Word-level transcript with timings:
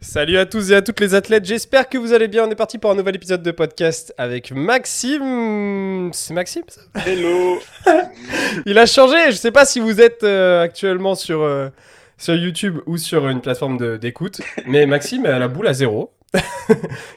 Salut 0.00 0.38
à 0.38 0.46
tous 0.46 0.70
et 0.70 0.74
à 0.74 0.82
toutes 0.82 1.00
les 1.00 1.14
athlètes, 1.14 1.44
j'espère 1.44 1.88
que 1.88 1.98
vous 1.98 2.12
allez 2.12 2.28
bien. 2.28 2.46
On 2.46 2.50
est 2.50 2.54
parti 2.54 2.78
pour 2.78 2.90
un 2.90 2.94
nouvel 2.94 3.16
épisode 3.16 3.42
de 3.42 3.50
podcast 3.50 4.14
avec 4.16 4.52
Maxime. 4.52 6.10
C'est 6.12 6.32
Maxime 6.32 6.62
ça 6.68 6.80
Hello 7.06 7.58
Il 8.66 8.78
a 8.78 8.86
changé, 8.86 9.16
je 9.26 9.36
sais 9.36 9.50
pas 9.50 9.64
si 9.64 9.80
vous 9.80 10.00
êtes 10.00 10.22
euh, 10.22 10.62
actuellement 10.62 11.14
sur, 11.14 11.42
euh, 11.42 11.68
sur 12.16 12.34
YouTube 12.34 12.78
ou 12.86 12.96
sur 12.96 13.28
une 13.28 13.40
plateforme 13.40 13.98
d'écoute, 13.98 14.40
mais 14.66 14.86
Maxime 14.86 15.26
a 15.26 15.38
la 15.38 15.48
boule 15.48 15.66
à 15.66 15.74
zéro. 15.74 16.12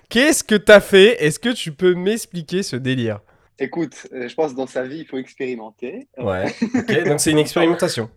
Qu'est-ce 0.10 0.44
que 0.44 0.56
t'as 0.56 0.82
fait? 0.82 1.24
Est-ce 1.24 1.40
que 1.40 1.50
tu 1.50 1.72
peux 1.72 1.94
m'expliquer 1.94 2.64
ce 2.64 2.76
délire? 2.76 3.20
Écoute, 3.60 4.08
euh, 4.14 4.28
je 4.28 4.34
pense 4.34 4.52
que 4.52 4.58
dans 4.58 4.68
sa 4.68 4.84
vie, 4.84 5.00
il 5.00 5.06
faut 5.06 5.18
expérimenter. 5.18 6.08
Ouais, 6.18 6.54
donc 7.06 7.20
c'est 7.20 7.32
une 7.32 7.38
expérimentation. 7.38 8.10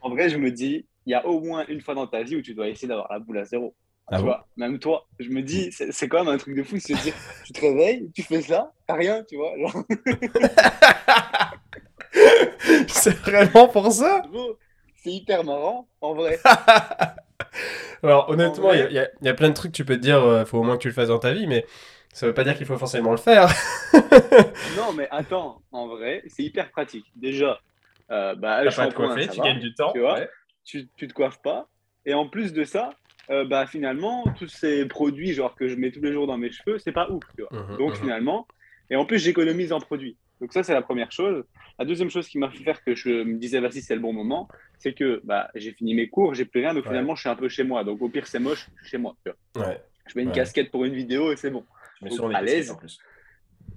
En 0.00 0.10
vrai, 0.10 0.30
je 0.30 0.36
me 0.36 0.50
dis, 0.50 0.86
il 1.06 1.12
y 1.12 1.14
a 1.14 1.26
au 1.26 1.40
moins 1.40 1.64
une 1.68 1.80
fois 1.80 1.94
dans 1.94 2.06
ta 2.06 2.22
vie 2.22 2.36
où 2.36 2.42
tu 2.42 2.54
dois 2.54 2.68
essayer 2.68 2.88
d'avoir 2.88 3.10
la 3.12 3.18
boule 3.18 3.38
à 3.38 3.44
zéro. 3.44 3.74
Ah 4.08 4.16
tu 4.16 4.22
bon 4.22 4.26
vois, 4.28 4.46
même 4.56 4.78
toi, 4.78 5.06
je 5.18 5.28
me 5.30 5.42
dis, 5.42 5.72
c'est 5.72 6.08
quand 6.08 6.24
même 6.24 6.32
un 6.34 6.38
truc 6.38 6.56
de 6.56 6.62
fou, 6.62 6.76
de 6.76 6.80
dire, 6.80 7.14
tu 7.44 7.52
te 7.52 7.60
réveilles, 7.60 8.10
tu 8.14 8.22
fais 8.22 8.40
ça, 8.42 8.72
t'as 8.86 8.94
rien, 8.94 9.24
tu 9.28 9.36
vois. 9.36 9.56
Genre, 9.58 9.84
c'est 12.88 13.16
vraiment 13.18 13.68
pour 13.68 13.90
ça? 13.92 14.22
C'est 15.02 15.12
hyper 15.12 15.44
marrant, 15.44 15.88
en 16.00 16.14
vrai. 16.14 16.38
Alors 18.02 18.28
honnêtement, 18.28 18.70
En 18.70 18.74
il 18.74 18.92
y, 18.92 18.98
a- 18.98 19.08
y 19.22 19.28
a 19.28 19.34
plein 19.34 19.48
de 19.48 19.54
trucs 19.54 19.72
que 19.72 19.76
tu 19.76 19.84
peux 19.84 19.96
te 19.96 20.00
dire, 20.02 20.18
euh, 20.22 20.44
faut 20.44 20.58
au 20.58 20.62
moins 20.62 20.76
que 20.76 20.82
tu 20.82 20.88
le 20.88 20.94
fasses 20.94 21.08
dans 21.08 21.18
ta 21.18 21.32
vie, 21.32 21.46
mais 21.46 21.64
ça 22.12 22.26
veut 22.26 22.34
pas 22.34 22.44
dire 22.44 22.56
qu'il 22.56 22.66
faut 22.66 22.78
forcément 22.78 23.10
le 23.12 23.16
faire. 23.18 23.48
Non, 24.76 24.92
mais 24.92 25.08
attends, 25.10 25.62
en 25.70 25.86
vrai, 25.88 26.22
c'est 26.26 26.42
hyper 26.42 26.70
pratique. 26.70 27.06
Déjà, 27.14 27.58
euh, 28.10 28.34
bah, 28.34 28.64
pas 28.64 28.70
ça 28.70 28.88
tu 28.88 28.96
va, 28.96 29.44
gagnes 29.44 29.60
du 29.60 29.74
temps. 29.74 29.92
tu 29.92 30.00
vois. 30.00 30.14
ouais. 30.14 30.28
Tu, 30.66 30.88
tu 30.96 31.08
te 31.08 31.14
coiffes 31.14 31.40
pas. 31.42 31.68
Et 32.04 32.14
en 32.14 32.28
plus 32.28 32.52
de 32.52 32.64
ça, 32.64 32.90
euh, 33.30 33.44
bah, 33.44 33.66
finalement, 33.66 34.24
tous 34.38 34.48
ces 34.48 34.86
produits 34.86 35.32
genre 35.32 35.54
que 35.54 35.66
je 35.68 35.76
mets 35.76 35.90
tous 35.90 36.02
les 36.02 36.12
jours 36.12 36.26
dans 36.26 36.36
mes 36.38 36.50
cheveux, 36.50 36.78
c'est 36.78 36.92
pas 36.92 37.08
ouf, 37.10 37.24
tu 37.36 37.44
vois. 37.44 37.62
Mhm, 37.62 37.76
Donc 37.78 37.90
mhm. 37.92 37.96
finalement, 37.96 38.46
et 38.90 38.96
en 38.96 39.06
plus 39.06 39.18
j'économise 39.18 39.72
en 39.72 39.80
produits. 39.80 40.16
Donc 40.40 40.52
ça 40.52 40.62
c'est 40.62 40.74
la 40.74 40.82
première 40.82 41.10
chose. 41.10 41.42
La 41.78 41.84
deuxième 41.84 42.10
chose 42.10 42.28
qui 42.28 42.38
m'a 42.38 42.50
fait 42.50 42.62
faire 42.62 42.82
que 42.84 42.94
je 42.94 43.08
me 43.24 43.38
disais 43.38 43.58
vas-y 43.60 43.80
c'est 43.80 43.94
le 43.94 44.00
bon 44.00 44.12
moment, 44.12 44.48
c'est 44.78 44.92
que 44.92 45.20
bah, 45.24 45.50
j'ai 45.54 45.72
fini 45.72 45.94
mes 45.94 46.08
cours, 46.08 46.34
j'ai 46.34 46.44
plus 46.44 46.60
rien, 46.60 46.74
donc 46.74 46.84
Ouais. 46.84 46.90
finalement 46.90 47.14
je 47.14 47.20
suis 47.22 47.28
un 47.30 47.36
peu 47.36 47.48
chez 47.48 47.64
moi. 47.64 47.82
Donc 47.84 48.00
au 48.02 48.08
pire 48.08 48.26
c'est 48.26 48.38
moche, 48.38 48.68
je 48.76 48.82
suis 48.82 48.90
chez 48.92 48.98
moi. 48.98 49.16
tu 49.24 49.32
vois. 49.54 49.66
Ouais, 49.68 49.80
Je 50.06 50.12
mets 50.16 50.22
une 50.22 50.28
Ouais. 50.28 50.34
casquette 50.34 50.70
pour 50.70 50.84
une 50.84 50.94
vidéo 50.94 51.32
et 51.32 51.36
c'est 51.36 51.50
bon. 51.50 51.64
je 52.02 52.08
Donc, 52.16 52.34
à 52.34 52.42
l'aise. 52.42 52.76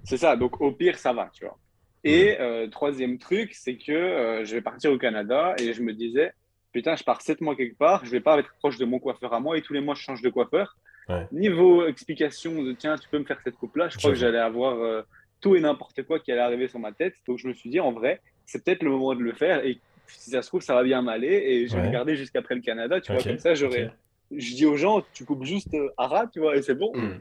C'est 0.03 0.17
ça, 0.17 0.35
donc 0.35 0.59
au 0.61 0.71
pire 0.71 0.97
ça 0.97 1.13
va, 1.13 1.29
tu 1.33 1.45
vois. 1.45 1.57
Et 2.03 2.39
euh, 2.39 2.67
troisième 2.67 3.17
truc, 3.17 3.53
c'est 3.53 3.77
que 3.77 3.91
euh, 3.91 4.45
je 4.45 4.53
vais 4.55 4.61
partir 4.61 4.91
au 4.91 4.97
Canada 4.97 5.55
et 5.59 5.73
je 5.73 5.81
me 5.81 5.93
disais, 5.93 6.31
putain, 6.71 6.95
je 6.95 7.03
pars 7.03 7.21
sept 7.21 7.41
mois 7.41 7.55
quelque 7.55 7.77
part, 7.77 8.05
je 8.05 8.11
vais 8.11 8.19
pas 8.19 8.37
être 8.39 8.53
proche 8.59 8.77
de 8.77 8.85
mon 8.85 8.99
coiffeur 8.99 9.33
à 9.33 9.39
moi 9.39 9.57
et 9.57 9.61
tous 9.61 9.73
les 9.73 9.81
mois 9.81 9.95
je 9.95 10.01
change 10.01 10.21
de 10.21 10.29
coiffeur. 10.29 10.77
Ouais. 11.07 11.27
Niveau 11.31 11.85
explication 11.87 12.61
de 12.63 12.73
tiens, 12.73 12.95
tu 12.97 13.09
peux 13.09 13.17
me 13.19 13.25
faire 13.25 13.39
cette 13.43 13.55
coupe-là, 13.55 13.89
je 13.89 13.97
crois 13.97 14.11
que 14.11 14.15
j'allais 14.17 14.37
avoir 14.39 14.77
euh, 14.77 15.01
tout 15.41 15.55
et 15.55 15.59
n'importe 15.61 16.03
quoi 16.03 16.19
qui 16.19 16.31
allait 16.31 16.41
arriver 16.41 16.67
sur 16.67 16.79
ma 16.79 16.91
tête. 16.91 17.15
Donc 17.27 17.39
je 17.39 17.47
me 17.47 17.53
suis 17.53 17.69
dit, 17.69 17.79
en 17.79 17.91
vrai, 17.91 18.21
c'est 18.45 18.63
peut-être 18.63 18.83
le 18.83 18.91
moment 18.91 19.15
de 19.15 19.21
le 19.21 19.33
faire 19.33 19.65
et 19.65 19.79
si 20.07 20.29
ça 20.31 20.41
se 20.41 20.47
trouve, 20.47 20.61
ça 20.61 20.73
va 20.75 20.83
bien 20.83 21.01
m'aller 21.01 21.27
et 21.27 21.67
je 21.67 21.75
vais 21.75 21.83
Ouais. 21.83 21.91
garder 21.91 22.15
jusqu'après 22.15 22.55
le 22.55 22.61
Canada, 22.61 22.99
tu 23.01 23.11
vois, 23.11 23.21
comme 23.23 23.39
ça 23.39 23.53
j'aurais. 23.55 23.91
Je 24.31 24.53
dis 24.55 24.65
aux 24.67 24.75
gens, 24.77 25.03
tu 25.13 25.25
coupes 25.25 25.43
juste 25.43 25.73
euh, 25.73 25.89
à 25.97 26.05
ras, 26.07 26.27
tu 26.27 26.39
vois, 26.39 26.55
et 26.55 26.61
c'est 26.61 26.75
bon. 26.75 26.91
Hmm. 26.95 27.19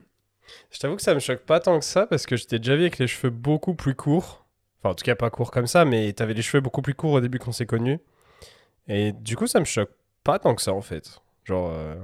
Je 0.71 0.79
t'avoue 0.79 0.97
que 0.97 1.03
ça 1.03 1.15
me 1.15 1.21
choque 1.21 1.41
pas 1.41 1.61
tant 1.61 1.79
que 1.79 1.85
ça 1.85 2.07
parce 2.07 2.27
que 2.27 2.37
je 2.37 2.47
t'ai 2.47 2.59
déjà 2.59 2.75
vu 2.77 2.83
avec 2.83 2.99
les 2.99 3.07
cheveux 3.07 3.31
beaucoup 3.31 3.75
plus 3.75 3.95
courts. 3.95 4.47
Enfin, 4.81 4.91
en 4.91 4.95
tout 4.95 5.05
cas, 5.05 5.15
pas 5.15 5.31
courts 5.31 5.51
comme 5.51 5.67
ça, 5.67 5.85
mais 5.87 6.13
t'avais 6.13 6.35
les 6.35 6.43
cheveux 6.43 6.61
beaucoup 6.61 6.83
plus 6.83 6.95
courts 6.95 7.13
au 7.13 7.21
début 7.21 7.39
qu'on 7.39 7.53
s'est 7.53 7.67
connus. 7.67 7.99
Et 8.89 9.13
du 9.13 9.37
coup, 9.37 9.47
ça 9.47 9.61
me 9.61 9.65
choque 9.65 9.91
pas 10.25 10.39
tant 10.39 10.55
que 10.55 10.63
ça 10.63 10.73
en 10.73 10.81
fait. 10.83 11.21
Genre. 11.45 11.71
euh, 11.73 11.95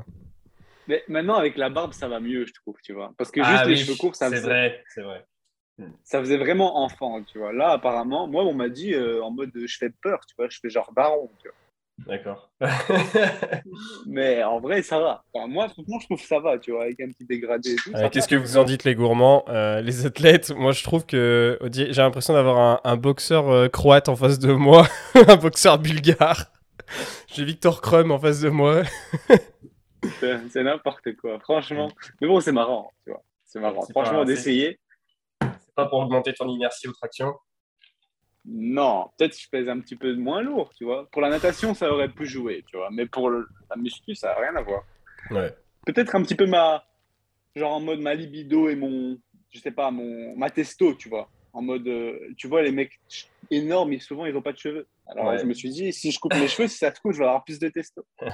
Mais 0.89 1.03
maintenant, 1.09 1.35
avec 1.37 1.57
la 1.57 1.71
barbe, 1.71 1.93
ça 1.93 2.09
va 2.09 2.21
mieux, 2.21 2.47
je 2.47 2.53
trouve, 2.53 2.77
tu 2.83 2.93
vois. 2.93 3.13
Parce 3.19 3.31
que 3.31 3.41
Ah 3.43 3.51
juste 3.53 3.67
les 3.67 3.73
oui, 3.73 3.77
cheveux 3.77 3.97
courts, 3.97 4.17
ça 4.17 4.29
c'est 4.29 4.37
faisait, 4.37 4.47
vrai, 4.49 4.85
c'est 4.95 5.03
vrai. 5.03 5.25
ça 6.05 6.21
faisait 6.21 6.37
vraiment 6.39 6.83
enfant, 6.85 7.23
tu 7.25 7.39
vois. 7.39 7.53
Là, 7.53 7.71
apparemment, 7.73 8.27
moi, 8.29 8.45
on 8.45 8.55
m'a 8.55 8.69
dit 8.69 8.95
euh, 8.95 9.23
en 9.23 9.31
mode 9.31 9.51
je 9.55 9.77
fais 9.79 9.91
peur, 10.03 10.21
tu 10.27 10.35
vois, 10.39 10.49
je 10.51 10.59
fais 10.61 10.71
genre 10.71 10.93
daron, 10.95 11.31
tu 11.43 11.49
vois. 11.49 11.57
D'accord. 12.07 12.51
Mais 14.07 14.43
en 14.43 14.61
vrai, 14.61 14.83
ça 14.83 14.99
va. 14.99 15.25
Enfin, 15.33 15.47
moi, 15.47 15.69
franchement, 15.69 15.99
je 16.01 16.07
trouve 16.07 16.21
que 16.21 16.27
ça 16.27 16.41
va, 16.41 16.59
tu 16.59 16.73
vois, 16.73 16.85
avec 16.85 17.01
un 17.01 17.09
petit 17.09 17.25
dégradé 17.25 17.77
Euh, 17.95 18.09
Qu'est-ce 18.11 18.29
que 18.29 18.35
vous 18.37 18.57
en 18.57 18.65
dites 18.65 18.85
les 18.85 18.95
gourmands 18.95 19.45
Euh, 19.49 19.81
Les 19.81 20.05
athlètes, 20.07 20.51
moi 20.51 20.73
je 20.73 20.83
trouve 20.83 21.07
que 21.07 21.59
j'ai 21.73 21.93
l'impression 21.93 22.35
d'avoir 22.35 22.59
un, 22.59 22.81
un 22.85 22.97
boxeur 22.97 23.49
euh, 23.49 23.69
croate 23.69 24.09
en 24.09 24.17
face 24.17 24.39
de 24.39 24.53
moi, 24.53 24.87
un 25.29 25.37
boxeur 25.37 25.79
bulgare. 25.79 26.47
J'ai 27.29 27.45
Victor 27.45 27.81
Krum 27.81 28.11
en 28.11 28.19
face 28.19 28.41
de 28.41 28.49
moi. 28.51 28.83
C'est 30.21 30.63
n'importe 30.63 31.15
quoi, 31.17 31.39
franchement. 31.41 31.91
Mais 32.21 32.29
bon, 32.29 32.41
c'est 32.41 32.53
marrant, 32.53 32.93
tu 33.05 33.11
vois. 33.11 33.23
C'est 33.45 33.61
marrant. 33.61 33.83
Franchement, 33.91 34.25
d'essayer. 34.25 34.79
C'est 35.41 35.75
pas 35.75 35.87
pour 35.87 35.99
augmenter 36.01 36.33
ton 36.35 36.49
inertie 36.49 36.89
ou 36.89 36.93
traction. 36.93 37.35
Non, 38.47 39.09
peut-être 39.17 39.39
je 39.41 39.49
pèse 39.49 39.69
un 39.71 39.81
petit 39.81 39.97
peu 39.97 40.15
moins 40.15 40.43
lourd, 40.43 40.73
tu 40.77 40.85
vois. 40.85 41.09
Pour 41.11 41.23
la 41.23 41.31
natation, 41.31 41.73
ça 41.73 41.91
aurait 41.91 42.11
pu 42.11 42.27
jouer, 42.27 42.63
tu 42.69 42.77
vois. 42.77 42.91
Mais 42.93 43.07
pour 43.07 43.31
le- 43.31 43.49
la 43.71 43.77
muscu, 43.77 44.15
ça 44.15 44.29
n'a 44.29 44.35
rien 44.41 44.55
à 44.57 44.63
voir. 44.63 44.83
Ouais. 45.31 45.55
peut-être 45.87 46.15
un 46.15 46.23
petit 46.23 46.35
peu 46.35 46.45
ma 46.47 46.85
genre 47.57 47.73
en 47.73 47.81
mode 47.81 48.01
ma 48.01 48.15
libido 48.15 48.69
et 48.69 48.77
mon 48.77 49.19
je 49.51 49.59
sais 49.61 49.71
pas 49.71 49.91
mon 49.91 50.37
ma 50.37 50.51
testo 50.51 50.93
tu 50.95 51.09
vois 51.09 51.31
en 51.55 51.63
mode 51.63 51.87
euh, 51.89 52.19
tu 52.37 52.47
vois 52.49 52.61
les 52.63 52.73
mecs 52.73 53.01
énormes 53.51 53.93
ils 53.95 54.03
souvent 54.03 54.27
ils 54.27 54.37
ont 54.37 54.43
pas 54.43 54.53
de 54.53 54.59
cheveux 54.59 54.87
alors 55.07 55.27
Ouais. 55.29 55.39
je 55.39 55.45
me 55.45 55.55
suis 55.55 55.71
dit 55.71 55.93
si 55.93 56.11
je 56.13 56.19
coupe 56.21 56.35
mes 56.35 56.49
cheveux 56.49 56.69
si 56.69 56.77
ça 56.79 56.91
se 56.91 56.97
trouve 56.97 57.13
je 57.13 57.19
vais 57.19 57.25
avoir 57.25 57.43
plus 57.45 57.59
de 57.59 57.69
testo 57.69 58.05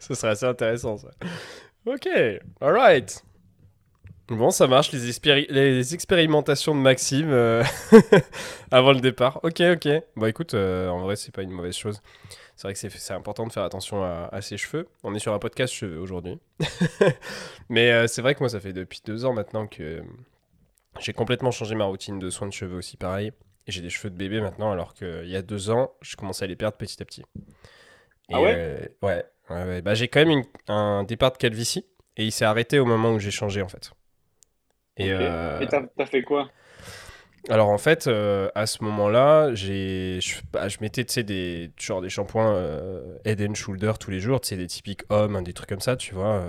Ce 0.00 0.14
serait 0.14 0.32
assez 0.32 0.46
intéressant 0.46 0.96
ça. 0.96 1.10
Ok, 1.86 2.08
alright. 2.60 3.22
Bon, 4.28 4.50
ça 4.50 4.66
marche, 4.68 4.92
les, 4.92 5.10
expéri- 5.10 5.46
les 5.50 5.92
expérimentations 5.94 6.74
de 6.74 6.80
Maxime 6.80 7.30
euh, 7.30 7.62
avant 8.70 8.92
le 8.92 9.00
départ. 9.00 9.40
Ok, 9.42 9.60
ok. 9.60 9.88
Bon, 10.16 10.26
écoute, 10.26 10.54
euh, 10.54 10.88
en 10.88 11.00
vrai, 11.00 11.16
c'est 11.16 11.34
pas 11.34 11.42
une 11.42 11.50
mauvaise 11.50 11.76
chose. 11.76 12.00
C'est 12.56 12.68
vrai 12.68 12.74
que 12.74 12.78
c'est 12.78 13.12
important 13.14 13.46
de 13.46 13.52
faire 13.52 13.64
attention 13.64 14.02
à, 14.04 14.28
à 14.32 14.40
ses 14.40 14.56
cheveux. 14.56 14.86
On 15.02 15.14
est 15.14 15.18
sur 15.18 15.32
un 15.34 15.38
podcast 15.40 15.72
cheveux 15.74 15.98
aujourd'hui. 15.98 16.38
Mais 17.68 17.90
euh, 17.90 18.06
c'est 18.06 18.22
vrai 18.22 18.34
que 18.34 18.40
moi, 18.40 18.48
ça 18.48 18.60
fait 18.60 18.72
depuis 18.72 19.00
deux 19.04 19.24
ans 19.24 19.32
maintenant 19.32 19.66
que 19.66 20.02
j'ai 21.00 21.12
complètement 21.12 21.50
changé 21.50 21.74
ma 21.74 21.84
routine 21.84 22.18
de 22.18 22.30
soins 22.30 22.48
de 22.48 22.52
cheveux 22.52 22.76
aussi, 22.76 22.96
pareil. 22.96 23.32
Et 23.66 23.72
j'ai 23.72 23.82
des 23.82 23.90
cheveux 23.90 24.10
de 24.10 24.16
bébé 24.16 24.40
maintenant, 24.40 24.72
alors 24.72 24.94
qu'il 24.94 25.26
y 25.28 25.36
a 25.36 25.42
deux 25.42 25.70
ans, 25.70 25.92
je 26.02 26.16
commençais 26.16 26.44
à 26.44 26.48
les 26.48 26.56
perdre 26.56 26.76
petit 26.76 27.00
à 27.02 27.04
petit. 27.04 27.22
Et, 28.28 28.34
Ah 28.34 28.40
ouais 28.40 28.56
euh, 28.56 28.78
ouais, 29.02 29.24
ouais, 29.50 29.64
ouais. 29.64 29.82
Bah, 29.82 29.94
j'ai 29.94 30.08
quand 30.08 30.20
même 30.20 30.30
une- 30.30 30.44
un 30.68 31.04
départ 31.04 31.32
de 31.32 31.36
calvitie 31.38 31.84
et 32.16 32.24
il 32.24 32.32
s'est 32.32 32.44
arrêté 32.44 32.78
au 32.78 32.84
moment 32.84 33.12
où 33.12 33.18
j'ai 33.18 33.30
changé 33.30 33.62
en 33.62 33.68
fait. 33.68 33.90
Et, 34.96 35.12
euh, 35.12 35.66
t'as 35.96 36.06
fait 36.06 36.22
quoi? 36.22 36.50
Alors 37.48 37.70
en 37.70 37.78
fait, 37.78 38.06
euh, 38.06 38.50
à 38.54 38.66
ce 38.66 38.84
moment-là, 38.84 39.54
j'ai, 39.54 40.20
je, 40.20 40.40
bah, 40.52 40.68
je 40.68 40.76
mettais 40.82 41.04
tu 41.04 41.14
sais, 41.14 41.22
des, 41.22 41.72
genre 41.80 42.02
des 42.02 42.10
shampoings 42.10 42.54
Head 43.24 43.40
and 43.42 43.54
Shoulder 43.54 43.92
tous 43.98 44.10
les 44.10 44.20
jours, 44.20 44.40
tu 44.40 44.48
sais, 44.48 44.56
des 44.56 44.66
typiques 44.66 45.02
hommes, 45.08 45.36
hein, 45.36 45.42
des 45.42 45.54
trucs 45.54 45.68
comme 45.68 45.80
ça, 45.80 45.96
tu 45.96 46.14
vois. 46.14 46.44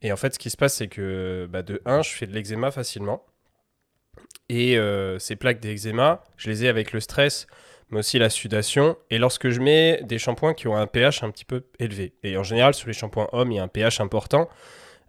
Et 0.00 0.10
en 0.10 0.16
fait, 0.16 0.34
ce 0.34 0.38
qui 0.38 0.50
se 0.50 0.56
passe, 0.56 0.74
c'est 0.76 0.88
que 0.88 1.46
bah, 1.50 1.62
de 1.62 1.80
1, 1.84 2.02
je 2.02 2.10
fais 2.10 2.26
de 2.26 2.32
l'eczéma 2.32 2.70
facilement. 2.70 3.24
Et 4.48 4.76
euh, 4.76 5.18
ces 5.18 5.36
plaques 5.36 5.60
d'eczéma, 5.60 6.22
je 6.36 6.50
les 6.50 6.64
ai 6.64 6.68
avec 6.68 6.92
le 6.92 7.00
stress, 7.00 7.46
mais 7.90 8.00
aussi 8.00 8.18
la 8.18 8.30
sudation. 8.30 8.96
Et 9.10 9.18
lorsque 9.18 9.48
je 9.48 9.60
mets 9.60 10.02
des 10.02 10.18
shampoings 10.18 10.54
qui 10.54 10.68
ont 10.68 10.76
un 10.76 10.86
pH 10.86 11.22
un 11.22 11.30
petit 11.30 11.44
peu 11.44 11.64
élevé, 11.78 12.14
et 12.22 12.36
en 12.36 12.42
général, 12.42 12.74
sur 12.74 12.88
les 12.88 12.92
shampoings 12.92 13.28
hommes, 13.32 13.52
il 13.52 13.56
y 13.56 13.58
a 13.58 13.62
un 13.62 13.68
pH 13.68 14.00
important, 14.00 14.48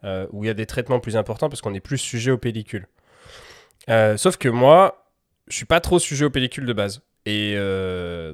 euh, 0.03 0.27
où 0.31 0.43
il 0.43 0.47
y 0.47 0.49
a 0.49 0.53
des 0.53 0.65
traitements 0.65 0.99
plus 0.99 1.17
importants 1.17 1.49
parce 1.49 1.61
qu'on 1.61 1.73
est 1.73 1.79
plus 1.79 1.97
sujet 1.97 2.31
aux 2.31 2.37
pellicules. 2.37 2.87
Euh, 3.89 4.17
sauf 4.17 4.37
que 4.37 4.49
moi, 4.49 5.09
je 5.47 5.57
suis 5.57 5.65
pas 5.65 5.79
trop 5.79 5.99
sujet 5.99 6.25
aux 6.25 6.29
pellicules 6.29 6.65
de 6.65 6.73
base. 6.73 7.01
Et 7.25 7.55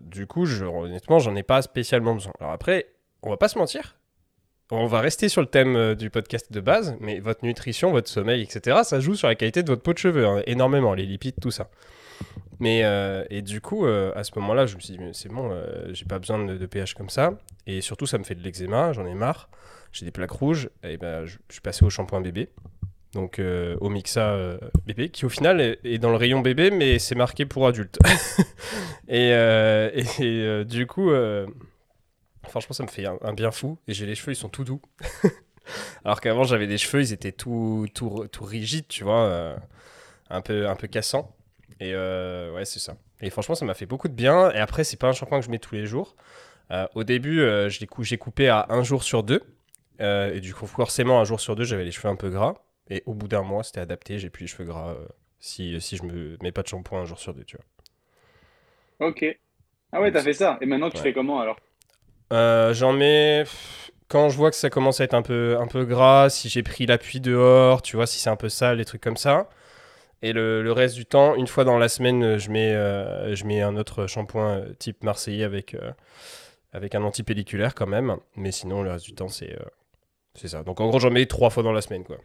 du 0.03 0.25
coup, 0.25 0.45
je, 0.45 0.65
honnêtement, 0.65 1.19
j'en 1.19 1.35
ai 1.35 1.44
pas 1.44 1.62
spécialement 1.62 2.15
besoin. 2.15 2.33
Alors 2.39 2.53
après, 2.53 2.88
on 3.21 3.30
va 3.30 3.38
pas 3.38 3.47
se 3.47 3.59
mentir. 3.59 3.98
On 4.71 4.86
va 4.86 5.00
rester 5.01 5.30
sur 5.30 5.42
le 5.42 5.48
thème 5.48 5.75
euh, 5.75 5.95
du 5.95 6.10
podcast 6.10 6.51
de 6.51 6.60
base, 6.60 6.95
mais 7.00 7.19
votre 7.19 7.44
nutrition, 7.44 7.92
votre 7.92 8.10
sommeil, 8.10 8.42
etc., 8.42 8.80
ça 8.83 9.00
joue 9.00 9.16
sur 9.16 9.27
la 9.27 9.36
qualité 9.36 9.63
de 9.63 9.68
votre 9.68 9.81
peau 9.81 9.94
de 9.94 9.98
cheveux, 9.98 10.27
hein, 10.27 10.42
énormément, 10.45 10.94
les 10.94 11.06
lipides, 11.06 11.36
tout 11.42 11.51
ça. 11.51 11.69
Mais 12.60 12.83
euh, 12.83 13.24
et 13.30 13.42
du 13.42 13.62
coup, 13.62 13.86
euh, 13.86 14.12
à 14.16 14.24
ce 14.24 14.31
moment-là, 14.39 14.66
je 14.66 14.75
me 14.75 14.81
suis 14.81 14.98
dit, 14.98 15.04
c'est 15.13 15.30
bon, 15.30 15.50
euh, 15.51 15.94
j'ai 15.94 16.06
pas 16.06 16.19
besoin 16.19 16.44
de, 16.44 16.66
pH 16.66 16.94
comme 16.94 17.10
ça. 17.10 17.33
Et 17.68 17.81
surtout, 17.81 18.06
ça 18.06 18.18
me 18.18 18.24
fait 18.24 18.36
de 18.36 18.44
l'eczéma, 18.44 18.92
j'en 18.94 19.06
ai 19.06 19.13
marre. 19.13 19.50
J'ai 19.92 20.06
des 20.06 20.12
plaques 20.12 20.31
rouges. 20.31 20.69
Et 20.83 20.98
ben, 20.98 21.25
je, 21.25 21.38
suis 21.50 21.62
passé 21.62 21.86
au 21.86 21.89
shampoing 21.89 22.21
bébé. 22.21 22.50
Donc 23.13 23.42
au 23.80 23.89
Mixa 23.89 24.38
bébé, 24.86 25.10
qui 25.10 25.25
au 25.25 25.30
final 25.30 25.60
est, 25.62 25.98
dans 25.98 26.12
le 26.12 26.16
rayon 26.16 26.42
bébé, 26.42 26.69
mais 26.69 27.00
c'est 27.00 27.16
marqué 27.16 27.48
pour 27.48 27.66
adultes. 27.66 27.98
et, 29.07 29.33
du 30.66 30.86
coup, 30.86 31.10
franchement, 32.49 32.73
ça 32.73 32.83
me 32.83 32.87
fait 32.89 33.05
un, 33.05 33.17
un 33.21 33.33
bien 33.33 33.51
fou. 33.51 33.77
Et 33.87 33.93
j'ai 33.93 34.05
les 34.05 34.15
cheveux, 34.15 34.33
ils 34.33 34.35
sont 34.35 34.49
tout 34.49 34.63
doux. 34.63 34.81
Alors 36.05 36.21
qu'avant, 36.21 36.43
j'avais 36.43 36.67
des 36.67 36.77
cheveux, 36.77 37.01
ils 37.03 37.13
étaient 37.13 37.31
tout, 37.31 37.87
tout, 37.93 38.27
tout 38.31 38.43
rigides, 38.43 38.87
tu 38.87 39.03
vois, 39.03 39.23
euh, 39.25 39.55
un, 40.29 40.41
peu, 40.41 40.67
un 40.69 40.75
peu 40.75 40.87
cassants. 40.87 41.35
Et 41.79 41.93
euh, 41.93 42.53
ouais, 42.53 42.65
c'est 42.65 42.79
ça. 42.79 42.97
Et 43.21 43.29
franchement, 43.29 43.55
ça 43.55 43.65
m'a 43.65 43.73
fait 43.75 43.85
beaucoup 43.87 44.07
de 44.09 44.13
bien. 44.13 44.51
Et 44.51 44.59
après, 44.59 44.83
c'est 44.83 44.97
pas 44.97 45.09
un 45.09 45.13
shampoing 45.13 45.39
que 45.41 45.45
je 45.45 45.51
mets 45.51 45.59
tous 45.59 45.75
les 45.75 45.85
jours. 45.85 46.15
Euh, 46.71 46.87
au 46.95 47.03
début, 47.05 47.37
je 47.39 47.79
l'ai 47.81 47.87
cou- 47.87 48.03
j'ai 48.03 48.17
coupé 48.17 48.49
à 48.49 48.67
un 48.69 48.83
jour 48.83 49.03
sur 49.03 49.23
deux. 49.23 49.41
Et 49.99 50.41
du 50.41 50.53
coup, 50.55 50.67
forcément, 50.67 51.19
un 51.21 51.25
jour 51.25 51.39
sur 51.41 51.55
deux, 51.55 51.65
j'avais 51.65 51.85
les 51.85 51.91
cheveux 51.91 52.09
un 52.09 52.15
peu 52.17 52.29
gras. 52.29 52.55
Et 52.89 53.03
au 53.05 53.13
bout 53.15 53.27
d'un 53.29 53.43
mois, 53.43 53.63
c'était 53.63 53.81
adapté. 53.81 54.19
J'ai 54.19 54.29
plus 54.31 54.43
les 54.43 54.47
cheveux 54.49 54.65
gras 54.65 54.95
si, 55.39 55.79
si 55.81 55.97
je 55.97 56.03
me 56.03 56.37
mets 56.43 56.51
pas 56.53 56.63
de 56.63 56.67
shampoing 56.69 57.01
un 57.01 57.05
jour 57.05 57.19
sur 57.19 57.33
deux, 57.33 57.45
tu 57.45 57.57
vois. 57.57 57.65
Ok. 58.99 59.25
Ah 59.91 60.01
ouais, 60.01 60.11
t'as 60.11 60.23
fait 60.23 60.33
ça. 60.33 60.57
Et 60.61 60.65
maintenant, 60.67 60.91
tu 60.91 60.99
Ouais. 60.99 61.01
fais 61.01 61.13
comment 61.13 61.39
alors? 61.41 61.57
Euh, 62.31 62.73
J'en 62.73 62.93
mets 62.93 63.45
quand 64.09 64.29
je 64.29 64.37
vois 64.37 64.49
que 64.49 64.57
ça 64.57 64.69
commence 64.69 64.99
à 65.01 65.03
être 65.05 65.13
un 65.13 65.21
peu, 65.21 65.57
un 65.59 65.67
peu 65.67 65.85
gras, 65.85 66.29
si 66.29 66.49
j'ai 66.49 66.63
pris 66.63 66.85
l'appui 66.85 67.21
dehors, 67.21 67.81
tu 67.81 67.95
vois, 67.95 68.07
si 68.07 68.19
c'est 68.19 68.29
un 68.29 68.35
peu 68.35 68.49
sale, 68.49 68.77
des 68.77 68.85
trucs 68.85 69.01
comme 69.01 69.17
ça. 69.17 69.49
Et 70.21 70.33
le, 70.33 70.71
reste 70.71 70.95
du 70.95 71.05
temps, 71.05 71.35
une 71.35 71.47
fois 71.47 71.63
dans 71.63 71.77
la 71.77 71.87
semaine, 71.87 72.23
euh, 72.23 72.37
je 72.37 72.49
mets, 72.51 72.73
euh, 72.73 73.35
je 73.35 73.45
mets 73.45 73.61
un 73.61 73.77
autre 73.77 74.07
shampoing 74.07 74.63
type 74.77 75.03
marseillais 75.03 75.45
avec, 75.45 75.75
euh, 75.75 75.91
avec 76.73 76.95
un 76.95 77.03
antipelliculaire 77.03 77.73
quand 77.75 77.87
même. 77.87 78.17
Mais 78.35 78.51
sinon, 78.51 78.81
le 78.83 78.91
reste 78.91 79.05
du 79.05 79.13
temps, 79.13 79.29
c'est 79.29 79.57
c'est 80.35 80.49
ça. 80.49 80.63
Donc 80.63 80.79
en 80.81 80.87
gros, 80.87 80.99
j'en 80.99 81.11
mets 81.11 81.25
trois 81.25 81.49
fois 81.49 81.63
dans 81.63 81.71
la 81.71 81.81
semaine, 81.81 82.03
quoi. 82.03 82.17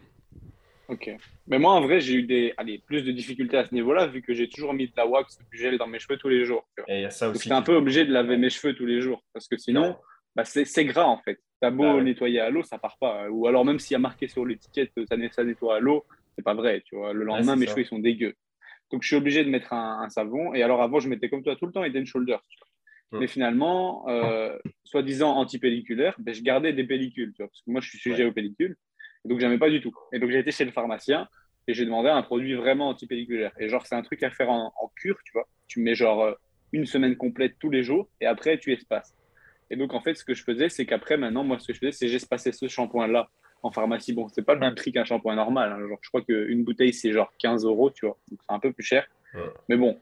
Ok. 0.88 1.10
Mais 1.46 1.58
moi, 1.58 1.72
en 1.72 1.80
vrai, 1.80 2.00
j'ai 2.00 2.14
eu 2.14 2.22
des, 2.24 2.52
allez, 2.56 2.78
plus 2.86 3.02
de 3.02 3.10
difficultés 3.10 3.56
à 3.56 3.64
ce 3.64 3.74
niveau-là, 3.74 4.06
vu 4.06 4.20
que 4.22 4.34
j'ai 4.34 4.48
toujours 4.48 4.74
mis 4.74 4.86
de 4.86 4.92
la 4.96 5.06
wax, 5.06 5.38
du 5.50 5.56
gel 5.58 5.78
dans 5.78 5.86
mes 5.86 5.98
cheveux 5.98 6.18
tous 6.18 6.28
les 6.28 6.44
jours. 6.44 6.68
Et 6.88 6.96
il 6.98 7.02
y 7.02 7.04
a 7.06 7.10
ça 7.10 7.28
Donc, 7.28 7.36
j'étais 7.42 7.54
un 7.54 7.62
peu 7.62 7.74
obligé 7.74 8.04
de 8.04 8.12
laver 8.12 8.36
mes 8.36 8.50
cheveux 8.50 8.74
tous 8.74 8.84
les 8.86 9.00
jours. 9.00 9.22
Parce 9.32 9.48
que 9.48 9.56
sinon, 9.56 9.96
bah, 10.36 10.44
c'est 10.44 10.84
gras, 10.84 11.04
en 11.06 11.18
fait. 11.18 11.38
T'as 11.60 11.70
beau 11.70 11.84
Ah 11.84 11.96
ouais. 11.96 12.02
nettoyer 12.02 12.40
à 12.40 12.50
l'eau, 12.50 12.62
ça 12.62 12.78
part 12.78 12.98
pas. 12.98 13.30
Ou 13.30 13.46
alors, 13.46 13.64
même 13.64 13.78
s'il 13.78 13.94
y 13.94 13.96
a 13.96 14.00
marqué 14.00 14.28
sur 14.28 14.44
l'étiquette 14.44 14.90
que 14.94 15.06
ça, 15.06 15.16
net- 15.16 15.32
ça 15.32 15.42
nettoie 15.44 15.76
à 15.76 15.80
l'eau, 15.80 16.04
c'est 16.36 16.44
pas 16.44 16.54
vrai. 16.54 16.82
Tu 16.84 16.96
vois. 16.96 17.12
Le 17.14 17.24
lendemain, 17.24 17.56
mes 17.56 17.64
ça. 17.66 17.72
cheveux, 17.72 17.82
ils 17.84 17.88
sont 17.88 17.98
dégueux. 17.98 18.34
Donc, 18.92 19.02
je 19.02 19.06
suis 19.08 19.16
obligé 19.16 19.42
de 19.44 19.48
mettre 19.48 19.72
un, 19.72 20.02
un 20.02 20.10
savon. 20.10 20.52
Et 20.52 20.62
alors, 20.62 20.82
avant, 20.82 21.00
je 21.00 21.08
mettais 21.08 21.30
comme 21.30 21.42
toi 21.42 21.56
tout 21.56 21.64
le 21.66 21.72
temps 21.72 21.82
Head 21.84 21.96
and 21.96 22.04
Shoulders. 22.04 22.42
Mais 23.12 23.28
finalement, 23.28 24.08
euh, 24.08 24.58
soi-disant 24.82 25.36
anti-pelliculaire, 25.36 26.16
ben, 26.18 26.34
je 26.34 26.42
gardais 26.42 26.72
des 26.72 26.82
pellicules. 26.82 27.32
Tu 27.36 27.42
vois, 27.42 27.48
parce 27.48 27.62
que 27.62 27.70
moi, 27.70 27.80
je 27.80 27.88
suis 27.88 27.98
sujet 27.98 28.24
aux 28.24 28.32
pellicules. 28.32 28.76
Et 29.24 29.28
donc, 29.28 29.40
j'aimais 29.40 29.58
pas 29.58 29.70
du 29.70 29.80
tout. 29.80 29.94
Et 30.12 30.18
donc, 30.18 30.30
j'ai 30.30 30.38
été 30.38 30.50
chez 30.50 30.64
le 30.64 30.70
pharmacien 30.72 31.28
et 31.66 31.74
j'ai 31.74 31.84
demandé 31.84 32.08
un 32.10 32.22
produit 32.22 32.54
vraiment 32.54 32.88
anti-pelliculaire. 32.90 33.52
Et 33.58 33.68
genre, 33.68 33.86
c'est 33.86 33.94
un 33.94 34.02
truc 34.02 34.22
à 34.22 34.30
faire 34.30 34.50
en, 34.50 34.72
en 34.80 34.88
cure, 34.96 35.18
tu 35.24 35.32
vois. 35.32 35.46
Tu 35.66 35.80
mets 35.80 35.94
genre 35.94 36.22
euh, 36.22 36.32
une 36.72 36.84
semaine 36.86 37.16
complète 37.16 37.54
tous 37.58 37.70
les 37.70 37.82
jours 37.82 38.08
et 38.20 38.26
après, 38.26 38.58
tu 38.58 38.72
espaces. 38.72 39.14
Et 39.70 39.76
donc, 39.76 39.94
en 39.94 40.00
fait, 40.00 40.14
ce 40.14 40.24
que 40.24 40.34
je 40.34 40.42
faisais, 40.44 40.68
c'est 40.68 40.84
qu'après, 40.84 41.16
maintenant, 41.16 41.42
moi, 41.42 41.58
ce 41.58 41.68
que 41.68 41.72
je 41.72 41.78
faisais, 41.78 41.92
c'est 41.92 42.08
j'espaçais 42.08 42.52
ce 42.52 42.68
shampoing-là 42.68 43.28
en 43.62 43.70
pharmacie. 43.72 44.12
Bon, 44.12 44.28
c'est 44.28 44.42
pas 44.44 44.52
le 44.54 44.60
même 44.60 44.74
prix 44.74 44.92
qu'un 44.92 45.04
shampoing 45.04 45.34
normal. 45.36 45.72
hein. 45.72 45.88
Genre, 45.88 45.98
je 46.02 46.08
crois 46.10 46.20
qu'une 46.22 46.64
bouteille, 46.64 46.92
c'est 46.92 47.12
genre 47.12 47.32
15 47.38 47.64
euros, 47.64 47.90
tu 47.90 48.04
vois. 48.06 48.18
Donc, 48.30 48.40
c'est 48.46 48.54
un 48.54 48.58
peu 48.58 48.72
plus 48.72 48.84
cher. 48.84 49.06
Ouais. 49.34 49.40
Mais 49.70 49.76
bon, 49.78 49.98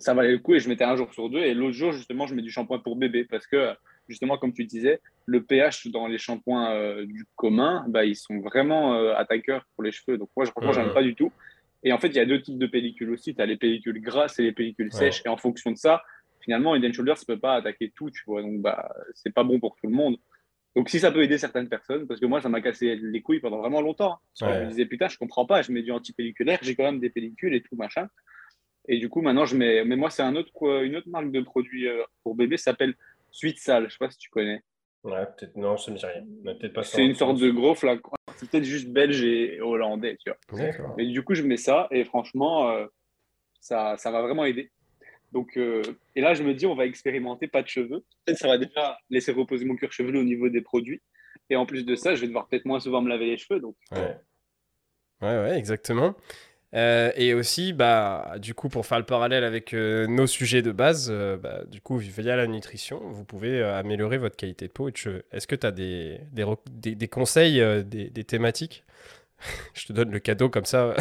ça 0.00 0.12
valait 0.12 0.32
le 0.32 0.38
coup 0.38 0.54
et 0.54 0.58
je 0.60 0.68
mettais 0.68 0.84
un 0.84 0.96
jour 0.96 1.14
sur 1.14 1.30
deux. 1.30 1.38
Et 1.38 1.54
l'autre 1.54 1.76
jour, 1.76 1.92
justement, 1.92 2.26
je 2.26 2.34
mets 2.34 2.42
du 2.42 2.50
shampoing 2.50 2.80
pour 2.80 2.96
bébé 2.96 3.24
parce 3.24 3.46
que, 3.46 3.74
justement, 4.10 4.36
comme 4.36 4.52
tu 4.52 4.64
disais, 4.64 5.00
le 5.26 5.42
pH 5.42 5.86
dans 5.86 6.06
les 6.06 6.18
shampoings 6.18 6.74
euh, 6.74 7.06
du 7.06 7.24
commun, 7.36 7.84
bah, 7.88 8.04
ils 8.04 8.16
sont 8.16 8.40
vraiment 8.40 8.94
euh, 8.94 9.14
attaqueurs 9.14 9.64
pour 9.74 9.84
les 9.84 9.92
cheveux. 9.92 10.18
Donc, 10.18 10.28
moi, 10.36 10.44
je- 10.44 10.50
franchement, 10.50 10.72
j'aime 10.72 10.92
pas 10.92 11.02
du 11.02 11.14
tout. 11.14 11.32
Et 11.82 11.92
en 11.92 11.98
fait, 11.98 12.08
il 12.08 12.16
y 12.16 12.20
a 12.20 12.26
deux 12.26 12.42
types 12.42 12.58
de 12.58 12.66
pellicules 12.66 13.10
aussi. 13.10 13.34
Tu 13.34 13.40
as 13.40 13.46
les 13.46 13.56
pellicules 13.56 14.00
grasses 14.02 14.38
et 14.38 14.42
les 14.42 14.52
pellicules 14.52 14.92
sèches. 14.92 15.22
Et 15.24 15.28
en 15.30 15.36
fonction 15.38 15.70
de 15.70 15.76
ça, 15.76 16.02
finalement, 16.40 16.72
and 16.72 16.92
Shoulders 16.92 17.16
ne 17.20 17.34
peut 17.34 17.38
pas 17.40 17.54
attaquer 17.54 17.90
tout, 17.96 18.10
tu 18.10 18.22
vois. 18.26 18.42
Donc, 18.42 18.60
bah, 18.60 18.92
c'est 19.14 19.32
pas 19.32 19.44
bon 19.44 19.58
pour 19.60 19.76
tout 19.76 19.86
le 19.86 19.94
monde. 19.94 20.16
Donc, 20.76 20.88
si 20.88 21.00
ça 21.00 21.10
peut 21.10 21.22
aider 21.22 21.38
certaines 21.38 21.68
personnes, 21.68 22.06
parce 22.06 22.20
que 22.20 22.26
moi, 22.26 22.40
ça 22.40 22.48
m'a 22.48 22.60
cassé 22.60 22.96
les 22.96 23.22
couilles 23.22 23.40
pendant 23.40 23.58
vraiment 23.58 23.80
longtemps. 23.80 24.12
hein. 24.12 24.18
Je 24.58 24.64
me 24.64 24.68
disais, 24.68 24.86
putain, 24.86 25.08
je 25.08 25.16
comprends 25.18 25.46
pas, 25.46 25.62
je 25.62 25.72
mets 25.72 25.82
du 25.82 25.90
antipelliculaire, 25.90 26.58
j'ai 26.62 26.74
quand 26.76 26.84
même 26.84 27.00
des 27.00 27.10
pellicules 27.10 27.54
et 27.54 27.62
tout, 27.62 27.76
machin. 27.76 28.08
Et 28.88 28.98
du 28.98 29.08
coup, 29.08 29.20
maintenant, 29.20 29.46
je 29.46 29.56
mets. 29.56 29.84
Mais 29.84 29.96
moi, 29.96 30.10
c'est 30.10 30.22
un 30.22 30.36
autre, 30.36 30.52
quoi, 30.52 30.82
une 30.82 30.96
autre 30.96 31.08
marque 31.08 31.30
de 31.30 31.40
produit 31.40 31.88
euh, 31.88 32.02
pour 32.22 32.34
bébé, 32.34 32.56
s'appelle 32.56 32.94
Sweet 33.32 33.58
Sal. 33.58 33.86
Je 33.88 33.92
sais 33.92 33.98
pas 33.98 34.10
si 34.10 34.18
tu 34.18 34.30
connais. 34.30 34.62
Ouais, 35.02 35.24
peut-être. 35.26 35.56
Non, 35.56 35.76
ça 35.76 35.90
me 35.90 35.96
dit 35.96 36.04
rien. 36.04 36.24
Mais 36.42 36.54
peut-être 36.56 36.74
pas 36.74 36.82
ça 36.82 36.96
C'est 36.96 37.04
une 37.04 37.14
sorte 37.14 37.38
de 37.38 37.50
gros 37.50 37.74
flacon. 37.74 38.12
C'est 38.36 38.50
peut-être 38.50 38.64
juste 38.64 38.88
belge 38.88 39.22
et 39.22 39.60
hollandais, 39.60 40.16
tu 40.16 40.30
vois. 40.30 40.38
Et 40.98 41.06
du 41.06 41.22
coup, 41.22 41.34
je 41.34 41.42
mets 41.42 41.56
ça 41.56 41.88
et 41.90 42.04
franchement, 42.04 42.70
euh, 42.70 42.86
ça, 43.60 43.96
ça 43.96 44.10
va 44.10 44.22
vraiment 44.22 44.44
aider. 44.44 44.70
Donc, 45.32 45.56
euh, 45.56 45.82
et 46.16 46.20
là, 46.20 46.34
je 46.34 46.42
me 46.42 46.54
dis, 46.54 46.66
on 46.66 46.74
va 46.74 46.86
expérimenter 46.86 47.46
pas 47.48 47.62
de 47.62 47.68
cheveux. 47.68 48.04
Peut-être 48.24 48.38
ça 48.38 48.48
va 48.48 48.58
déjà 48.58 48.98
laisser 49.10 49.32
reposer 49.32 49.64
mon 49.64 49.76
cuir 49.76 49.92
chevelu 49.92 50.18
au 50.18 50.24
niveau 50.24 50.48
des 50.48 50.60
produits. 50.60 51.00
Et 51.48 51.56
en 51.56 51.66
plus 51.66 51.84
de 51.84 51.94
ça, 51.94 52.14
je 52.14 52.20
vais 52.22 52.26
devoir 52.26 52.48
peut-être 52.48 52.64
moins 52.64 52.80
souvent 52.80 53.00
me 53.00 53.08
laver 53.08 53.26
les 53.26 53.38
cheveux. 53.38 53.60
Donc, 53.60 53.76
Ouais. 53.92 54.16
Ouais, 55.22 55.38
ouais, 55.38 55.58
exactement. 55.58 56.14
Euh, 56.74 57.10
et 57.16 57.34
aussi, 57.34 57.72
bah, 57.72 58.36
du 58.38 58.54
coup, 58.54 58.68
pour 58.68 58.86
faire 58.86 58.98
le 58.98 59.04
parallèle 59.04 59.42
avec 59.42 59.74
euh, 59.74 60.06
nos 60.06 60.26
sujets 60.26 60.62
de 60.62 60.70
base, 60.70 61.08
euh, 61.10 61.36
bah, 61.36 61.64
du 61.64 61.80
coup, 61.80 61.96
via 61.98 62.36
la 62.36 62.46
nutrition, 62.46 63.00
vous 63.10 63.24
pouvez 63.24 63.60
euh, 63.60 63.76
améliorer 63.76 64.18
votre 64.18 64.36
qualité 64.36 64.68
de 64.68 64.72
peau 64.72 64.88
et 64.88 64.92
de 64.92 64.96
cheveux. 64.96 65.24
Est-ce 65.32 65.46
que 65.46 65.56
tu 65.56 65.66
as 65.66 65.72
des, 65.72 66.20
des, 66.32 67.08
conseils, 67.08 67.60
des, 67.84 68.24
thématiques? 68.24 68.84
Je 69.74 69.86
te 69.86 69.92
donne 69.92 70.10
le 70.10 70.20
cadeau 70.20 70.48
comme 70.48 70.64
ça. 70.64 70.94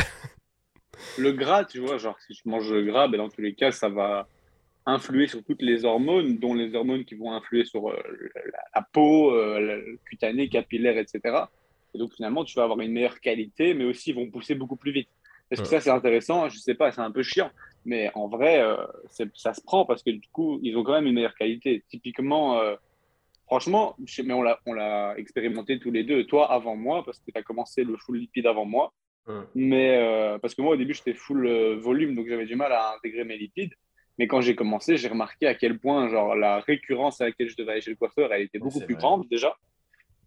le 1.20 1.32
gras, 1.34 1.66
tu 1.66 1.80
vois, 1.80 1.98
genre, 1.98 2.20
si 2.20 2.34
je 2.34 2.42
mange 2.46 2.72
le 2.72 2.84
gras, 2.84 3.08
ben, 3.08 3.18
dans 3.18 3.30
tous 3.30 3.42
les 3.42 3.54
cas, 3.54 3.72
ça 3.72 3.90
va 3.90 4.28
influer 4.86 5.28
sur 5.28 5.44
toutes 5.44 5.62
les 5.62 5.86
hormones, 5.86 6.38
dont 6.38 6.56
les 6.56 6.74
hormones 6.74 7.06
qui 7.06 7.14
vont 7.14 7.32
influer 7.32 7.64
sur 7.64 7.92
la, 8.74 8.82
peau, 8.92 9.36
euh, 9.36 9.60
la- 9.60 9.78
le 9.78 10.00
cutané, 10.06 10.50
capillaire, 10.50 10.98
etc. 10.98 11.52
Et 11.94 12.00
donc, 12.00 12.14
finalement, 12.14 12.44
tu 12.44 12.56
vas 12.56 12.64
avoir 12.64 12.80
une 12.80 12.92
meilleure 12.92 13.20
qualité, 13.20 13.76
mais 13.76 13.84
aussi, 13.84 14.12
ils 14.12 14.16
vont 14.16 14.30
pousser 14.32 14.56
beaucoup 14.56 14.76
plus 14.76 14.92
vite. 14.92 15.10
Est-ce 15.52 15.62
que 15.64 15.68
ça, 15.70 15.80
c'est 15.82 15.90
intéressant 15.90 16.48
Je 16.50 16.58
sais 16.60 16.76
pas, 16.76 16.92
c'est 16.92 17.02
un 17.02 17.12
peu 17.12 17.24
chiant. 17.24 17.50
Mais 17.86 18.12
en 18.14 18.28
vrai, 18.28 18.62
euh, 18.62 18.78
ça 19.34 19.54
se 19.54 19.62
prend 19.62 19.86
parce 19.86 20.04
que 20.04 20.12
du 20.12 20.28
coup, 20.32 20.60
ils 20.64 20.76
ont 20.78 20.84
quand 20.84 20.94
même 20.94 21.08
une 21.08 21.14
meilleure 21.16 21.36
qualité. 21.36 21.84
Typiquement, 21.90 22.60
euh, 22.60 22.76
franchement, 23.46 23.96
sais- 24.06 24.24
mais 24.24 24.34
on 24.34 24.44
l'a 24.44 25.14
expérimenté 25.18 25.80
tous 25.80 25.92
les 25.92 26.04
deux. 26.04 26.26
Toi, 26.26 26.52
avant 26.52 26.76
moi, 26.76 27.04
parce 27.04 27.20
que 27.20 27.32
tu 27.32 27.38
as 27.38 27.44
commencé 27.44 27.84
le 27.84 27.96
full 27.98 28.18
liquide 28.18 28.48
avant 28.48 28.66
moi. 28.66 28.94
Mais 29.56 29.98
euh, 29.98 30.38
parce 30.40 30.54
que 30.56 30.62
moi, 30.62 30.74
au 30.74 30.78
début, 30.78 30.94
j'étais 30.94 31.14
full 31.14 31.48
volume, 31.80 32.16
donc 32.16 32.28
j'avais 32.28 32.46
du 32.46 32.56
mal 32.56 32.72
à 32.72 32.94
intégrer 32.96 33.24
mes 33.24 33.38
lipides. 33.38 33.74
Mais 34.18 34.28
quand 34.28 34.42
j'ai 34.42 34.56
commencé, 34.56 34.98
j'ai 34.98 35.08
remarqué 35.08 35.48
à 35.48 35.56
quel 35.56 35.80
point 35.80 36.10
genre, 36.10 36.36
la 36.36 36.60
récurrence 36.60 37.22
à 37.22 37.26
laquelle 37.26 37.50
je 37.50 37.56
devais 37.56 37.72
aller 37.74 37.82
chez 37.82 37.92
le 37.92 37.96
coiffeur, 37.96 38.34
elle 38.34 38.42
était 38.44 38.60
beaucoup 38.60 38.80
plus 38.86 38.96
vrai. 38.96 39.02
grande 39.02 39.28
déjà. 39.30 39.56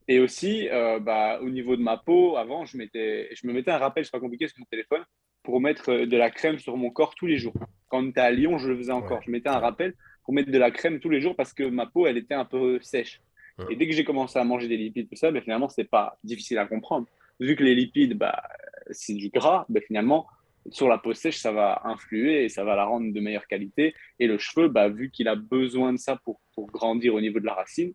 Et 0.09 0.19
aussi, 0.19 0.69
euh, 0.69 0.99
bah, 0.99 1.39
au 1.41 1.49
niveau 1.49 1.77
de 1.77 1.83
ma 1.83 1.97
peau, 1.97 2.37
avant, 2.37 2.65
je, 2.65 2.77
mettais, 2.77 3.29
je 3.35 3.47
me 3.47 3.53
mettais 3.53 3.71
un 3.71 3.79
rappel, 3.79 4.05
c'est 4.05 4.11
pas 4.11 4.21
compliqué, 4.21 4.49
sur 4.49 4.59
mon 4.59 4.67
téléphone, 4.67 5.05
pour 5.43 5.61
mettre 5.61 5.91
euh, 5.91 6.07
de 6.07 6.17
la 6.17 6.31
crème 6.31 6.59
sur 6.59 6.77
mon 6.77 6.91
corps 6.91 7.15
tous 7.15 7.27
les 7.27 7.39
jours. 7.39 7.55
Quand 7.89 8.03
on 8.03 8.09
était 8.09 8.21
à 8.21 8.31
Lyon, 8.31 8.59
je 8.59 8.69
le 8.69 8.77
faisais 8.77 8.93
encore. 8.93 9.19
Ouais. 9.19 9.25
Je 9.27 9.31
mettais 9.31 9.49
un 9.49 9.59
rappel 9.59 9.95
pour 10.25 10.35
mettre 10.35 10.51
de 10.51 10.59
la 10.59 10.71
crème 10.71 11.01
tous 11.01 11.11
les 11.11 11.21
jours 11.21 11.37
parce 11.37 11.53
que 11.53 11.65
ma 11.65 11.87
peau, 11.87 12.07
elle 12.07 12.17
était 12.17 12.35
un 12.35 12.45
peu 12.45 12.81
sèche. 12.81 13.21
Ouais. 13.59 13.67
Et 13.71 13.77
dès 13.77 13.87
que 13.87 13.93
j'ai 13.93 14.05
commencé 14.05 14.39
à 14.39 14.45
manger 14.45 14.69
des 14.69 14.77
lipides, 14.77 15.09
tout 15.09 15.17
ça, 15.17 15.31
ben, 15.31 15.43
finalement, 15.43 15.69
c'est 15.69 15.89
pas 15.89 16.19
difficile 16.25 16.59
à 16.59 16.67
comprendre. 16.67 17.07
Vu 17.39 17.57
que 17.57 17.63
les 17.63 17.75
lipides, 17.75 18.15
bah, 18.15 18.43
c'est 18.91 19.15
du 19.15 19.29
gras, 19.29 19.67
ben, 19.69 19.83
finalement, 19.83 20.27
sur 20.71 20.89
la 20.89 20.99
peau 20.99 21.13
sèche, 21.13 21.39
ça 21.39 21.53
va 21.53 21.83
influer 21.85 22.45
et 22.45 22.49
ça 22.49 22.65
va 22.65 22.77
la 22.77 22.85
rendre 22.85 23.13
de 23.13 23.21
meilleure 23.21 23.47
qualité. 23.47 23.95
Et 24.19 24.27
le 24.27 24.39
cheveu, 24.39 24.69
bah, 24.69 24.89
vu 24.89 25.11
qu'il 25.11 25.29
a 25.29 25.37
besoin 25.37 25.93
de 25.93 25.99
ça 25.99 26.17
pour, 26.25 26.41
pour 26.55 26.67
grandir 26.69 27.15
au 27.15 27.21
niveau 27.21 27.41
de 27.41 27.47
la 27.47 27.55
racine, 27.55 27.93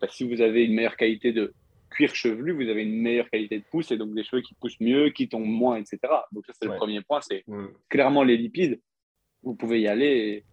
bah, 0.00 0.08
si 0.10 0.28
vous 0.28 0.40
avez 0.40 0.64
une 0.64 0.74
meilleure 0.74 0.96
qualité 0.96 1.32
de 1.32 1.52
cuir 1.90 2.14
chevelu, 2.14 2.52
vous 2.52 2.68
avez 2.68 2.82
une 2.82 3.00
meilleure 3.00 3.30
qualité 3.30 3.58
de 3.58 3.64
pousse 3.70 3.90
et 3.90 3.96
donc 3.96 4.14
des 4.14 4.22
cheveux 4.24 4.42
qui 4.42 4.54
poussent 4.54 4.80
mieux, 4.80 5.10
qui 5.10 5.28
tombent 5.28 5.44
moins, 5.46 5.76
etc. 5.76 5.98
Donc 6.32 6.44
ça, 6.46 6.52
c'est 6.60 6.66
Ouais. 6.68 6.74
le 6.74 6.78
premier 6.78 7.00
point, 7.02 7.20
c'est 7.22 7.44
Hum. 7.48 7.72
clairement 7.88 8.22
les 8.24 8.36
lipides. 8.36 8.80
Vous 9.42 9.54
pouvez 9.54 9.80
y 9.80 9.88
aller. 9.88 10.06
et 10.06 10.44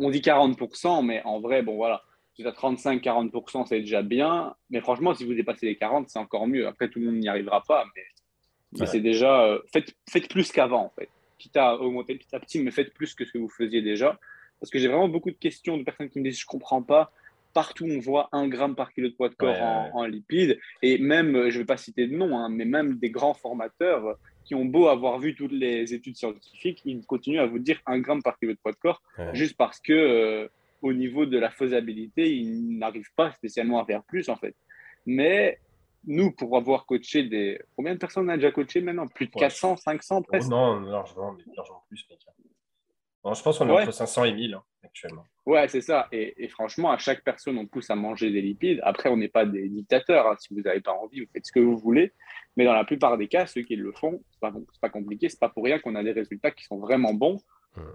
On 0.00 0.10
dit 0.10 0.20
40%, 0.20 1.02
mais 1.02 1.22
en 1.24 1.38
vrai, 1.40 1.62
bon 1.62 1.76
voilà, 1.76 2.02
à 2.44 2.50
35-40%, 2.50 3.64
c'est 3.66 3.80
déjà 3.80 4.02
bien. 4.02 4.54
Mais 4.70 4.80
franchement, 4.80 5.14
si 5.14 5.24
vous 5.24 5.34
dépassez 5.34 5.66
les 5.66 5.76
40%, 5.76 6.08
c'est 6.08 6.18
encore 6.18 6.46
mieux. 6.48 6.66
Après, 6.66 6.88
tout 6.88 6.98
le 6.98 7.06
monde 7.06 7.16
n'y 7.20 7.28
arrivera 7.28 7.62
pas, 7.62 7.84
mais, 7.94 8.02
mais 8.72 8.80
Ouais. 8.80 8.86
c'est 8.86 9.00
déjà. 9.00 9.44
euh, 9.44 9.60
faites, 9.72 9.94
faites 10.10 10.28
plus 10.28 10.50
qu'avant, 10.50 10.86
en 10.86 10.90
fait. 10.98 11.08
Quitte 11.38 11.56
à 11.56 11.76
augmenter 11.80 12.16
petit 12.16 12.34
à 12.34 12.40
petit, 12.40 12.58
mais 12.60 12.70
faites 12.72 12.92
plus 12.94 13.14
que 13.14 13.24
ce 13.24 13.30
que 13.32 13.38
vous 13.38 13.48
faisiez 13.48 13.82
déjà. 13.82 14.18
Parce 14.60 14.70
que 14.70 14.78
j'ai 14.78 14.88
vraiment 14.88 15.08
beaucoup 15.08 15.30
de 15.30 15.36
questions 15.36 15.76
de 15.76 15.82
personnes 15.84 16.08
qui 16.08 16.18
me 16.18 16.24
disent 16.24 16.40
Je 16.40 16.46
comprends 16.46 16.82
pas. 16.82 17.12
Partout, 17.54 17.86
on 17.88 18.00
voit 18.00 18.28
un 18.32 18.48
gramme 18.48 18.74
par 18.74 18.92
kilo 18.92 19.08
de 19.08 19.14
poids 19.14 19.28
de 19.28 19.34
corps 19.36 19.54
Ouais, 19.54 19.60
en, 19.60 19.84
ouais. 19.84 19.90
en 19.94 20.04
lipides. 20.06 20.58
Et 20.82 20.98
même, 20.98 21.36
euh, 21.36 21.50
je 21.50 21.56
ne 21.56 21.62
vais 21.62 21.66
pas 21.66 21.76
citer 21.76 22.06
de 22.08 22.14
nom, 22.16 22.36
hein, 22.36 22.48
mais 22.50 22.64
même 22.64 22.96
des 22.98 23.10
grands 23.10 23.34
formateurs, 23.34 24.06
euh, 24.06 24.14
qui 24.44 24.54
ont 24.54 24.64
beau 24.64 24.88
avoir 24.88 25.18
vu 25.20 25.34
toutes 25.34 25.52
les 25.52 25.94
études 25.94 26.16
scientifiques, 26.16 26.82
ils 26.84 27.06
continuent 27.06 27.38
à 27.40 27.46
vous 27.46 27.58
dire 27.60 27.80
un 27.86 27.98
gramme 28.00 28.22
par 28.22 28.38
kilo 28.38 28.52
de 28.52 28.58
poids 28.58 28.72
de 28.72 28.76
corps, 28.76 29.00
juste 29.32 29.56
parce 29.56 29.80
que 29.80 29.92
euh, 29.92 30.48
au 30.82 30.92
niveau 30.92 31.24
de 31.24 31.38
la 31.38 31.50
faisabilité, 31.50 32.30
ils 32.30 32.76
n'arrivent 32.76 33.12
pas 33.16 33.30
spécialement 33.32 33.80
à 33.80 33.86
faire 33.86 34.02
plus 34.02 34.28
en 34.28 34.36
fait. 34.36 34.54
Mais 35.06 35.58
nous, 36.06 36.30
pour 36.32 36.56
avoir 36.58 36.84
coaché 36.84 37.22
des. 37.22 37.58
Combien 37.76 37.94
de 37.94 37.98
personnes 37.98 38.26
on 38.26 38.28
a 38.28 38.36
déjà 38.36 38.50
coaché 38.50 38.82
maintenant? 38.82 39.06
Plus 39.06 39.26
de 39.28 39.32
400, 39.32 39.76
500 39.78 40.22
presque 40.22 40.50
Non, 40.50 40.80
largement, 40.80 41.34
largement 41.56 41.82
plus, 41.88 42.04
mec. 42.10 42.18
je 43.34 43.42
pense 43.42 43.58
qu'on 43.58 43.68
est 43.68 43.82
entre 43.82 43.92
500 43.94 44.24
et 44.24 44.34
1000 44.34 44.54
hein, 44.54 44.62
actuellement. 44.84 45.24
Ouais, 45.46 45.68
c'est 45.68 45.80
ça. 45.80 46.08
Et, 46.12 46.48
franchement, 46.48 46.90
à 46.90 46.98
chaque 46.98 47.22
personne, 47.22 47.58
on 47.58 47.66
pousse 47.66 47.90
à 47.90 47.96
manger 47.96 48.30
des 48.30 48.40
lipides. 48.40 48.80
Après, 48.82 49.08
on 49.08 49.16
n'est 49.16 49.28
pas 49.28 49.44
des 49.44 49.68
dictateurs. 49.68 50.26
Hein. 50.26 50.36
Si 50.38 50.54
vous 50.54 50.60
n'avez 50.60 50.80
pas 50.80 50.92
envie, 50.92 51.20
vous 51.20 51.30
faites 51.32 51.46
ce 51.46 51.52
que 51.52 51.60
vous 51.60 51.76
voulez. 51.76 52.12
Mais 52.56 52.64
dans 52.64 52.72
la 52.72 52.84
plupart 52.84 53.18
des 53.18 53.28
cas, 53.28 53.46
ceux 53.46 53.62
qui 53.62 53.76
le 53.76 53.92
font, 53.92 54.22
ce 54.30 54.46
n'est 54.46 54.52
pas, 54.52 54.58
pas 54.80 54.88
compliqué. 54.90 55.28
Ce 55.28 55.34
n'est 55.34 55.40
pas 55.40 55.48
pour 55.48 55.64
rien 55.64 55.78
qu'on 55.78 55.94
a 55.94 56.02
des 56.02 56.12
résultats 56.12 56.50
qui 56.50 56.64
sont 56.64 56.78
vraiment 56.78 57.14
bons. 57.14 57.40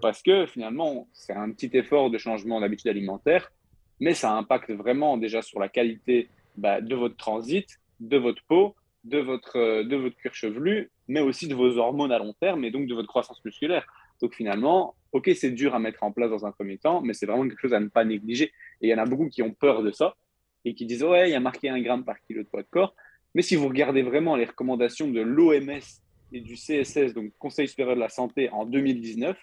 Parce 0.01 0.21
que 0.21 0.45
finalement, 0.45 1.07
c'est 1.13 1.33
un 1.33 1.51
petit 1.51 1.69
effort 1.73 2.09
de 2.09 2.17
changement 2.17 2.59
d'habitude 2.59 2.89
alimentaire, 2.89 3.51
mais 3.99 4.13
ça 4.13 4.31
impacte 4.33 4.71
vraiment 4.71 5.17
déjà 5.17 5.41
sur 5.41 5.59
la 5.59 5.69
qualité 5.69 6.29
bah, 6.57 6.81
de 6.81 6.95
votre 6.95 7.15
transit, 7.15 7.79
de 7.99 8.17
votre 8.17 8.43
peau, 8.43 8.75
de 9.05 9.19
votre, 9.19 9.57
euh, 9.57 9.83
de 9.83 9.95
votre 9.95 10.15
cuir 10.17 10.33
chevelu, 10.33 10.91
mais 11.07 11.21
aussi 11.21 11.47
de 11.47 11.55
vos 11.55 11.77
hormones 11.77 12.11
à 12.11 12.19
long 12.19 12.33
terme 12.33 12.63
et 12.65 12.71
donc 12.71 12.87
de 12.87 12.93
votre 12.93 13.07
croissance 13.07 13.43
musculaire. 13.45 13.85
Donc 14.21 14.33
finalement, 14.35 14.95
ok, 15.11 15.31
c'est 15.35 15.51
dur 15.51 15.73
à 15.73 15.79
mettre 15.79 16.03
en 16.03 16.11
place 16.11 16.29
dans 16.29 16.45
un 16.45 16.51
premier 16.51 16.77
temps, 16.77 17.01
mais 17.01 17.13
c'est 17.13 17.25
vraiment 17.25 17.47
quelque 17.47 17.59
chose 17.59 17.73
à 17.73 17.79
ne 17.79 17.87
pas 17.87 18.05
négliger. 18.05 18.45
Et 18.81 18.87
il 18.87 18.89
y 18.89 18.93
en 18.93 18.97
a 18.97 19.05
beaucoup 19.05 19.29
qui 19.29 19.41
ont 19.41 19.51
peur 19.51 19.83
de 19.83 19.91
ça 19.91 20.15
et 20.65 20.73
qui 20.73 20.85
disent 20.85 21.03
ouais, 21.03 21.29
il 21.29 21.31
y 21.31 21.35
a 21.35 21.39
marqué 21.39 21.69
un 21.69 21.81
gramme 21.81 22.03
par 22.03 22.19
kilo 22.21 22.43
de 22.43 22.47
poids 22.47 22.63
de 22.63 22.67
corps. 22.69 22.95
Mais 23.35 23.41
si 23.41 23.55
vous 23.55 23.67
regardez 23.67 24.01
vraiment 24.01 24.35
les 24.35 24.45
recommandations 24.45 25.07
de 25.07 25.21
l'OMS 25.21 25.79
et 26.31 26.41
du 26.41 26.55
CSS, 26.55 27.13
donc 27.13 27.31
Conseil 27.37 27.67
supérieur 27.67 27.95
de 27.95 28.01
la 28.01 28.09
santé, 28.09 28.49
en 28.49 28.65
2019, 28.65 29.37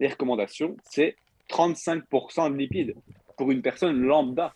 les 0.00 0.08
recommandations, 0.08 0.76
c'est 0.84 1.16
35% 1.50 2.52
de 2.52 2.56
lipides 2.56 2.94
pour 3.36 3.50
une 3.50 3.62
personne 3.62 4.00
lambda. 4.00 4.54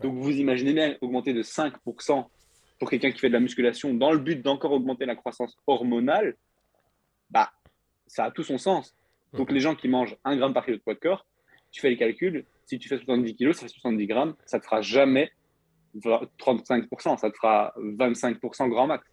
Donc 0.00 0.14
vous 0.14 0.32
imaginez 0.32 0.72
bien 0.72 0.96
augmenter 1.00 1.32
de 1.32 1.42
5% 1.42 2.26
pour 2.78 2.90
quelqu'un 2.90 3.10
qui 3.10 3.18
fait 3.18 3.28
de 3.28 3.34
la 3.34 3.40
musculation 3.40 3.92
dans 3.92 4.12
le 4.12 4.18
but 4.18 4.40
d'encore 4.40 4.72
augmenter 4.72 5.04
la 5.04 5.14
croissance 5.14 5.56
hormonale, 5.66 6.36
bah, 7.28 7.52
ça 8.06 8.24
a 8.24 8.30
tout 8.30 8.42
son 8.42 8.56
sens. 8.56 8.96
Donc 9.32 9.52
les 9.52 9.60
gens 9.60 9.74
qui 9.74 9.88
mangent 9.88 10.16
1 10.24 10.36
gramme 10.36 10.54
par 10.54 10.64
kilo 10.64 10.76
de 10.76 10.82
poids 10.82 10.94
de 10.94 10.98
corps, 10.98 11.26
tu 11.70 11.80
fais 11.80 11.90
les 11.90 11.96
calculs, 11.96 12.44
si 12.66 12.78
tu 12.78 12.88
fais 12.88 12.96
70 12.96 13.34
kilos, 13.36 13.56
ça 13.56 13.62
fait 13.62 13.72
70 13.72 14.06
grammes, 14.06 14.34
ça 14.44 14.56
ne 14.56 14.60
te 14.60 14.66
fera 14.66 14.80
jamais 14.80 15.30
35%, 15.96 17.18
ça 17.18 17.30
te 17.30 17.36
fera 17.36 17.74
25% 17.78 18.68
grand 18.68 18.86
max. 18.86 19.04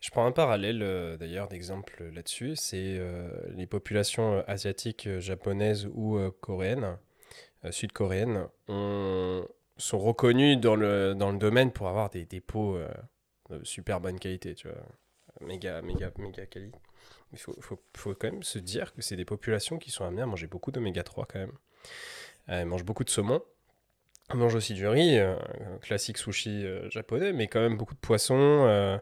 Je 0.00 0.10
prends 0.10 0.26
un 0.26 0.32
parallèle 0.32 0.82
euh, 0.82 1.16
d'ailleurs 1.16 1.48
d'exemple 1.48 2.04
là-dessus, 2.14 2.56
c'est 2.56 2.96
euh, 2.98 3.28
les 3.54 3.66
populations 3.66 4.34
euh, 4.34 4.42
asiatiques, 4.46 5.08
japonaises 5.18 5.88
ou 5.94 6.18
coréennes, 6.40 6.98
sud-coréennes, 7.70 8.46
sont 8.68 9.98
reconnues 9.98 10.56
dans 10.56 10.76
le, 10.76 11.14
dans 11.14 11.32
le 11.32 11.38
domaine 11.38 11.72
pour 11.72 11.88
avoir 11.88 12.10
des, 12.10 12.24
dépôts 12.24 12.78
de 13.50 13.64
super 13.64 14.00
bonne 14.00 14.18
qualité, 14.18 14.54
tu 14.54 14.68
vois, 14.68 14.76
méga, 15.40 15.82
méga, 15.82 16.12
méga 16.18 16.46
qualité. 16.46 16.78
Il 17.32 17.38
faut, 17.38 17.78
quand 17.96 18.24
même 18.24 18.42
se 18.42 18.58
dire 18.58 18.92
que 18.94 19.00
c'est 19.00 19.16
des 19.16 19.24
populations 19.24 19.78
qui 19.78 19.90
sont 19.90 20.04
amenées 20.04 20.22
à 20.22 20.26
manger 20.26 20.46
beaucoup 20.46 20.70
d'oméga 20.70 21.02
3 21.02 21.26
quand 21.26 21.38
même. 21.38 21.52
Elles 22.46 22.66
mangent 22.66 22.84
beaucoup 22.84 23.04
de 23.04 23.10
saumon, 23.10 23.42
on 24.30 24.36
mange 24.36 24.54
aussi 24.54 24.74
du 24.74 24.86
riz, 24.86 25.18
euh, 25.18 25.34
classique 25.80 26.18
sushi 26.18 26.64
euh, 26.64 26.88
japonais, 26.90 27.32
mais 27.32 27.48
quand 27.48 27.60
même 27.60 27.76
beaucoup 27.76 27.94
de 27.94 28.00
poissons. 28.00 28.64
Euh, 28.66 28.98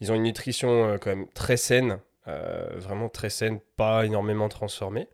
ils 0.00 0.12
ont 0.12 0.14
une 0.14 0.22
nutrition 0.22 0.98
quand 0.98 1.10
même 1.10 1.28
très 1.34 1.56
saine, 1.56 1.98
vraiment 2.26 3.10
très 3.10 3.28
saine, 3.28 3.60
pas 3.76 4.06
énormément 4.06 4.48
transformée. 4.48 5.08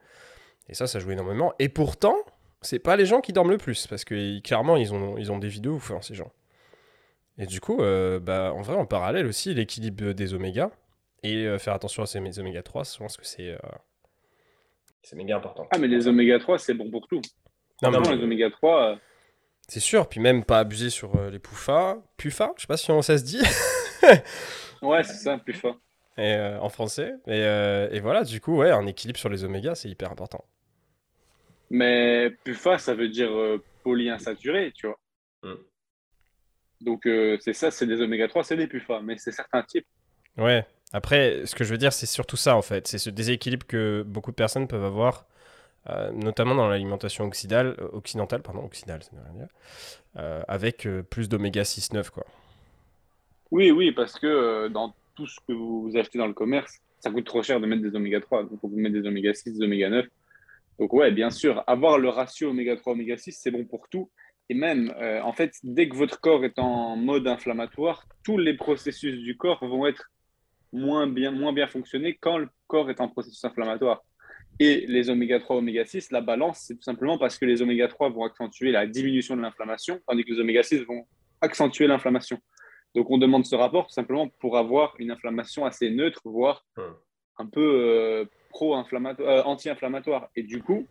Et 0.68 0.74
ça, 0.74 0.86
ça 0.86 1.00
joue 1.00 1.10
énormément. 1.10 1.54
Et 1.58 1.68
pourtant, 1.68 2.16
c'est 2.60 2.78
pas 2.78 2.94
les 2.94 3.04
gens 3.04 3.20
qui 3.20 3.32
dorment 3.32 3.50
le 3.50 3.58
plus, 3.58 3.88
parce 3.88 4.04
que 4.04 4.38
clairement, 4.40 4.76
ils 4.76 4.94
ont, 4.94 5.18
ils 5.18 5.32
ont 5.32 5.38
des 5.38 5.48
vidéos 5.48 5.80
hein, 5.90 5.98
ces 6.02 6.14
gens. 6.14 6.30
Et 7.38 7.46
du 7.46 7.60
coup, 7.60 7.78
bah, 7.78 8.52
en 8.54 8.62
vrai, 8.62 8.76
en 8.76 8.86
parallèle 8.86 9.26
aussi, 9.26 9.52
l'équilibre 9.52 10.12
des 10.12 10.32
oméga, 10.32 10.70
et 11.22 11.58
faire 11.58 11.74
attention 11.74 12.02
à 12.02 12.06
ces 12.06 12.18
oméga 12.38 12.62
3, 12.62 12.84
je 12.84 12.98
pense 12.98 13.16
que 13.16 13.26
c'est 13.26 13.56
c'est 15.02 15.16
méga 15.16 15.36
important. 15.36 15.68
Ah, 15.70 15.78
mais 15.78 15.86
les 15.86 16.08
oméga 16.08 16.38
3, 16.38 16.58
c'est 16.58 16.74
bon 16.74 16.90
pour 16.90 17.06
tout. 17.06 17.20
Non, 17.82 17.90
mais 17.90 18.16
les 18.16 18.22
oméga 18.22 18.50
3, 18.50 18.98
c'est 19.68 19.80
sûr, 19.80 20.08
puis 20.08 20.20
même 20.20 20.44
pas 20.44 20.60
abuser 20.60 20.90
sur 20.90 21.16
euh, 21.16 21.30
les 21.30 21.38
poufas. 21.38 21.98
Pufa, 22.16 22.52
je 22.56 22.62
sais 22.62 22.66
pas 22.66 22.76
si 22.76 22.90
on, 22.90 23.02
ça 23.02 23.18
se 23.18 23.24
dit. 23.24 23.42
ouais, 24.82 25.02
c'est 25.02 25.14
ça, 25.14 25.38
pufa. 25.38 25.76
Et, 26.16 26.34
euh, 26.34 26.60
en 26.60 26.68
français. 26.68 27.14
Euh, 27.28 27.88
et, 27.90 28.00
voilà, 28.00 28.22
du 28.22 28.40
coup, 28.40 28.58
ouais, 28.58 28.70
un 28.70 28.86
équilibre 28.86 29.18
sur 29.18 29.28
les 29.28 29.44
omégas, 29.44 29.74
c'est 29.74 29.88
hyper 29.88 30.12
important. 30.12 30.44
Mais 31.68 32.30
pufa, 32.44 32.78
ça 32.78 32.94
veut 32.94 33.08
dire 33.08 33.30
polyinsaturé, 33.82 34.72
tu 34.72 34.86
vois. 34.86 34.98
Hmm. 35.42 35.56
Donc, 36.80 37.02
c'est 37.40 37.52
ça, 37.52 37.70
c'est 37.70 37.86
des 37.86 38.00
oméga 38.00 38.28
3, 38.28 38.44
c'est 38.44 38.56
des 38.56 38.66
pufas, 38.66 39.00
mais 39.02 39.16
c'est 39.18 39.32
certains 39.32 39.62
types. 39.62 39.86
Ouais. 40.36 40.64
Après, 40.92 41.42
ce 41.46 41.54
que 41.54 41.64
je 41.64 41.70
veux 41.70 41.78
dire, 41.78 41.92
c'est 41.92 42.06
surtout 42.06 42.36
ça, 42.36 42.56
en 42.56 42.62
fait. 42.62 42.86
C'est 42.86 42.98
ce 42.98 43.10
déséquilibre 43.10 43.66
que 43.66 44.02
beaucoup 44.06 44.30
de 44.30 44.36
personnes 44.36 44.68
peuvent 44.68 44.84
avoir 44.84 45.26
euh, 45.88 46.10
notamment 46.12 46.56
dans 46.56 46.68
l'alimentation 46.68 47.24
occidentale, 47.24 47.76
euh, 47.78 47.88
occidentale, 47.92 48.42
pardon, 48.42 48.64
occidentale, 48.64 49.04
ça 49.04 49.10
rien 49.12 49.38
dire, 49.38 49.48
euh, 50.16 50.42
avec 50.48 50.88
plus 51.10 51.28
d'oméga 51.28 51.62
6-9. 51.62 52.10
Quoi. 52.10 52.24
Oui, 53.52 53.70
oui, 53.70 53.92
parce 53.92 54.18
que 54.18 54.68
dans 54.68 54.94
tout 55.14 55.26
ce 55.26 55.38
que 55.46 55.52
vous 55.52 55.92
achetez 55.94 56.18
dans 56.18 56.26
le 56.26 56.34
commerce, 56.34 56.80
ça 56.98 57.10
coûte 57.10 57.24
trop 57.24 57.42
cher 57.42 57.60
de 57.60 57.66
mettre 57.66 57.82
des 57.82 57.94
oméga 57.94 58.20
3. 58.20 58.44
Donc, 58.44 58.58
vous 58.62 58.76
mettre 58.76 58.94
des 58.94 59.06
oméga 59.06 59.32
6, 59.32 59.58
des 59.58 59.64
oméga 59.64 59.88
9. 59.88 60.06
Donc, 60.80 60.92
ouais, 60.92 61.12
bien 61.12 61.30
sûr, 61.30 61.62
avoir 61.68 61.98
le 61.98 62.08
ratio 62.08 62.50
oméga 62.50 62.76
3, 62.76 62.94
oméga 62.94 63.16
6, 63.16 63.38
c'est 63.40 63.52
bon 63.52 63.64
pour 63.64 63.88
tout. 63.88 64.10
Et 64.48 64.54
même, 64.54 64.94
en 65.24 65.32
fait, 65.32 65.54
dès 65.64 65.88
que 65.88 65.96
votre 65.96 66.20
corps 66.20 66.44
est 66.44 66.58
en 66.58 66.96
mode 66.96 67.26
inflammatoire, 67.26 68.06
tous 68.22 68.38
les 68.38 68.54
processus 68.54 69.18
du 69.18 69.36
corps 69.36 69.66
vont 69.66 69.86
être 69.86 70.10
moins 70.72 71.06
bien, 71.06 71.30
moins 71.30 71.52
bien 71.52 71.66
fonctionner 71.66 72.16
quand 72.20 72.38
le 72.38 72.48
corps 72.66 72.90
est 72.90 73.00
en 73.00 73.08
processus 73.08 73.44
inflammatoire. 73.44 74.02
Et 74.58 74.86
les 74.86 75.10
oméga 75.10 75.38
3, 75.38 75.56
oméga 75.56 75.84
6, 75.84 76.12
la 76.12 76.20
balance, 76.20 76.64
c'est 76.66 76.76
tout 76.76 76.82
simplement 76.82 77.18
parce 77.18 77.38
que 77.38 77.44
les 77.44 77.60
oméga 77.60 77.88
3 77.88 78.08
vont 78.10 78.24
accentuer 78.24 78.72
la 78.72 78.86
diminution 78.86 79.36
de 79.36 79.42
l'inflammation, 79.42 80.00
tandis 80.06 80.24
que 80.24 80.32
les 80.32 80.40
oméga 80.40 80.62
6 80.62 80.84
vont 80.84 81.06
accentuer 81.42 81.86
l'inflammation. 81.86 82.38
Donc 82.94 83.10
on 83.10 83.18
demande 83.18 83.44
ce 83.44 83.54
rapport 83.54 83.86
tout 83.86 83.92
simplement 83.92 84.28
pour 84.40 84.56
avoir 84.56 84.94
une 84.98 85.10
inflammation 85.10 85.66
assez 85.66 85.90
neutre, 85.90 86.22
voire 86.24 86.64
hmm. 86.78 86.80
un 87.38 87.46
peu 87.46 87.60
euh, 87.60 88.24
pro-inflammatoire, 88.48 89.28
euh, 89.28 89.42
anti-inflammatoire. 89.42 90.28
Et 90.34 90.42
du 90.42 90.62
coup, 90.62 90.86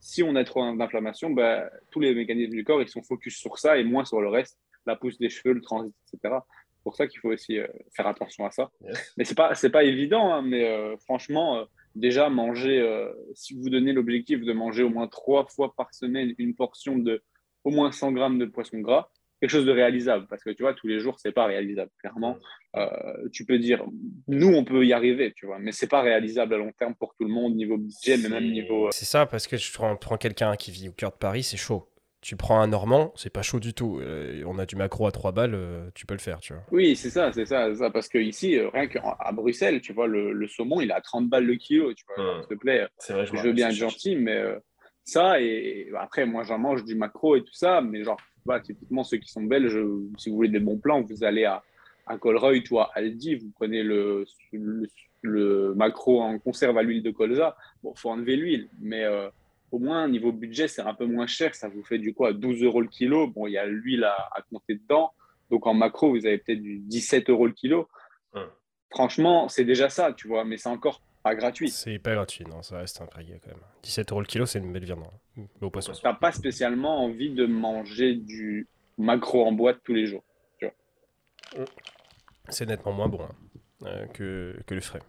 si 0.00 0.22
on 0.22 0.34
a 0.34 0.44
trop 0.44 0.74
d'inflammation, 0.74 1.30
bah, 1.30 1.70
tous 1.90 2.00
les 2.00 2.14
mécanismes 2.14 2.52
du 2.52 2.64
corps, 2.64 2.82
ils 2.82 2.88
sont 2.88 3.02
focus 3.02 3.36
sur 3.36 3.58
ça 3.58 3.78
et 3.78 3.84
moins 3.84 4.04
sur 4.04 4.20
le 4.20 4.28
reste, 4.28 4.58
la 4.86 4.96
pousse 4.96 5.18
des 5.18 5.28
cheveux, 5.28 5.54
le 5.54 5.60
transit, 5.60 5.94
etc. 6.12 6.34
C'est 6.76 6.82
pour 6.82 6.96
ça 6.96 7.06
qu'il 7.06 7.20
faut 7.20 7.28
aussi 7.28 7.58
euh, 7.58 7.66
faire 7.94 8.06
attention 8.06 8.46
à 8.46 8.50
ça. 8.50 8.70
Mais 9.16 9.24
ce 9.24 9.32
n'est 9.32 9.34
pas, 9.34 9.52
pas 9.72 9.84
évident, 9.84 10.32
hein, 10.32 10.42
mais 10.42 10.96
franchement, 11.04 11.66
déjà 11.94 12.28
manger, 12.28 12.80
euh, 12.80 13.12
si 13.34 13.54
vous 13.54 13.68
donnez 13.68 13.92
l'objectif 13.92 14.40
de 14.42 14.52
manger 14.52 14.82
au 14.82 14.90
moins 14.90 15.08
trois 15.08 15.46
fois 15.46 15.74
par 15.74 15.92
semaine 15.94 16.34
une 16.38 16.54
portion 16.54 16.98
de 16.98 17.22
au 17.64 17.70
moins 17.70 17.92
100 17.92 18.12
grammes 18.12 18.38
de 18.38 18.46
poisson 18.46 18.78
gras, 18.78 19.10
quelque 19.40 19.50
chose 19.50 19.64
de 19.64 19.72
réalisable, 19.72 20.26
parce 20.28 20.44
que 20.44 20.50
tu 20.50 20.62
vois, 20.62 20.74
tous 20.74 20.86
les 20.86 21.00
jours, 21.00 21.18
c'est 21.18 21.32
pas 21.32 21.46
réalisable, 21.46 21.90
clairement. 21.98 22.36
Euh, 22.76 22.88
tu 23.32 23.44
peux 23.44 23.58
dire, 23.58 23.84
nous, 24.28 24.54
on 24.54 24.64
peut 24.64 24.84
y 24.84 24.92
arriver, 24.92 25.32
tu 25.34 25.46
vois, 25.46 25.58
mais 25.58 25.72
c'est 25.72 25.88
pas 25.88 26.02
réalisable 26.02 26.54
à 26.54 26.58
long 26.58 26.72
terme 26.78 26.94
pour 26.94 27.14
tout 27.14 27.24
le 27.24 27.32
monde, 27.32 27.54
niveau 27.54 27.78
budget, 27.78 28.16
mais 28.18 28.28
même 28.28 28.50
niveau. 28.50 28.86
Euh, 28.86 28.90
c'est 28.92 29.06
ça, 29.06 29.26
parce 29.26 29.46
que 29.46 29.56
je 29.56 29.72
prends, 29.72 29.96
prends 29.96 30.16
quelqu'un 30.16 30.54
qui 30.56 30.70
vit 30.70 30.88
au 30.88 30.92
cœur 30.92 31.10
de 31.10 31.16
Paris, 31.16 31.42
c'est 31.42 31.56
chaud 31.56 31.86
tu 32.22 32.36
prends 32.36 32.60
un 32.60 32.66
Normand, 32.66 33.12
c'est 33.16 33.32
pas 33.32 33.40
chaud 33.40 33.60
du 33.60 33.72
tout. 33.72 33.98
Euh, 34.00 34.42
on 34.46 34.58
a 34.58 34.66
du 34.66 34.76
macro 34.76 35.06
à 35.06 35.10
3 35.10 35.32
balles, 35.32 35.54
euh, 35.54 35.88
tu 35.94 36.04
peux 36.04 36.12
le 36.12 36.20
faire, 36.20 36.40
tu 36.40 36.52
vois. 36.52 36.62
Oui, 36.70 36.94
c'est 36.94 37.08
ça, 37.08 37.32
c'est 37.32 37.46
ça, 37.46 37.74
ça, 37.74 37.90
Parce 37.90 38.08
que 38.08 38.18
ici, 38.18 38.58
rien 38.58 38.88
qu'à 38.88 39.16
Bruxelles, 39.32 39.80
tu 39.80 39.94
vois, 39.94 40.06
le, 40.06 40.46
saumon, 40.46 40.82
il 40.82 40.92
a 40.92 41.00
30 41.00 41.30
balles 41.30 41.46
le 41.46 41.54
kilo, 41.54 41.94
tu 41.94 42.04
vois. 42.14 42.22
Hmm. 42.22 42.40
S'il 42.40 42.48
te 42.48 42.54
plaît, 42.60 42.88
vrai, 43.08 43.24
je, 43.24 43.42
veux 43.42 43.52
bien 43.52 43.70
être 43.70 43.74
gentil, 43.74 44.16
mais 44.16 44.44
ça, 45.04 45.40
et, 45.40 45.90
après, 45.98 46.26
moi, 46.26 46.44
j'en 46.44 46.58
mange 46.58 46.84
du 46.84 46.94
macro 46.94 47.36
et 47.36 47.42
tout 47.42 47.54
ça, 47.54 47.80
mais 47.80 48.04
genre, 48.04 48.20
bah, 48.46 48.60
typiquement, 48.60 49.04
ceux 49.04 49.18
qui 49.18 49.30
sont 49.30 49.42
belges, 49.42 49.78
si 50.16 50.30
vous 50.30 50.36
voulez 50.36 50.48
des 50.48 50.60
bons 50.60 50.78
plans, 50.78 51.02
vous 51.02 51.24
allez 51.24 51.44
à, 51.44 51.62
à 52.06 52.18
Colreuil 52.18 52.62
ou 52.70 52.78
à 52.78 52.90
Aldi, 52.94 53.36
vous 53.36 53.50
prenez 53.54 53.82
le, 53.82 54.24
le, 55.22 55.74
macro 55.74 56.20
en 56.20 56.38
conserve 56.38 56.76
à 56.78 56.82
l'huile 56.82 57.02
de 57.02 57.10
colza. 57.10 57.56
Bon, 57.82 57.94
faut 57.94 58.10
enlever 58.10 58.36
l'huile, 58.36 58.68
mais 58.80 59.04
au 59.70 59.78
moins, 59.78 60.08
niveau 60.08 60.32
budget, 60.32 60.68
c'est 60.68 60.82
un 60.82 60.94
peu 60.94 61.06
moins 61.06 61.26
cher. 61.26 61.54
Ça 61.54 61.68
vous 61.68 61.84
fait 61.84 61.98
du 61.98 62.14
coup 62.14 62.24
à 62.24 62.32
12 62.32 62.62
euros 62.62 62.80
le 62.80 62.88
kilo. 62.88 63.28
Bon, 63.28 63.46
il 63.46 63.52
y 63.52 63.58
a 63.58 63.66
l'huile 63.66 64.04
à, 64.04 64.14
à, 64.34 64.42
compter 64.42 64.74
dedans. 64.74 65.12
Donc 65.50 65.66
en 65.66 65.74
macro, 65.74 66.10
vous 66.10 66.26
avez 66.26 66.38
peut-être 66.38 66.62
du 66.62 66.78
17 66.78 67.30
euros 67.30 67.46
le 67.46 67.52
kilo. 67.52 67.88
Franchement, 68.90 69.48
c'est 69.48 69.64
déjà 69.64 69.88
ça, 69.88 70.12
tu 70.12 70.26
vois, 70.26 70.44
mais 70.44 70.56
c'est 70.56 70.68
encore 70.68 71.00
pas 71.22 71.34
gratuit. 71.36 71.70
C'est 71.70 71.98
pas 71.98 72.14
gratuit, 72.14 72.44
non, 72.44 72.62
ça 72.62 72.78
reste 72.78 73.00
un 73.00 73.06
prix 73.06 73.26
quand 73.42 73.50
même. 73.50 73.60
17 73.82 74.10
euros 74.10 74.20
le 74.20 74.26
kilo, 74.26 74.46
c'est 74.46 74.58
une 74.58 74.72
belle 74.72 74.84
viande 74.84 75.04
hein, 75.04 75.16
au 75.60 75.70
poisson. 75.70 75.92
N'as 76.04 76.14
pas 76.14 76.32
spécialement 76.32 77.04
envie 77.04 77.30
de 77.30 77.46
manger 77.46 78.14
du 78.14 78.66
macro 78.98 79.44
en 79.44 79.52
boîte 79.52 79.78
tous 79.84 79.94
les 79.94 80.06
jours. 80.06 80.24
C'est 82.48 82.66
nettement 82.66 82.92
moins 82.92 83.08
bon. 83.08 83.22
Hein. 83.22 83.34
euh, 83.86 84.06
que, 84.08 84.56
que 84.66 84.74
le 84.74 84.80
frais. 84.80 85.00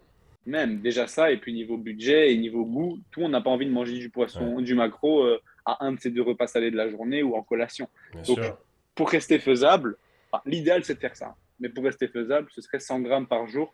Même 0.44 0.80
déjà 0.80 1.06
ça, 1.06 1.30
et 1.30 1.36
puis 1.36 1.52
niveau 1.52 1.76
budget 1.76 2.32
et 2.32 2.36
niveau 2.36 2.64
goût, 2.64 2.98
tout 3.10 3.20
monde 3.20 3.32
n'a 3.32 3.40
pas 3.40 3.50
envie 3.50 3.66
de 3.66 3.70
manger 3.70 3.98
du 3.98 4.10
poisson, 4.10 4.60
du 4.60 4.74
macro 4.74 5.22
euh, 5.22 5.40
à 5.64 5.84
un 5.84 5.92
de 5.92 6.00
ces 6.00 6.10
deux 6.10 6.22
repas 6.22 6.48
salés 6.48 6.70
de 6.72 6.76
la 6.76 6.88
journée 6.88 7.22
ou 7.22 7.36
en 7.36 7.42
collation. 7.42 7.88
Bien 8.12 8.22
Donc, 8.22 8.38
sûr. 8.42 8.58
pour 8.96 9.08
rester 9.10 9.38
faisable, 9.38 9.96
l'idéal 10.44 10.82
c'est 10.84 10.94
de 10.94 10.98
faire 10.98 11.14
ça. 11.14 11.36
Mais 11.60 11.68
pour 11.68 11.84
rester 11.84 12.08
faisable, 12.08 12.48
ce 12.50 12.60
serait 12.60 12.80
100 12.80 13.00
grammes 13.00 13.26
par 13.28 13.46
jour. 13.46 13.72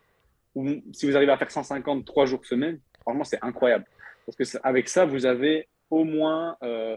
Ou 0.55 0.83
si 0.93 1.07
vous 1.07 1.17
arrivez 1.17 1.33
à 1.33 1.39
faire 1.39 1.51
150 1.51 2.05
trois 2.05 2.27
jours 2.27 2.45
semaine, 2.45 2.81
franchement 3.01 3.25
c'est 3.25 3.43
incroyable. 3.43 3.87
Parce 4.27 4.37
que 4.37 4.59
avec 4.63 4.89
ça, 4.91 5.07
vous 5.07 5.25
avez 5.25 5.69
au 5.91 6.05
moins, 6.05 6.57
euh, 6.63 6.97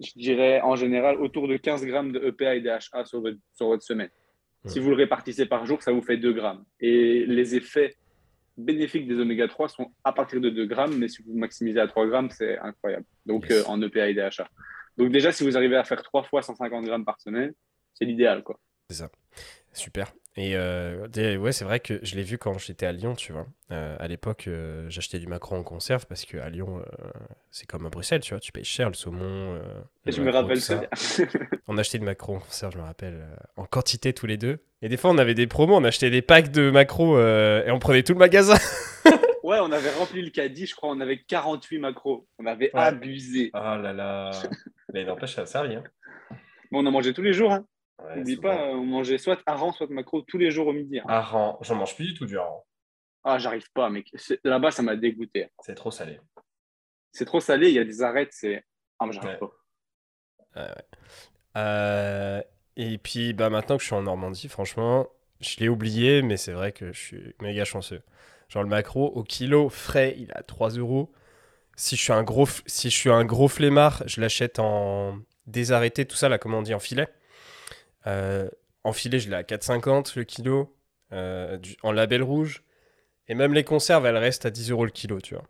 je 0.00 0.12
dirais 0.16 0.60
en 0.62 0.76
général, 0.76 1.16
autour 1.20 1.48
de 1.48 1.56
15 1.56 1.84
grammes 1.86 2.12
de 2.12 2.20
EPA 2.28 2.54
et 2.56 2.60
DHA 2.60 3.04
sur 3.04 3.20
votre, 3.20 3.38
sur 3.54 3.66
votre 3.68 3.82
semaine. 3.82 4.10
Si 4.66 4.80
vous 4.80 4.90
le 4.90 4.96
répartissez 4.96 5.46
par 5.46 5.64
jour, 5.66 5.82
ça 5.82 5.92
vous 5.92 6.02
fait 6.02 6.16
2 6.16 6.32
grammes. 6.32 6.64
Et 6.80 7.24
les 7.26 7.54
effets 7.54 7.94
bénéfiques 8.56 9.06
des 9.06 9.18
oméga 9.20 9.46
3 9.48 9.68
sont 9.68 9.92
à 10.04 10.12
partir 10.12 10.40
de 10.40 10.50
2 10.50 10.66
grammes, 10.66 10.96
mais 10.98 11.08
si 11.08 11.22
vous 11.22 11.32
maximisez 11.38 11.78
à 11.80 11.86
3 11.86 12.06
grammes, 12.06 12.30
c'est 12.30 12.58
incroyable. 12.58 13.04
Donc 13.24 13.48
Yes. 13.48 13.64
euh, 13.64 13.68
en 13.70 13.80
EPA 13.80 14.08
et 14.08 14.14
DHA. 14.14 14.48
Donc 14.98 15.10
déjà, 15.12 15.30
si 15.32 15.44
vous 15.44 15.56
arrivez 15.56 15.76
à 15.76 15.84
faire 15.84 16.02
3 16.02 16.24
fois 16.24 16.42
150 16.42 16.84
grammes 16.84 17.04
par 17.04 17.20
semaine, 17.20 17.52
c'est 17.94 18.04
l'idéal. 18.04 18.42
quoi. 18.42 18.58
Super. 19.72 20.12
Et 20.40 20.52
euh, 20.54 21.08
ouais, 21.38 21.50
c'est 21.50 21.64
vrai 21.64 21.80
que 21.80 21.98
je 22.04 22.14
l'ai 22.14 22.22
vu 22.22 22.38
quand 22.38 22.56
j'étais 22.58 22.86
à 22.86 22.92
Lyon, 22.92 23.16
tu 23.16 23.32
vois. 23.32 23.48
Euh, 23.72 23.96
à 23.98 24.06
l'époque, 24.06 24.44
euh, 24.46 24.86
j'achetais 24.88 25.18
du 25.18 25.26
maquereau 25.26 25.56
en 25.56 25.64
conserve 25.64 26.06
parce 26.06 26.24
qu'à 26.24 26.48
Lyon, 26.48 26.78
euh, 26.78 27.08
c'est 27.50 27.66
comme 27.66 27.84
à 27.86 27.88
Bruxelles, 27.88 28.20
tu 28.20 28.34
vois. 28.34 28.38
Tu 28.40 28.52
payes 28.52 28.62
cher 28.62 28.86
le 28.88 28.94
saumon. 28.94 29.20
euh, 29.56 29.60
le 30.06 30.12
je 30.12 30.22
me 30.22 30.30
rappelle 30.30 30.60
ça. 30.60 30.82
On 31.66 31.76
achetait 31.76 31.98
du 31.98 32.04
maquereau 32.04 32.36
en 32.36 32.38
conserve, 32.38 32.72
je 32.74 32.78
me 32.78 32.84
rappelle, 32.84 33.14
euh, 33.14 33.36
en 33.56 33.64
quantité 33.64 34.12
tous 34.12 34.26
les 34.26 34.36
deux. 34.36 34.60
Et 34.80 34.88
des 34.88 34.96
fois, 34.96 35.10
on 35.10 35.18
avait 35.18 35.34
des 35.34 35.48
promos, 35.48 35.74
on 35.76 35.82
achetait 35.82 36.08
des 36.10 36.22
packs 36.22 36.52
de 36.52 36.70
maquereau 36.70 37.16
euh, 37.16 37.66
et 37.66 37.72
on 37.72 37.80
prenait 37.80 38.04
tout 38.04 38.12
le 38.12 38.20
magasin. 38.20 38.54
ouais, 39.42 39.58
on 39.60 39.72
avait 39.72 39.90
rempli 39.90 40.22
le 40.22 40.30
caddie, 40.30 40.66
je 40.66 40.76
crois, 40.76 40.90
on 40.90 41.00
avait 41.00 41.18
48 41.20 41.80
macros. 41.80 42.28
On 42.38 42.46
avait 42.46 42.70
Ouais. 42.74 42.80
abusé. 42.80 43.50
Oh 43.54 43.58
là 43.58 43.92
là. 43.92 44.30
Mais 44.94 45.04
n'empêche, 45.04 45.34
ça 45.34 45.42
a 45.42 45.46
servi. 45.46 45.74
Hein. 45.74 45.82
Bon, 46.70 46.84
on 46.84 46.86
en 46.86 46.92
mangeait 46.92 47.12
tous 47.12 47.22
les 47.22 47.32
jours. 47.32 47.50
Hein. 47.52 47.66
Ouais, 48.02 48.16
N'oublie 48.16 48.36
pas, 48.36 48.56
on 48.68 48.84
mangeait 48.84 49.18
soit 49.18 49.40
hareng, 49.46 49.72
soit 49.72 49.90
macro 49.90 50.22
tous 50.22 50.38
les 50.38 50.50
jours 50.50 50.68
au 50.68 50.72
midi. 50.72 50.98
hein. 51.00 51.04
Hareng. 51.08 51.56
J'en 51.62 51.74
mange 51.74 51.96
plus 51.96 52.06
du 52.06 52.14
tout 52.14 52.26
du 52.26 52.38
hareng. 52.38 52.62
Ah, 53.24 53.38
j'arrive 53.38 53.70
pas, 53.72 53.90
mec. 53.90 54.10
Là-bas, 54.44 54.70
ça 54.70 54.82
m'a 54.82 54.94
dégoûté. 54.96 55.48
C'est 55.64 55.74
trop 55.74 55.90
salé. 55.90 56.20
C'est 57.12 57.24
trop 57.24 57.40
salé, 57.40 57.68
il 57.68 57.74
y 57.74 57.78
a 57.78 57.84
des 57.84 58.02
arêtes, 58.02 58.32
c'est. 58.32 58.64
Ah, 58.98 59.06
mais 59.06 59.12
j'arrive 59.12 59.38
Ouais. 59.42 59.48
pas. 60.56 60.74
Euh, 61.56 62.42
et 62.76 62.98
puis 62.98 63.32
bah, 63.32 63.50
maintenant 63.50 63.76
que 63.76 63.82
je 63.82 63.86
suis 63.86 63.94
en 63.96 64.02
Normandie, 64.02 64.48
franchement, 64.48 65.08
je 65.40 65.56
l'ai 65.58 65.68
oublié, 65.68 66.22
mais 66.22 66.36
c'est 66.36 66.52
vrai 66.52 66.72
que 66.72 66.92
je 66.92 66.98
suis 66.98 67.34
méga 67.40 67.64
chanceux. 67.64 68.02
Genre 68.48 68.62
le 68.62 68.68
macro 68.68 69.06
au 69.06 69.22
kilo 69.24 69.68
frais, 69.68 70.14
il 70.18 70.30
est 70.30 70.36
à 70.36 70.42
3 70.42 70.70
euros. 70.70 71.12
Si 71.76 71.96
je 71.96 72.02
suis 72.02 72.12
un 72.12 72.22
gros, 72.22 72.46
si 72.66 72.90
je 72.90 72.96
suis 72.96 73.10
un 73.10 73.24
gros 73.24 73.48
flemmard, 73.48 74.02
je 74.06 74.20
l'achète 74.20 74.58
en 74.58 75.18
désarrêté, 75.46 76.06
tout 76.06 76.16
ça, 76.16 76.28
là, 76.28 76.38
comment 76.38 76.58
on 76.58 76.62
dit, 76.62 76.74
en 76.74 76.78
filet. 76.80 77.08
Euh, 78.06 78.48
en 78.84 78.92
filet, 78.92 79.18
je 79.18 79.28
l'ai 79.30 79.36
à 79.36 79.44
4,50 79.44 80.16
le 80.16 80.24
kilo, 80.24 80.74
euh, 81.12 81.56
du- 81.58 81.76
en 81.82 81.92
label 81.92 82.22
rouge. 82.22 82.62
Et 83.28 83.34
même 83.34 83.54
les 83.54 83.64
conserves, 83.64 84.06
elles 84.06 84.16
restent 84.18 84.46
à 84.46 84.50
10 84.50 84.70
euros 84.70 84.84
le 84.86 84.90
kilo, 84.92 85.20
tu 85.20 85.34
vois. 85.34 85.44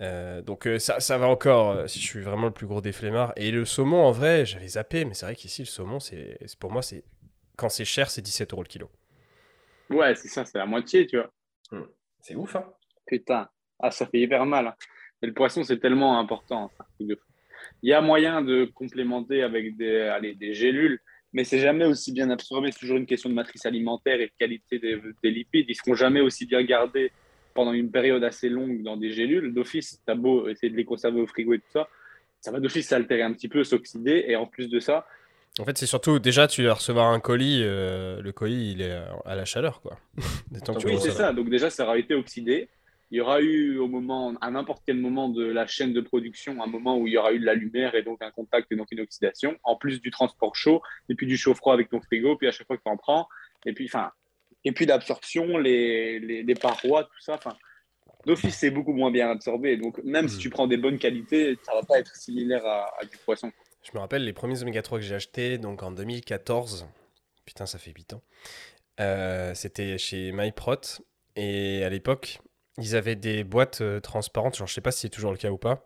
Euh, 0.00 0.42
donc 0.42 0.66
euh, 0.66 0.78
ça, 0.78 1.00
ça 1.00 1.18
va 1.18 1.26
encore 1.26 1.70
euh, 1.72 1.86
si 1.88 1.98
je 2.00 2.06
suis 2.06 2.20
vraiment 2.20 2.46
le 2.46 2.52
plus 2.52 2.66
gros 2.66 2.80
des 2.80 2.92
flemmards. 2.92 3.32
Et 3.36 3.50
le 3.50 3.64
saumon, 3.64 4.04
en 4.04 4.12
vrai, 4.12 4.46
j'avais 4.46 4.68
zappé, 4.68 5.04
mais 5.04 5.14
c'est 5.14 5.26
vrai 5.26 5.34
qu'ici, 5.34 5.62
le 5.62 5.66
saumon, 5.66 5.98
c'est 6.00 6.38
pour 6.60 6.70
moi, 6.70 6.82
c'est 6.82 7.02
quand 7.56 7.68
c'est 7.68 7.84
cher, 7.84 8.10
c'est 8.10 8.22
17 8.22 8.52
euros 8.52 8.62
le 8.62 8.68
kilo. 8.68 8.90
Ouais, 9.90 10.14
c'est 10.14 10.28
ça, 10.28 10.44
c'est 10.44 10.58
la 10.58 10.66
moitié, 10.66 11.06
tu 11.06 11.16
vois. 11.18 11.30
C'est 12.20 12.34
ouf, 12.34 12.54
hein 12.56 12.64
Putain. 13.06 13.48
Ah, 13.80 13.90
ça 13.90 14.06
fait 14.06 14.20
hyper 14.20 14.44
mal. 14.44 14.68
hein. 14.68 14.74
Mais 15.20 15.28
le 15.28 15.34
poisson, 15.34 15.64
c'est 15.64 15.78
tellement 15.80 16.18
important. 16.18 16.70
Il 17.82 17.90
y 17.90 17.92
a 17.92 18.00
moyen 18.00 18.42
de 18.42 18.64
complémenter 18.64 19.42
avec 19.42 19.76
des, 19.76 20.00
allez, 20.00 20.34
des 20.34 20.54
gélules, 20.54 21.00
mais 21.32 21.44
c'est 21.44 21.58
jamais 21.58 21.84
aussi 21.84 22.12
bien 22.12 22.30
absorbé. 22.30 22.72
C'est 22.72 22.80
toujours 22.80 22.96
une 22.96 23.06
question 23.06 23.28
de 23.28 23.34
matrice 23.34 23.66
alimentaire 23.66 24.20
et 24.20 24.26
de 24.26 24.32
qualité 24.38 24.78
des, 24.78 25.00
des 25.22 25.30
lipides. 25.30 25.66
Ils 25.68 25.74
seront 25.74 25.94
jamais 25.94 26.20
aussi 26.20 26.46
bien 26.46 26.62
gardés 26.62 27.12
pendant 27.54 27.72
une 27.72 27.90
période 27.90 28.24
assez 28.24 28.48
longue 28.48 28.82
dans 28.82 28.96
des 28.96 29.10
gélules. 29.10 29.52
D'office, 29.52 30.00
tu 30.04 30.12
as 30.12 30.14
beau 30.14 30.48
essayer 30.48 30.70
de 30.70 30.76
les 30.76 30.84
conserver 30.84 31.20
au 31.20 31.26
frigo 31.26 31.54
et 31.54 31.58
tout 31.58 31.70
ça, 31.72 31.88
ça 32.40 32.50
va 32.50 32.60
d'office 32.60 32.88
s'altérer 32.88 33.22
un 33.22 33.32
petit 33.32 33.48
peu, 33.48 33.64
s'oxyder. 33.64 34.24
Et 34.28 34.36
en 34.36 34.46
plus 34.46 34.68
de 34.68 34.80
ça, 34.80 35.06
En 35.58 35.64
fait, 35.64 35.76
c'est 35.76 35.86
surtout, 35.86 36.18
déjà, 36.18 36.46
tu 36.46 36.62
vas 36.62 36.74
recevoir 36.74 37.08
un 37.08 37.20
colis, 37.20 37.62
euh, 37.62 38.20
le 38.22 38.32
colis, 38.32 38.72
il 38.72 38.82
est 38.82 38.96
à 39.24 39.34
la 39.34 39.44
chaleur, 39.44 39.80
quoi. 39.80 39.98
Des 40.50 40.60
temps 40.60 40.74
que 40.74 40.80
tu 40.80 40.86
oui, 40.86 40.98
c'est 41.00 41.10
ça. 41.10 41.32
Donc 41.32 41.50
déjà, 41.50 41.68
ça 41.68 41.84
aura 41.84 41.98
été 41.98 42.14
oxydé. 42.14 42.68
Il 43.10 43.18
y 43.18 43.20
aura 43.20 43.40
eu 43.40 43.78
au 43.78 43.88
moment, 43.88 44.34
à 44.40 44.50
n'importe 44.50 44.82
quel 44.86 44.98
moment 44.98 45.28
de 45.28 45.44
la 45.44 45.66
chaîne 45.66 45.92
de 45.92 46.00
production, 46.00 46.62
un 46.62 46.66
moment 46.66 46.98
où 46.98 47.06
il 47.06 47.14
y 47.14 47.16
aura 47.16 47.32
eu 47.32 47.38
de 47.38 47.46
la 47.46 47.54
lumière 47.54 47.94
et 47.94 48.02
donc 48.02 48.20
un 48.22 48.30
contact 48.30 48.70
et 48.70 48.76
donc 48.76 48.88
une 48.90 49.00
oxydation, 49.00 49.56
en 49.64 49.76
plus 49.76 50.00
du 50.00 50.10
transport 50.10 50.54
chaud 50.54 50.82
et 51.08 51.14
puis 51.14 51.26
du 51.26 51.36
chaud 51.38 51.54
froid 51.54 51.72
avec 51.72 51.88
ton 51.88 52.00
frigo, 52.02 52.36
puis 52.36 52.48
à 52.48 52.52
chaque 52.52 52.66
fois 52.66 52.76
que 52.76 52.82
tu 52.82 52.90
en 52.90 52.96
prends, 52.98 53.26
et 53.64 53.72
puis 53.72 53.86
enfin, 53.86 54.10
et 54.64 54.72
puis 54.72 54.84
l'absorption, 54.86 55.56
les, 55.56 56.18
les, 56.20 56.42
les 56.42 56.54
parois, 56.54 57.04
tout 57.04 57.20
ça. 57.20 57.34
Enfin, 57.34 57.56
d'office, 58.26 58.56
c'est 58.56 58.70
beaucoup 58.70 58.92
moins 58.92 59.10
bien 59.10 59.30
absorbé. 59.30 59.76
Donc 59.78 59.98
même 60.04 60.28
si 60.28 60.36
Mm. 60.36 60.40
tu 60.40 60.50
prends 60.50 60.66
des 60.66 60.76
bonnes 60.76 60.98
qualités, 60.98 61.56
ça 61.62 61.72
va 61.74 61.82
pas 61.82 61.98
être 62.00 62.14
similaire 62.14 62.66
à, 62.66 62.92
à 63.00 63.04
du 63.04 63.16
poisson. 63.24 63.50
Je 63.84 63.90
me 63.94 64.00
rappelle 64.00 64.24
les 64.24 64.32
premiers 64.34 64.60
oméga 64.62 64.82
3 64.82 64.98
que 64.98 65.04
j'ai 65.04 65.14
achetés, 65.14 65.56
donc 65.56 65.82
en 65.82 65.92
2014. 65.92 66.88
Putain, 67.46 67.64
ça 67.64 67.78
fait 67.78 67.92
8 67.96 68.12
ans. 68.14 68.22
Euh, 69.00 69.54
C'était 69.54 69.96
chez 69.96 70.32
MyProt. 70.32 71.00
Et 71.36 71.84
à 71.84 71.88
l'époque, 71.88 72.40
ils 72.78 72.96
avaient 72.96 73.16
des 73.16 73.44
boîtes 73.44 73.80
euh, 73.80 74.00
transparentes. 74.00 74.56
Genre, 74.56 74.66
je 74.66 74.72
sais 74.74 74.80
pas 74.80 74.90
si 74.90 75.00
c'est 75.00 75.08
toujours 75.08 75.30
le 75.32 75.36
cas 75.38 75.50
ou 75.50 75.58
pas. 75.58 75.84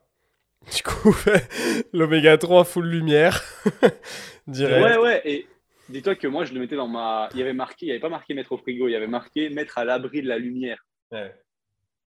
Du 0.77 0.83
coup, 0.85 1.15
l'oméga 1.93 2.39
3 2.39 2.65
full 2.65 2.87
lumière. 2.87 3.43
Direct. 4.47 4.85
Ouais, 4.85 4.97
ouais. 4.97 5.23
Et 5.25 5.47
dis-toi 5.89 6.15
que 6.15 6.27
moi, 6.29 6.45
je 6.45 6.55
le 6.55 6.61
mettais 6.61 6.77
dans 6.77 6.87
ma. 6.89 7.29
Il 7.33 7.39
y 7.39 7.43
avait 7.43 7.53
marqué, 7.53 7.87
il 7.87 7.89
n'y 7.89 7.93
avait 7.93 8.01
pas 8.01 8.09
marqué 8.09 8.35
mettre 8.35 8.53
au 8.53 8.59
frigo, 8.59 8.87
il 8.89 8.93
y 8.93 8.97
avait 8.97 9.07
marqué 9.09 9.51
mettre 9.51 9.79
à 9.79 9.85
l'abri 9.85 10.23
de 10.23 10.29
la 10.29 10.39
lumière. 10.39 10.85
Ouais. 11.11 11.35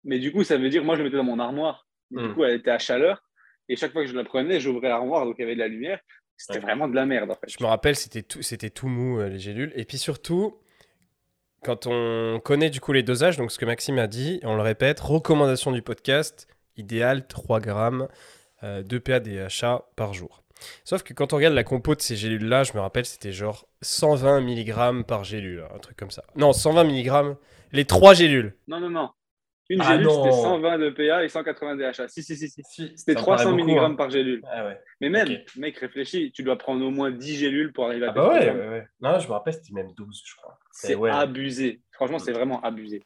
Mais 0.03 0.17
du 0.19 0.31
coup, 0.31 0.43
ça 0.43 0.57
veut 0.57 0.69
dire, 0.69 0.83
moi, 0.83 0.95
je 0.95 0.99
le 0.99 1.05
mettais 1.05 1.17
dans 1.17 1.23
mon 1.23 1.39
armoire. 1.39 1.87
Du 2.11 2.23
Mm. 2.23 2.33
coup, 2.33 2.43
elle 2.43 2.55
était 2.55 2.71
à 2.71 2.79
chaleur. 2.79 3.21
Et 3.67 3.75
chaque 3.75 3.91
fois 3.91 4.01
que 4.03 4.09
je 4.09 4.15
la 4.15 4.23
prenais, 4.23 4.59
j'ouvrais 4.59 4.89
l'armoire, 4.89 5.25
donc 5.25 5.35
il 5.37 5.41
y 5.41 5.43
avait 5.43 5.53
de 5.53 5.59
la 5.59 5.67
lumière. 5.67 5.99
C'était 6.37 6.57
Ouais. 6.59 6.61
vraiment 6.65 6.87
de 6.87 6.95
la 6.95 7.05
merde, 7.05 7.29
en 7.29 7.35
fait. 7.35 7.49
Je 7.49 7.61
me 7.63 7.67
rappelle, 7.67 7.95
c'était 7.95 8.23
tout, 8.23 8.41
c'était 8.41 8.69
tout 8.71 8.87
mou, 8.87 9.19
euh, 9.19 9.29
les 9.29 9.37
gélules. 9.39 9.71
Et 9.75 9.85
puis 9.85 9.97
surtout, 9.99 10.57
quand 11.63 11.87
on 11.87 12.39
connaît 12.43 12.69
du 12.69 12.79
coup 12.81 12.93
les 12.93 13.03
dosages, 13.03 13.37
donc 13.37 13.51
ce 13.51 13.59
que 13.59 13.65
Maxime 13.65 13.99
a 13.99 14.07
dit, 14.07 14.39
on 14.43 14.55
le 14.55 14.61
répète, 14.61 14.99
recommandation 14.99 15.71
du 15.71 15.81
podcast, 15.81 16.47
idéal 16.77 17.27
3 17.27 17.59
grammes 17.59 18.07
euh, 18.63 18.83
d'EPA 18.83 19.19
DHA 19.19 19.85
par 19.95 20.13
jour. 20.13 20.43
Sauf 20.83 21.03
que 21.03 21.13
quand 21.13 21.33
on 21.33 21.37
regarde 21.37 21.55
la 21.55 21.63
compo 21.63 21.95
de 21.95 22.01
ces 22.01 22.15
gélules-là, 22.15 22.63
je 22.63 22.73
me 22.73 22.79
rappelle, 22.79 23.05
c'était 23.05 23.31
genre 23.31 23.67
120 23.81 24.41
mg 24.41 25.03
par 25.03 25.23
gélule, 25.23 25.63
un 25.73 25.79
truc 25.79 25.97
comme 25.97 26.11
ça. 26.11 26.23
Non, 26.35 26.51
120 26.51 26.83
mg, 26.83 27.35
les 27.71 27.85
3 27.85 28.13
gélules. 28.13 28.55
Non, 28.67 28.79
non, 28.79 28.89
non. 28.89 29.09
Une 29.69 29.81
Ah 29.81 29.91
gélule, 29.97 30.09
c'était 30.09 30.31
120 30.31 30.77
de 30.79 30.89
PA 30.89 31.23
et 31.23 31.29
180 31.29 31.75
DHA. 31.75 32.07
Si, 32.07 32.23
si, 32.23 32.35
si. 32.35 32.49
si. 32.49 32.63
C'était 32.95 33.13
Ça 33.13 33.19
me 33.19 33.23
300 33.23 33.43
paraît 33.43 33.55
beaucoup, 33.57 33.71
mg 33.71 33.77
hein. 33.77 33.93
par 33.95 34.09
gélule. 34.09 34.41
Ah 34.51 34.65
ouais. 34.65 34.81
Mais 34.99 35.09
même, 35.09 35.27
mec, 35.57 35.77
réfléchis, 35.77 36.31
tu 36.31 36.41
dois 36.41 36.57
prendre 36.57 36.83
au 36.83 36.89
moins 36.89 37.11
10 37.11 37.35
gélules 37.37 37.71
pour 37.71 37.85
arriver 37.85 38.07
à 38.07 38.09
Ah 38.09 38.13
bah 38.13 38.29
ouais, 38.29 38.47
100 38.47 38.53
ouais, 38.55 38.67
ouais. 38.67 38.87
Non, 39.01 39.19
je 39.19 39.27
me 39.27 39.33
rappelle, 39.33 39.53
c'était 39.53 39.73
même 39.73 39.91
12, 39.93 40.23
je 40.25 40.35
crois. 40.35 40.57
C'est 40.71 40.95
ouais. 40.95 41.11
abusé. 41.11 41.81
Franchement, 41.91 42.17
c'est 42.19 42.31
vraiment 42.31 42.61
abusé. 42.61 43.03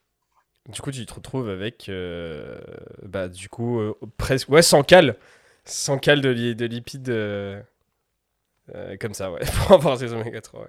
Du 0.69 0.79
coup, 0.79 0.91
tu 0.91 1.05
te 1.05 1.13
retrouves 1.13 1.49
avec, 1.49 1.89
euh, 1.89 2.57
bah, 3.01 3.27
du 3.27 3.49
coup, 3.49 3.81
euh, 3.81 3.93
presque, 4.17 4.47
ouais, 4.47 4.61
100 4.61 4.83
cales. 4.83 5.17
100 5.65 5.97
cales 5.97 6.21
de, 6.21 6.29
li- 6.29 6.55
de 6.55 6.65
lipides 6.65 7.09
euh, 7.09 7.61
euh, 8.73 8.95
comme 8.97 9.13
ça, 9.13 9.31
ouais, 9.31 9.41
pour 9.67 9.73
avoir 9.73 9.97
ces 9.97 10.13
oméga 10.13 10.39
3. 10.39 10.61
Ouais. 10.61 10.67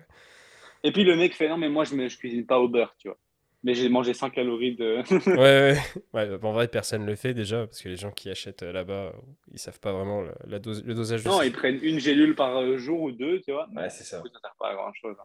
Et 0.82 0.90
puis 0.92 1.04
le 1.04 1.14
mec 1.16 1.34
fait 1.34 1.48
non, 1.48 1.56
mais 1.56 1.68
moi, 1.68 1.84
je 1.84 1.94
ne 1.94 2.08
cuisine 2.08 2.44
pas 2.44 2.58
au 2.58 2.68
beurre, 2.68 2.94
tu 2.98 3.08
vois. 3.08 3.18
Mais 3.64 3.74
j'ai 3.74 3.88
mangé 3.88 4.12
100 4.12 4.28
calories 4.30 4.76
de. 4.76 4.98
ouais, 5.36 5.72
ouais, 6.12 6.28
ouais. 6.30 6.38
En 6.44 6.52
vrai, 6.52 6.68
personne 6.68 7.06
le 7.06 7.16
fait 7.16 7.32
déjà, 7.34 7.66
parce 7.66 7.80
que 7.80 7.88
les 7.88 7.96
gens 7.96 8.10
qui 8.12 8.28
achètent 8.30 8.62
euh, 8.62 8.72
là-bas, 8.72 9.12
ils 9.52 9.58
savent 9.58 9.80
pas 9.80 9.92
vraiment 9.92 10.20
le, 10.20 10.32
la 10.46 10.58
dose, 10.58 10.84
le 10.84 10.94
dosage 10.94 11.24
non, 11.24 11.40
ils 11.42 11.50
prennent 11.50 11.80
une 11.82 11.98
gélule 11.98 12.34
par 12.34 12.58
euh, 12.58 12.76
jour 12.76 13.00
ou 13.00 13.10
deux, 13.10 13.40
tu 13.40 13.52
vois. 13.52 13.66
Ouais, 13.74 13.88
c'est 13.88 14.04
ça, 14.04 14.18
Ça 14.18 14.22
ne 14.22 14.28
sert 14.28 14.54
pas 14.58 14.68
à 14.70 14.74
grand 14.74 14.92
chose. 14.92 15.16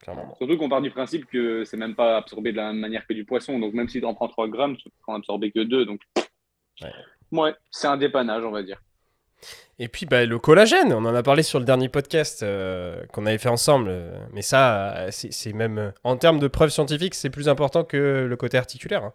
clairement. 0.00 0.34
Surtout 0.36 0.56
qu'on 0.56 0.68
part 0.70 0.80
du 0.80 0.90
principe 0.90 1.26
que 1.26 1.64
c'est 1.64 1.76
même 1.76 1.94
pas 1.94 2.16
absorbé 2.16 2.52
de 2.52 2.56
la 2.56 2.68
même 2.72 2.80
manière 2.80 3.06
que 3.06 3.12
du 3.12 3.24
poisson. 3.26 3.58
Donc 3.58 3.74
même 3.74 3.88
si 3.88 4.00
tu 4.00 4.06
en 4.06 4.14
prends 4.14 4.28
3 4.28 4.48
grammes, 4.48 4.76
tu 4.78 4.88
peux 4.88 5.12
en 5.12 5.16
absorber 5.16 5.50
que 5.52 5.60
2. 5.60 5.84
Donc 5.84 6.00
Ouais. 6.80 6.92
ouais, 7.32 7.54
c'est 7.70 7.88
un 7.88 7.96
dépannage, 7.96 8.44
on 8.44 8.52
va 8.52 8.62
dire. 8.62 8.80
Et 9.78 9.88
puis 9.88 10.06
bah, 10.06 10.26
le 10.26 10.38
collagène, 10.38 10.92
on 10.92 11.04
en 11.04 11.14
a 11.14 11.22
parlé 11.22 11.42
sur 11.44 11.58
le 11.60 11.64
dernier 11.64 11.88
podcast 11.88 12.42
euh, 12.42 13.04
qu'on 13.12 13.26
avait 13.26 13.38
fait 13.38 13.48
ensemble. 13.48 13.88
euh, 13.90 14.18
mais 14.32 14.42
ça, 14.42 14.96
euh, 14.96 15.08
c'est 15.12 15.52
même 15.52 15.92
en 16.02 16.16
termes 16.16 16.40
de 16.40 16.48
preuves 16.48 16.70
scientifiques, 16.70 17.14
c'est 17.14 17.30
plus 17.30 17.48
important 17.48 17.84
que 17.84 18.26
le 18.28 18.36
côté 18.36 18.58
articulaire. 18.58 19.04
hein. 19.04 19.12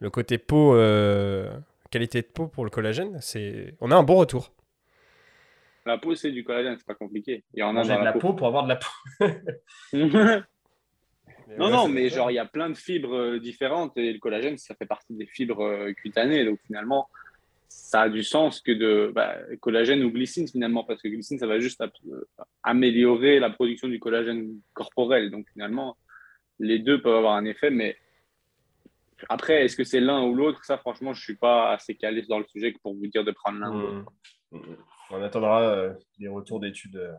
Le 0.00 0.10
côté 0.10 0.38
peau, 0.38 0.74
euh, 0.76 1.50
qualité 1.90 2.22
de 2.22 2.26
peau 2.26 2.46
pour 2.46 2.64
le 2.64 2.70
collagène, 2.70 3.18
c'est 3.20 3.74
on 3.80 3.90
a 3.90 3.96
un 3.96 4.02
bon 4.04 4.14
retour. 4.16 4.52
La 5.86 5.98
peau, 5.98 6.14
c'est 6.14 6.30
du 6.30 6.44
collagène, 6.44 6.76
c'est 6.78 6.86
pas 6.86 6.94
compliqué. 6.94 7.44
Il 7.54 7.60
y 7.60 7.62
en 7.62 7.76
a 7.76 7.82
dans 7.82 7.84
de 7.84 7.88
la, 7.88 8.04
la 8.04 8.12
peau. 8.12 8.20
peau 8.20 8.32
pour 8.34 8.46
avoir 8.46 8.64
de 8.64 8.68
la 8.70 8.76
peau. 8.76 9.26
non, 11.58 11.68
non, 11.70 11.88
mais 11.88 12.08
genre, 12.08 12.30
il 12.30 12.34
y 12.34 12.38
a 12.38 12.46
plein 12.46 12.70
de 12.70 12.74
fibres 12.76 13.36
différentes 13.38 13.96
et 13.98 14.12
le 14.12 14.18
collagène, 14.18 14.56
ça 14.58 14.74
fait 14.74 14.86
partie 14.86 15.12
des 15.14 15.26
fibres 15.26 15.90
cutanées. 15.92 16.44
Donc, 16.44 16.58
finalement, 16.66 17.08
ça 17.76 18.02
a 18.02 18.08
du 18.08 18.22
sens 18.22 18.60
que 18.60 18.70
de 18.72 19.12
bah, 19.12 19.36
collagène 19.60 20.04
ou 20.04 20.10
glycine, 20.10 20.46
finalement, 20.46 20.84
parce 20.84 21.02
que 21.02 21.08
glycine, 21.08 21.38
ça 21.38 21.46
va 21.46 21.58
juste 21.58 21.82
améliorer 22.62 23.40
la 23.40 23.50
production 23.50 23.88
du 23.88 23.98
collagène 23.98 24.60
corporel. 24.72 25.30
Donc, 25.30 25.46
finalement, 25.52 25.96
les 26.60 26.78
deux 26.78 27.02
peuvent 27.02 27.16
avoir 27.16 27.34
un 27.34 27.44
effet, 27.44 27.70
mais 27.70 27.96
après, 29.28 29.64
est-ce 29.64 29.76
que 29.76 29.84
c'est 29.84 30.00
l'un 30.00 30.22
ou 30.22 30.34
l'autre? 30.34 30.64
Ça, 30.64 30.78
franchement, 30.78 31.12
je 31.14 31.20
ne 31.20 31.24
suis 31.24 31.36
pas 31.36 31.72
assez 31.72 31.96
calé 31.96 32.22
dans 32.22 32.38
le 32.38 32.46
sujet 32.46 32.72
pour 32.80 32.94
vous 32.94 33.06
dire 33.08 33.24
de 33.24 33.32
prendre 33.32 33.58
l'un 33.58 33.72
ou 33.72 33.80
l'autre. 33.80 34.12
Mmh. 34.52 34.58
Mmh. 34.58 34.76
On 35.10 35.22
attendra 35.22 35.62
euh, 35.62 35.94
les 36.18 36.28
retours 36.28 36.60
d'études 36.60 37.12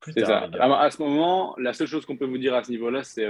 plus 0.00 0.14
tard. 0.14 0.48
Ça. 0.52 0.80
À, 0.80 0.90
ce 0.90 1.02
moment, 1.02 1.54
la 1.58 1.72
seule 1.72 1.88
chose 1.88 2.06
qu'on 2.06 2.16
peut 2.16 2.26
vous 2.26 2.38
dire 2.38 2.54
à 2.54 2.62
ce 2.62 2.70
niveau-là, 2.70 3.02
c'est 3.02 3.26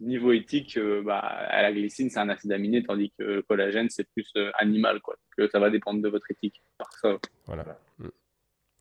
niveau 0.00 0.32
éthique, 0.32 0.76
euh, 0.76 1.02
bah, 1.02 1.48
la 1.50 1.72
glycine, 1.72 2.10
c'est 2.10 2.18
un 2.18 2.28
acide 2.28 2.52
aminé, 2.52 2.82
tandis 2.82 3.12
que 3.18 3.24
le 3.24 3.42
collagène, 3.42 3.88
c'est 3.90 4.08
plus 4.12 4.30
euh, 4.36 4.50
animal. 4.58 5.00
Quoi. 5.00 5.16
Donc, 5.36 5.50
ça 5.50 5.58
va 5.58 5.70
dépendre 5.70 6.00
de 6.02 6.08
votre 6.08 6.30
éthique. 6.30 6.62
Par 6.78 6.92
ça, 6.92 7.16
voilà. 7.46 7.64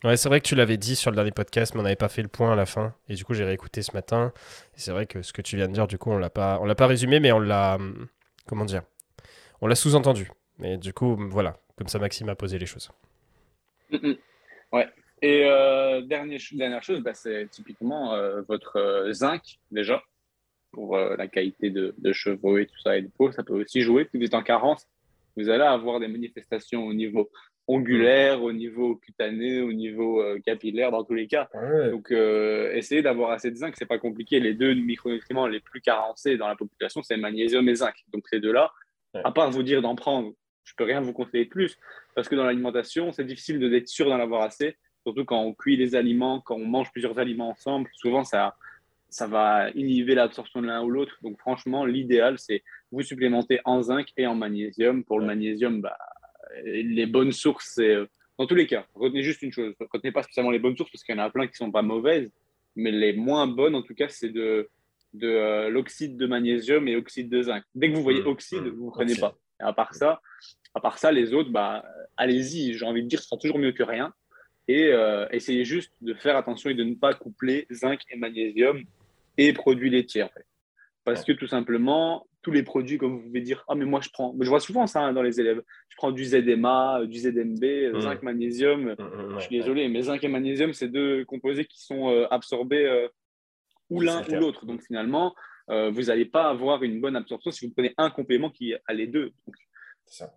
Ouais, 0.04 0.16
c'est 0.16 0.30
vrai 0.30 0.40
que 0.40 0.46
tu 0.46 0.54
l'avais 0.54 0.78
dit 0.78 0.96
sur 0.96 1.10
le 1.10 1.16
dernier 1.16 1.32
podcast, 1.32 1.74
mais 1.74 1.80
on 1.80 1.84
n'avait 1.84 1.96
pas 1.96 2.10
fait 2.10 2.22
le 2.22 2.28
point 2.28 2.52
à 2.54 2.56
la 2.56 2.68
fin. 2.68 2.94
Et 3.10 3.16
du 3.16 3.26
coup, 3.26 3.34
j'ai 3.34 3.44
réécouté 3.44 3.82
ce 3.82 3.94
matin. 3.94 4.32
Et 4.76 4.80
c'est 4.80 4.92
vrai 4.92 5.08
que 5.08 5.24
ce 5.24 5.34
que 5.34 5.42
tu 5.42 5.56
viens 5.56 5.68
de 5.68 5.74
dire, 5.74 5.88
du 5.88 5.98
coup, 5.98 6.12
on 6.12 6.20
l'a 6.20 6.30
pas, 6.30 6.60
on 6.62 6.66
l'a 6.66 6.76
pas 6.76 6.86
résumé, 6.86 7.20
mais 7.20 7.32
on 7.32 7.40
l'a, 7.40 7.80
mm, 7.80 8.08
comment 8.46 8.66
dire, 8.66 8.84
on 9.62 9.68
l'a 9.68 9.76
sous-entendu. 9.76 10.30
Mais 10.60 10.78
du 10.78 10.94
coup, 10.94 11.18
voilà, 11.30 11.58
comme 11.78 11.88
ça, 11.88 11.98
Maxime 11.98 12.30
a 12.30 12.36
posé 12.36 12.60
les 12.60 12.68
choses. 12.68 12.92
Mm, 13.92 14.14
ouais. 14.74 14.88
Et 15.24 15.46
euh, 15.46 16.02
dernière, 16.02 16.40
dernière 16.52 16.84
chose, 16.84 17.00
bah, 17.00 17.16
c'est 17.16 17.48
typiquement 17.50 18.16
votre 18.48 19.08
zinc 19.12 19.42
déjà 19.72 20.04
pour 20.72 20.96
euh, 20.96 21.16
la 21.18 21.28
qualité 21.28 21.70
de, 21.70 21.94
cheveux 22.14 22.62
et 22.62 22.66
tout 22.66 22.80
ça 22.80 22.98
et 22.98 23.02
de 23.02 23.10
peau. 23.10 23.32
Ça 23.32 23.44
peut 23.44 23.54
aussi 23.54 23.82
jouer. 23.82 24.08
Si 24.12 24.18
vous 24.18 24.24
êtes 24.24 24.34
en 24.34 24.44
carence, 24.44 24.88
vous 25.36 25.50
allez 25.50 25.64
avoir 25.64 26.00
des 26.00 26.08
manifestations 26.08 26.86
au 26.86 26.94
niveau 26.94 27.30
ongulaire, 27.68 28.42
au 28.42 28.54
niveau 28.54 28.96
cutané, 28.96 29.62
au 29.62 29.74
niveau 29.74 30.22
euh, 30.22 30.40
capillaire, 30.40 30.92
dans 30.92 31.04
tous 31.04 31.14
les 31.14 31.28
cas. 31.28 31.50
Donc, 31.92 32.12
euh, 32.12 32.72
essayez 32.74 33.02
d'avoir 33.02 33.32
assez 33.32 33.52
de 33.52 33.58
zinc, 33.58 33.76
c'est 33.78 33.86
pas 33.86 34.00
compliqué. 34.00 34.40
Les 34.40 34.54
deux 34.54 34.74
micronutriments 34.74 35.48
les 35.48 35.60
plus 35.60 35.82
carencés 35.82 36.38
dans 36.38 36.48
la 36.48 36.56
population, 36.56 37.04
c'est 37.04 37.18
magnésium 37.18 37.68
et 37.68 37.76
zinc. 37.76 37.94
Donc, 38.14 38.26
ces 38.30 38.40
deux-là, 38.40 38.72
à 39.24 39.32
part 39.32 39.52
vous 39.52 39.64
dire 39.64 39.82
d'en 39.82 39.96
prendre, 39.96 40.34
je 40.64 40.74
peux 40.78 40.84
rien 40.84 41.02
vous 41.02 41.14
conseiller 41.14 41.46
de 41.46 41.50
plus, 41.50 41.78
parce 42.16 42.30
que 42.30 42.36
dans 42.36 42.46
l'alimentation, 42.46 43.12
c'est 43.12 43.26
difficile 43.26 43.60
d'être 43.60 43.88
sûr 43.88 44.08
d'en 44.10 44.20
avoir 44.20 44.44
assez, 44.44 44.78
surtout 45.04 45.26
quand 45.26 45.42
on 45.42 45.54
cuit 45.54 45.78
les 45.78 45.96
aliments, 45.96 46.42
quand 46.42 46.56
on 46.56 46.66
mange 46.66 46.92
plusieurs 46.92 47.18
aliments 47.20 47.50
ensemble. 47.50 47.90
Souvent, 47.94 48.24
ça, 48.24 48.56
ça 49.10 49.28
va 49.28 49.70
inhiber 49.72 50.16
l'absorption 50.16 50.62
de 50.62 50.68
l'un 50.68 50.84
ou 50.84 50.90
l'autre. 50.90 51.18
Donc 51.22 51.40
franchement, 51.40 51.86
l'idéal, 51.86 52.38
c'est 52.38 52.64
vous 52.92 53.02
supplémenter 53.02 53.60
en 53.66 53.82
zinc 53.82 54.08
et 54.18 54.28
en 54.28 54.36
magnésium. 54.36 55.04
Pour 55.04 55.20
le 55.20 55.26
magnésium, 55.26 55.82
bah, 55.82 55.98
les 56.64 57.06
bonnes 57.06 57.32
sources, 57.32 57.72
c'est 57.76 57.96
euh, 57.96 58.06
dans 58.38 58.46
tous 58.46 58.56
les 58.56 58.68
cas, 58.68 58.86
retenez 58.94 59.24
juste 59.24 59.42
une 59.42 59.52
chose. 59.52 59.74
Retenez 59.92 60.12
pas 60.12 60.24
spécialement 60.24 60.52
les 60.52 60.60
bonnes 60.60 60.78
sources 60.78 60.92
parce 60.92 61.04
qu'il 61.04 61.16
y 61.16 61.20
en 61.20 61.24
a 61.24 61.30
plein 61.30 61.48
qui 61.48 61.56
sont 61.56 61.72
pas 61.72 61.82
mauvaises, 61.82 62.32
mais 62.76 62.92
les 62.92 63.14
moins 63.14 63.48
bonnes, 63.48 63.76
en 63.76 63.82
tout 63.82 63.96
cas, 63.96 64.10
c'est 64.10 64.30
de, 64.30 64.70
de 65.14 65.28
euh, 65.28 65.70
l'oxyde 65.70 66.18
de 66.18 66.28
magnésium 66.28 66.88
et 66.88 66.96
oxyde 66.96 67.30
de 67.30 67.42
zinc. 67.42 67.64
Dès 67.74 67.90
que 67.90 67.96
vous 67.96 68.04
voyez 68.04 68.22
mmh. 68.22 68.28
oxyde, 68.28 68.64
mmh. 68.64 68.70
vous 68.70 68.86
ne 68.86 68.92
prenez 68.92 69.16
pas. 69.16 69.36
Et 69.60 69.64
à 69.64 69.74
part 69.74 69.96
ça, 69.96 70.22
à 70.76 70.80
part 70.80 71.00
ça, 71.00 71.12
les 71.12 71.34
autres, 71.34 71.50
bah, 71.50 71.84
allez-y. 72.16 72.74
J'ai 72.74 72.86
envie 72.86 73.04
de 73.04 73.08
dire, 73.08 73.20
ce 73.20 73.28
sera 73.28 73.38
toujours 73.38 73.58
mieux 73.58 73.72
que 73.72 73.84
rien. 73.84 74.14
Et 74.68 74.88
euh, 74.88 75.26
essayez 75.32 75.64
juste 75.64 75.94
de 76.02 76.14
faire 76.14 76.36
attention 76.36 76.70
et 76.70 76.76
de 76.76 76.84
ne 76.84 76.94
pas 76.94 77.14
coupler 77.14 77.66
zinc 77.72 78.02
et 78.12 78.18
magnésium 78.18 78.84
et 79.38 79.54
produits 79.54 79.90
laitiers, 79.90 80.24
en 80.24 80.30
fait. 80.30 80.46
Parce 81.08 81.24
que 81.24 81.32
tout 81.32 81.48
simplement, 81.48 82.28
tous 82.42 82.52
les 82.52 82.64
produits, 82.64 82.98
comme 82.98 83.18
vous 83.18 83.24
pouvez 83.24 83.42
dire, 83.42 83.64
ah, 83.68 83.76
mais 83.76 83.86
moi 83.86 84.02
je 84.02 84.10
prends, 84.10 84.36
je 84.40 84.50
vois 84.50 84.60
souvent 84.60 84.88
ça 84.88 85.02
hein, 85.02 85.14
dans 85.14 85.22
les 85.22 85.40
élèves, 85.40 85.62
je 85.90 85.96
prends 85.96 86.12
du 86.12 86.26
ZMA, 86.26 87.06
du 87.06 87.20
ZMB, 87.20 87.94
mmh. 87.94 88.00
zinc, 88.00 88.24
magnésium. 88.24 88.82
Mmh, 88.82 89.04
mmh, 89.04 89.36
je 89.36 89.40
suis 89.40 89.58
désolé, 89.58 89.88
mais 89.88 90.02
zinc 90.02 90.24
et 90.24 90.28
magnésium, 90.28 90.74
c'est 90.74 90.90
deux 90.90 91.26
composés 91.26 91.66
qui 91.66 91.82
sont 91.82 92.10
euh, 92.10 92.28
absorbés 92.30 92.86
euh, 92.86 93.08
ou 93.90 94.02
l'un 94.02 94.22
ou 94.30 94.36
l'autre. 94.36 94.66
Donc 94.66 94.82
finalement, 94.82 95.34
euh, 95.70 95.90
vous 95.90 96.04
n'allez 96.04 96.26
pas 96.26 96.50
avoir 96.50 96.84
une 96.84 97.00
bonne 97.00 97.16
absorption 97.16 97.52
si 97.52 97.68
vous 97.68 97.74
prenez 97.74 97.94
un 97.98 98.10
complément 98.10 98.50
qui 98.50 98.74
a 98.74 98.94
les 98.94 99.08
deux. 99.08 99.32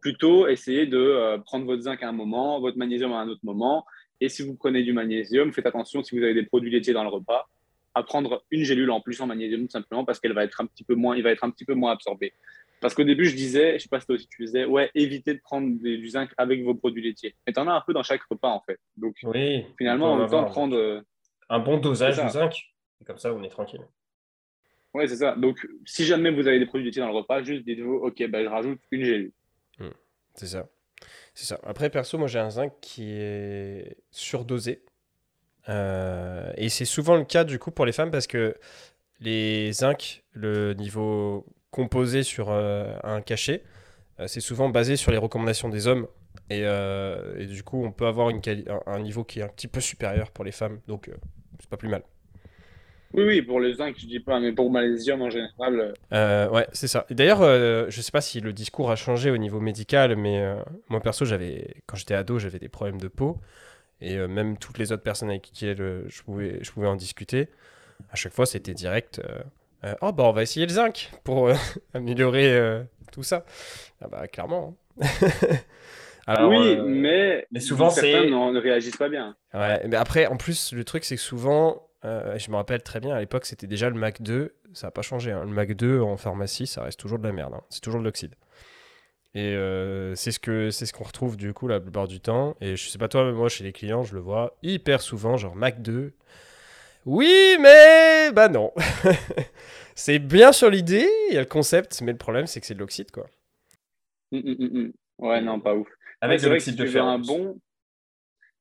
Plutôt, 0.00 0.48
essayez 0.48 0.86
de 0.86 1.36
prendre 1.46 1.64
votre 1.64 1.82
zinc 1.82 2.02
à 2.02 2.08
un 2.08 2.12
moment, 2.12 2.60
votre 2.60 2.76
magnésium 2.76 3.12
à 3.12 3.18
un 3.18 3.28
autre 3.28 3.44
moment. 3.44 3.84
Et 4.20 4.28
si 4.28 4.42
vous 4.42 4.56
prenez 4.56 4.82
du 4.82 4.92
magnésium, 4.92 5.52
faites 5.52 5.66
attention 5.66 6.02
si 6.02 6.16
vous 6.16 6.24
avez 6.24 6.34
des 6.34 6.44
produits 6.44 6.70
laitiers 6.70 6.92
dans 6.92 7.04
le 7.04 7.08
repas 7.08 7.48
à 7.94 8.02
prendre 8.02 8.44
une 8.50 8.64
gélule 8.64 8.90
en 8.90 9.00
plus 9.00 9.20
en 9.20 9.26
magnésium 9.26 9.62
tout 9.62 9.70
simplement 9.70 10.04
parce 10.04 10.20
qu'elle 10.20 10.32
va 10.32 10.44
être 10.44 10.60
un 10.60 10.66
petit 10.66 10.84
peu 10.84 10.94
moins, 10.94 11.16
il 11.16 11.22
va 11.22 11.30
être 11.30 11.44
un 11.44 11.50
petit 11.50 11.64
peu 11.64 11.74
moins 11.74 11.92
absorbé. 11.92 12.32
Parce 12.80 12.94
qu'au 12.94 13.04
début, 13.04 13.26
je 13.26 13.36
disais, 13.36 13.78
je 13.78 13.82
sais 13.82 13.88
pas 13.88 14.00
si 14.00 14.06
toi 14.06 14.14
aussi 14.14 14.26
tu 14.26 14.42
disais, 14.44 14.64
ouais, 14.64 14.90
évitez 14.94 15.34
de 15.34 15.40
prendre 15.40 15.68
du 15.78 16.08
zinc 16.08 16.30
avec 16.38 16.62
vos 16.64 16.74
produits 16.74 17.02
laitiers. 17.02 17.36
Mais 17.46 17.52
tu 17.52 17.60
en 17.60 17.68
as 17.68 17.72
un 17.72 17.82
peu 17.82 17.92
dans 17.92 18.02
chaque 18.02 18.22
repas 18.22 18.48
en 18.48 18.60
fait. 18.60 18.78
Donc 18.96 19.16
oui, 19.22 19.66
finalement, 19.76 20.14
on 20.14 20.26
temps 20.26 20.44
prendre 20.46 20.76
euh, 20.76 21.00
un 21.50 21.58
bon 21.58 21.78
dosage 21.78 22.22
de 22.22 22.28
zinc. 22.28 22.54
Et 23.00 23.04
comme 23.04 23.18
ça, 23.18 23.32
on 23.34 23.42
est 23.42 23.48
tranquille. 23.48 23.86
Ouais, 24.94 25.06
c'est 25.06 25.16
ça. 25.16 25.36
Donc 25.36 25.66
si 25.84 26.04
jamais 26.04 26.30
vous 26.30 26.46
avez 26.46 26.58
des 26.58 26.66
produits 26.66 26.86
laitiers 26.86 27.02
dans 27.02 27.08
le 27.08 27.14
repas, 27.14 27.42
juste 27.42 27.64
dites-vous, 27.64 27.96
ok, 27.96 28.26
ben, 28.28 28.44
je 28.44 28.48
rajoute 28.48 28.80
une 28.90 29.04
gélule. 29.04 29.32
Hmm. 29.78 29.90
c'est 30.34 30.46
ça. 30.46 30.68
C'est 31.34 31.46
ça. 31.46 31.60
Après, 31.62 31.90
perso, 31.90 32.18
moi 32.18 32.28
j'ai 32.28 32.38
un 32.38 32.50
zinc 32.50 32.72
qui 32.80 33.12
est 33.12 33.96
surdosé. 34.10 34.84
Euh, 35.68 36.50
et 36.56 36.68
c'est 36.68 36.84
souvent 36.84 37.16
le 37.16 37.24
cas 37.24 37.44
du 37.44 37.58
coup 37.58 37.70
pour 37.70 37.86
les 37.86 37.92
femmes 37.92 38.10
parce 38.10 38.26
que 38.26 38.54
les 39.20 39.72
zinc, 39.72 40.24
le 40.32 40.72
niveau 40.74 41.46
composé 41.70 42.22
sur 42.22 42.50
euh, 42.50 42.94
un 43.04 43.20
cachet, 43.20 43.62
euh, 44.18 44.26
c'est 44.26 44.40
souvent 44.40 44.70
basé 44.70 44.96
sur 44.96 45.12
les 45.12 45.18
recommandations 45.18 45.68
des 45.68 45.86
hommes. 45.86 46.06
Et, 46.48 46.62
et 46.62 47.46
du 47.46 47.62
coup, 47.62 47.84
on 47.84 47.92
peut 47.92 48.06
avoir 48.06 48.28
une 48.30 48.40
un, 48.86 48.98
niveau 48.98 49.22
qui 49.22 49.38
est 49.38 49.42
un 49.42 49.48
petit 49.48 49.68
peu 49.68 49.80
supérieur 49.80 50.32
pour 50.32 50.44
les 50.44 50.50
femmes. 50.50 50.80
Donc, 50.88 51.08
c'est 51.60 51.70
pas 51.70 51.76
plus 51.76 51.88
mal. 51.88 52.02
Oui, 53.14 53.22
oui, 53.24 53.42
pour 53.42 53.60
les 53.60 53.74
zinc, 53.74 53.94
je 53.96 54.06
dis 54.06 54.18
pas, 54.18 54.40
mais 54.40 54.50
pour 54.50 54.64
le 54.64 54.72
magnésium 54.72 55.22
en 55.22 55.30
général. 55.30 55.94
ouais, 56.10 56.66
c'est 56.72 56.88
ça. 56.88 57.06
D'ailleurs, 57.10 57.42
je 57.42 58.00
sais 58.00 58.10
pas 58.10 58.20
si 58.20 58.40
le 58.40 58.52
discours 58.52 58.90
a 58.90 58.96
changé 58.96 59.30
au 59.30 59.36
niveau 59.36 59.60
médical, 59.60 60.16
mais 60.16 60.42
moi 60.88 61.00
perso, 61.00 61.24
j'avais, 61.24 61.76
quand 61.86 61.96
j'étais 61.96 62.14
ado, 62.14 62.40
j'avais 62.40 62.58
des 62.58 62.68
problèmes 62.68 63.00
de 63.00 63.08
peau 63.08 63.38
et 64.00 64.16
euh, 64.16 64.28
même 64.28 64.56
toutes 64.56 64.78
les 64.78 64.92
autres 64.92 65.02
personnes 65.02 65.30
avec 65.30 65.42
qui 65.42 65.66
je, 65.66 66.22
pouvais, 66.22 66.58
je 66.62 66.70
pouvais 66.70 66.86
en 66.86 66.96
discuter, 66.96 67.48
à 68.10 68.16
chaque 68.16 68.32
fois 68.32 68.46
c'était 68.46 68.74
direct. 68.74 69.20
Euh, 69.20 69.38
euh, 69.84 69.94
oh 70.02 70.12
bah 70.12 70.24
on 70.24 70.32
va 70.32 70.42
essayer 70.42 70.66
le 70.66 70.72
zinc 70.72 71.10
pour 71.24 71.50
améliorer 71.94 72.82
tout 73.12 73.22
ça. 73.22 73.44
Ah 74.02 74.08
bah 74.08 74.26
clairement. 74.28 74.76
Hein. 75.00 75.06
Alors, 76.26 76.50
oui, 76.50 76.76
mais, 76.86 77.46
mais 77.50 77.60
souvent 77.60 77.90
certains 77.90 78.24
ne 78.26 78.60
réagissent 78.60 78.98
pas 78.98 79.08
bien. 79.08 79.36
Ouais, 79.54 79.82
mais 79.88 79.96
après 79.96 80.26
en 80.26 80.36
plus 80.36 80.72
le 80.72 80.84
truc 80.84 81.04
c'est 81.04 81.16
que 81.16 81.22
souvent, 81.22 81.88
je 82.04 82.50
me 82.50 82.56
rappelle 82.56 82.82
très 82.82 83.00
bien 83.00 83.14
à 83.14 83.20
l'époque 83.20 83.46
c'était 83.46 83.66
déjà 83.66 83.88
le 83.88 83.96
Mac 83.96 84.22
2, 84.22 84.54
ça 84.72 84.86
n'a 84.86 84.90
pas 84.90 85.02
changé. 85.02 85.32
Hein. 85.32 85.44
Le 85.44 85.50
Mac 85.50 85.72
2 85.72 86.00
en 86.00 86.16
pharmacie 86.16 86.66
ça 86.66 86.82
reste 86.82 87.00
toujours 87.00 87.18
de 87.18 87.26
la 87.26 87.32
merde, 87.32 87.54
hein. 87.54 87.62
c'est 87.68 87.80
toujours 87.80 88.00
de 88.00 88.04
l'oxyde. 88.04 88.34
Et 89.34 89.54
euh, 89.54 90.14
c'est 90.16 90.32
ce 90.32 90.40
que 90.40 90.70
c'est 90.70 90.86
ce 90.86 90.92
qu'on 90.92 91.04
retrouve 91.04 91.36
du 91.36 91.52
coup 91.52 91.68
la 91.68 91.80
plupart 91.80 92.08
du 92.08 92.20
temps. 92.20 92.56
Et 92.60 92.76
je 92.76 92.88
sais 92.88 92.98
pas 92.98 93.08
toi, 93.08 93.24
mais 93.24 93.32
moi 93.32 93.48
chez 93.48 93.64
les 93.64 93.72
clients, 93.72 94.02
je 94.02 94.14
le 94.14 94.20
vois 94.20 94.56
hyper 94.62 95.00
souvent, 95.00 95.36
genre 95.36 95.54
Mac 95.54 95.82
2. 95.82 96.12
Oui, 97.06 97.56
mais 97.60 98.32
bah 98.32 98.48
non. 98.48 98.72
c'est 99.94 100.18
bien 100.18 100.52
sur 100.52 100.68
l'idée, 100.68 101.08
il 101.30 101.34
y 101.34 101.38
a 101.38 101.40
le 101.40 101.46
concept, 101.46 102.00
mais 102.02 102.12
le 102.12 102.18
problème 102.18 102.46
c'est 102.46 102.60
que 102.60 102.66
c'est 102.66 102.74
de 102.74 102.80
l'oxyde 102.80 103.10
quoi. 103.10 103.26
Hum, 104.32 104.42
hum, 104.44 104.56
hum, 104.60 104.92
ouais, 105.18 105.40
non, 105.40 105.60
pas 105.60 105.74
ouf. 105.74 105.88
Avec 106.20 106.40
de 106.42 106.48
l'oxyde 106.48 106.76
de 106.76 106.86
fer. 106.86 107.04
Un 107.04 107.18
bon, 107.18 107.58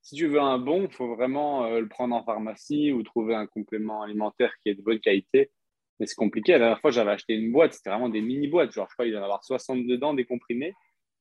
si 0.01 0.15
tu 0.15 0.27
veux 0.27 0.39
un 0.39 0.57
bon, 0.57 0.83
il 0.83 0.91
faut 0.91 1.15
vraiment 1.15 1.65
euh, 1.65 1.81
le 1.81 1.87
prendre 1.87 2.15
en 2.15 2.23
pharmacie 2.23 2.91
ou 2.91 3.03
trouver 3.03 3.35
un 3.35 3.45
complément 3.45 4.01
alimentaire 4.01 4.51
qui 4.63 4.69
est 4.69 4.75
de 4.75 4.81
bonne 4.81 4.99
qualité. 4.99 5.51
Mais 5.99 6.05
c'est 6.05 6.15
compliqué. 6.15 6.53
La 6.53 6.59
dernière 6.59 6.79
fois, 6.79 6.91
j'avais 6.91 7.11
acheté 7.11 7.33
une 7.33 7.51
boîte, 7.51 7.73
c'était 7.73 7.89
vraiment 7.89 8.09
des 8.09 8.21
mini-boîtes. 8.21 8.71
Genre, 8.71 8.87
je 8.89 8.93
crois 8.93 9.05
qu'il 9.05 9.11
doit 9.11 9.19
y 9.19 9.21
en 9.21 9.25
avoir 9.25 9.43
60 9.43 9.85
dedans, 9.85 10.13
des 10.13 10.25
comprimés. 10.25 10.73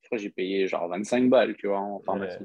Je 0.03 0.09
crois 0.09 0.19
que 0.19 0.23
j'ai 0.23 0.31
payé 0.31 0.67
genre 0.69 0.89
25 0.89 1.29
balles, 1.29 1.57
tu 1.57 1.67
vois, 1.67 1.81
en 1.81 2.01
pharmacie. 2.01 2.45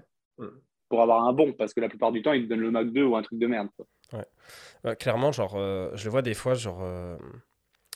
Pour 0.90 1.02
avoir 1.02 1.26
un 1.26 1.34
bon, 1.34 1.54
parce 1.54 1.74
que 1.74 1.80
la 1.80 1.90
plupart 1.90 2.12
du 2.12 2.22
temps, 2.22 2.34
ils 2.34 2.44
te 2.44 2.50
donnent 2.50 2.60
le 2.60 2.72
Mac 2.72 2.88
2 2.88 3.04
ou 3.04 3.16
un 3.16 3.22
truc 3.22 3.40
de 3.40 3.48
merde. 3.48 3.70
Ouais. 4.12 4.96
clairement, 4.96 5.32
genre, 5.32 5.56
euh, 5.56 5.92
je 5.96 6.06
le 6.06 6.12
vois 6.12 6.22
des 6.22 6.34
fois, 6.34 6.54
genre, 6.54 6.84
euh, 6.84 7.18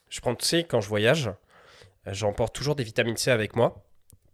je 0.09 0.19
prends, 0.21 0.33
tu 0.35 0.45
sais, 0.45 0.63
quand 0.63 0.81
je 0.81 0.89
voyage, 0.89 1.31
j'emporte 2.05 2.55
toujours 2.55 2.75
des 2.75 2.83
vitamines 2.83 3.17
C 3.17 3.29
avec 3.29 3.55
moi. 3.55 3.86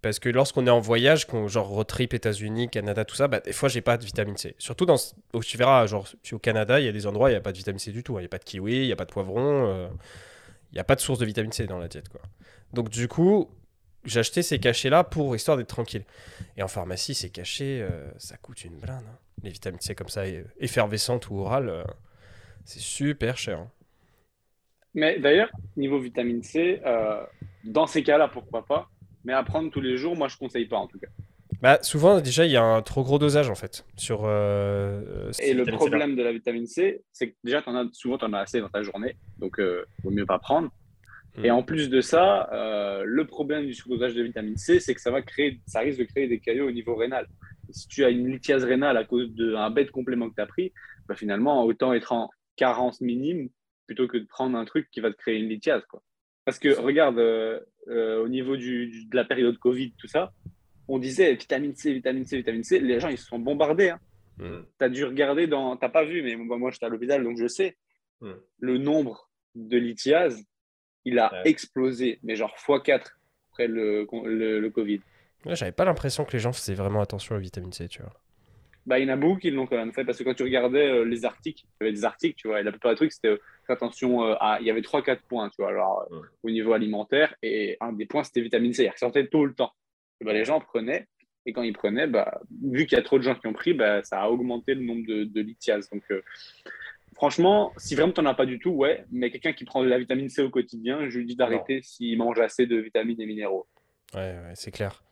Parce 0.03 0.19
que 0.19 0.27
lorsqu'on 0.29 0.67
est 0.67 0.69
en 0.69 0.81
voyage, 0.81 1.25
genre 1.47 1.67
road 1.67 1.87
trip 1.87 2.13
États-Unis, 2.13 2.69
Canada, 2.69 3.05
tout 3.05 3.15
ça, 3.15 3.29
bah, 3.29 3.39
des 3.39 3.53
fois 3.53 3.69
j'ai 3.69 3.81
pas 3.81 3.97
de 3.97 4.05
vitamine 4.05 4.35
C. 4.37 4.53
Surtout 4.59 4.85
dans, 4.85 4.97
tu 5.41 5.57
verras, 5.57 5.87
genre 5.87 6.07
au 6.33 6.39
Canada, 6.39 6.79
il 6.81 6.85
y 6.85 6.89
a 6.89 6.91
des 6.91 7.07
endroits 7.07 7.31
il 7.31 7.33
y 7.33 7.37
a 7.37 7.41
pas 7.41 7.53
de 7.53 7.57
vitamine 7.57 7.79
C 7.79 7.91
du 7.91 8.03
tout. 8.03 8.17
Hein. 8.17 8.19
Il 8.19 8.23
n'y 8.23 8.27
a 8.27 8.29
pas 8.29 8.37
de 8.37 8.43
kiwi, 8.43 8.81
il 8.81 8.85
n'y 8.85 8.91
a 8.91 8.97
pas 8.97 9.05
de 9.05 9.11
poivron, 9.11 9.65
euh, 9.65 9.87
il 10.71 10.75
n'y 10.75 10.81
a 10.81 10.83
pas 10.83 10.95
de 10.95 10.99
source 10.99 11.19
de 11.19 11.25
vitamine 11.25 11.53
C 11.53 11.65
dans 11.67 11.79
la 11.79 11.87
diète, 11.87 12.09
quoi. 12.09 12.21
Donc 12.73 12.89
du 12.89 13.07
coup, 13.07 13.49
acheté 14.13 14.41
ces 14.41 14.59
cachets-là 14.59 15.05
pour 15.05 15.35
histoire 15.35 15.55
d'être 15.55 15.67
tranquille. 15.67 16.03
Et 16.57 16.63
en 16.63 16.67
pharmacie, 16.67 17.15
ces 17.15 17.29
cachets, 17.29 17.79
euh, 17.81 18.11
ça 18.17 18.35
coûte 18.37 18.65
une 18.65 18.75
blinde. 18.75 19.05
Hein. 19.07 19.17
Les 19.41 19.51
vitamines 19.51 19.79
C 19.79 19.95
comme 19.95 20.09
ça, 20.09 20.23
effervescentes 20.59 21.29
ou 21.29 21.39
orales, 21.39 21.69
euh, 21.69 21.83
c'est 22.65 22.81
super 22.81 23.37
cher. 23.37 23.59
Hein. 23.59 23.71
Mais 24.93 25.19
d'ailleurs, 25.19 25.49
niveau 25.77 25.99
vitamine 25.99 26.43
C, 26.43 26.81
euh, 26.85 27.23
dans 27.63 27.87
ces 27.87 28.03
cas-là, 28.03 28.27
pourquoi 28.27 28.65
pas 28.65 28.89
Mais 29.25 29.33
à 29.33 29.43
prendre 29.43 29.69
tous 29.71 29.81
les 29.81 29.97
jours, 29.97 30.15
moi, 30.15 30.27
je 30.27 30.37
conseille 30.37 30.65
pas 30.65 30.77
en 30.77 30.87
tout 30.87 30.99
cas. 30.99 31.07
Bah, 31.61 31.79
souvent, 31.81 32.19
déjà, 32.19 32.45
il 32.45 32.51
y 32.51 32.57
a 32.57 32.63
un 32.63 32.81
trop 32.81 33.03
gros 33.03 33.19
dosage 33.19 33.49
en 33.49 33.55
fait. 33.55 33.85
Sur, 33.95 34.23
euh, 34.25 35.31
Et 35.39 35.53
le 35.53 35.63
problème 35.65 36.15
de 36.15 36.21
la 36.21 36.33
vitamine 36.33 36.67
C, 36.67 37.03
c'est 37.13 37.29
que 37.29 37.35
déjà, 37.43 37.63
en 37.65 37.75
as, 37.75 37.87
souvent, 37.93 38.17
tu 38.17 38.25
en 38.25 38.33
as 38.33 38.39
assez 38.39 38.59
dans 38.59 38.69
ta 38.69 38.83
journée. 38.83 39.15
Donc, 39.39 39.59
euh, 39.59 39.85
vaut 40.03 40.11
mieux 40.11 40.25
pas 40.25 40.39
prendre. 40.39 40.69
Et 41.41 41.49
en 41.49 41.63
plus 41.63 41.89
de 41.89 41.99
ça, 42.01 42.49
euh, 42.53 43.03
le 43.05 43.25
problème 43.25 43.65
du 43.65 43.73
surdosage 43.73 44.13
de 44.13 44.21
vitamine 44.21 44.57
C, 44.57 44.79
c'est 44.79 44.93
que 44.93 45.01
ça, 45.01 45.09
va 45.09 45.21
créer, 45.21 45.61
ça 45.65 45.79
risque 45.79 45.99
de 45.99 46.03
créer 46.03 46.27
des 46.27 46.39
caillots 46.39 46.67
au 46.67 46.71
niveau 46.71 46.95
rénal. 46.95 47.27
si 47.71 47.87
tu 47.87 48.03
as 48.03 48.09
une 48.09 48.29
lithiase 48.29 48.65
rénale 48.65 48.97
à 48.97 49.03
cause 49.03 49.33
d'un 49.33 49.71
bête 49.71 49.89
complément 49.89 50.29
que 50.29 50.35
tu 50.35 50.41
as 50.41 50.45
pris, 50.45 50.73
bah 51.07 51.15
finalement, 51.15 51.63
autant 51.63 51.93
être 51.93 52.11
en 52.11 52.29
carence 52.55 53.01
minime 53.01 53.49
plutôt 53.87 54.07
que 54.07 54.17
de 54.17 54.25
prendre 54.25 54.57
un 54.57 54.65
truc 54.65 54.89
qui 54.91 54.99
va 54.99 55.11
te 55.11 55.17
créer 55.17 55.39
une 55.39 55.49
lithiase. 55.49 55.83
Quoi. 55.89 56.03
Parce 56.45 56.59
que 56.59 56.69
regarde, 56.69 57.19
euh, 57.19 57.59
euh, 57.87 58.23
au 58.23 58.27
niveau 58.27 58.57
du, 58.57 59.05
de 59.05 59.15
la 59.15 59.25
période 59.25 59.57
Covid, 59.57 59.93
tout 59.97 60.07
ça, 60.07 60.33
on 60.87 60.99
disait 60.99 61.33
vitamine 61.35 61.75
C, 61.75 61.93
vitamine 61.93 62.25
C, 62.25 62.37
vitamine 62.37 62.63
C. 62.63 62.79
Les 62.79 62.99
gens, 62.99 63.07
ils 63.07 63.17
se 63.17 63.27
sont 63.27 63.39
bombardés. 63.39 63.89
Hein. 63.89 63.99
Mm. 64.37 64.63
Tu 64.79 64.85
as 64.85 64.89
dû 64.89 65.05
regarder 65.05 65.47
dans. 65.47 65.77
Tu 65.77 65.89
pas 65.89 66.03
vu, 66.03 66.21
mais 66.21 66.35
moi, 66.35 66.71
j'étais 66.71 66.85
à 66.85 66.89
l'hôpital, 66.89 67.23
donc 67.23 67.37
je 67.37 67.47
sais. 67.47 67.77
Mm. 68.21 68.31
Le 68.59 68.77
nombre 68.77 69.29
de 69.55 69.77
lithiases 69.77 70.43
il 71.05 71.19
a 71.19 71.41
explosé, 71.45 72.19
mais 72.23 72.35
genre 72.35 72.55
x4 72.57 73.01
après 73.51 73.67
le, 73.67 74.07
le, 74.23 74.69
Covid. 74.69 75.01
J'avais 75.45 75.71
pas 75.71 75.85
l'impression 75.85 76.25
que 76.25 76.31
les 76.33 76.39
gens 76.39 76.53
faisaient 76.53 76.73
vraiment 76.73 77.01
attention 77.01 77.35
à 77.35 77.37
la 77.37 77.41
vitamine 77.41 77.73
C, 77.73 77.87
tu 77.87 78.01
vois. 78.01 78.13
Bah, 78.85 78.99
il 78.99 79.07
y 79.07 79.09
en 79.09 79.13
a 79.13 79.15
beaucoup 79.15 79.39
qui 79.39 79.49
l'ont 79.49 79.65
quand 79.65 79.77
même 79.77 79.93
fait 79.93 80.03
parce 80.03 80.17
que 80.17 80.23
quand 80.23 80.33
tu 80.33 80.43
regardais 80.43 80.87
euh, 80.87 81.05
les 81.05 81.23
articles, 81.23 81.63
il 81.63 81.85
y 81.85 81.87
avait 81.87 81.95
des 81.95 82.03
articles, 82.03 82.35
tu 82.35 82.47
vois, 82.49 82.59
et 82.59 82.63
la 82.63 82.71
plupart 82.71 82.91
des 82.91 82.97
trucs, 82.97 83.13
c'était 83.13 83.29
euh, 83.29 83.37
attention 83.69 84.25
euh, 84.25 84.35
à. 84.39 84.59
Il 84.59 84.67
y 84.67 84.71
avait 84.71 84.81
3-4 84.81 85.19
points, 85.27 85.49
tu 85.49 85.55
vois, 85.59 85.69
alors 85.69 86.07
au 86.43 86.49
niveau 86.49 86.73
alimentaire, 86.73 87.33
et 87.41 87.77
un 87.79 87.93
des 87.93 88.05
points, 88.05 88.23
c'était 88.23 88.41
vitamine 88.41 88.73
C, 88.73 88.83
il 88.83 88.89
ressortait 88.89 89.27
tout 89.27 89.45
le 89.45 89.53
temps. 89.53 89.71
bah, 90.21 90.33
les 90.33 90.43
gens 90.43 90.59
prenaient, 90.59 91.07
et 91.45 91.53
quand 91.53 91.63
ils 91.63 91.73
prenaient, 91.73 92.07
bah, 92.07 92.41
vu 92.61 92.85
qu'il 92.85 92.97
y 92.97 92.99
a 92.99 93.03
trop 93.03 93.17
de 93.17 93.23
gens 93.23 93.35
qui 93.35 93.47
ont 93.47 93.53
pris, 93.53 93.73
bah, 93.73 94.03
ça 94.03 94.21
a 94.21 94.29
augmenté 94.29 94.75
le 94.75 94.81
nombre 94.81 95.05
de, 95.07 95.23
de 95.23 95.41
lithiases. 95.41 95.89
Donc, 95.89 96.03
Franchement, 97.15 97.71
si 97.77 97.95
vraiment 97.95 98.11
tu 98.11 98.21
n'en 98.21 98.29
as 98.31 98.33
pas 98.33 98.45
du 98.45 98.59
tout, 98.59 98.71
ouais, 98.71 99.05
mais 99.11 99.29
quelqu'un 99.29 99.53
qui 99.53 99.65
prend 99.65 99.83
de 99.83 99.87
la 99.87 99.99
vitamine 99.99 100.29
C 100.29 100.41
au 100.41 100.49
quotidien, 100.49 101.09
je 101.09 101.19
lui 101.19 101.25
dis 101.25 101.35
d'arrêter 101.35 101.81
s'il 101.83 102.17
mange 102.17 102.39
assez 102.39 102.65
de 102.65 102.77
vitamines 102.77 103.21
et 103.21 103.25
minéraux. 103.25 103.67
Ouais, 104.15 104.21
ouais 104.21 104.53
c'est 104.55 104.71
clair. 104.71 105.03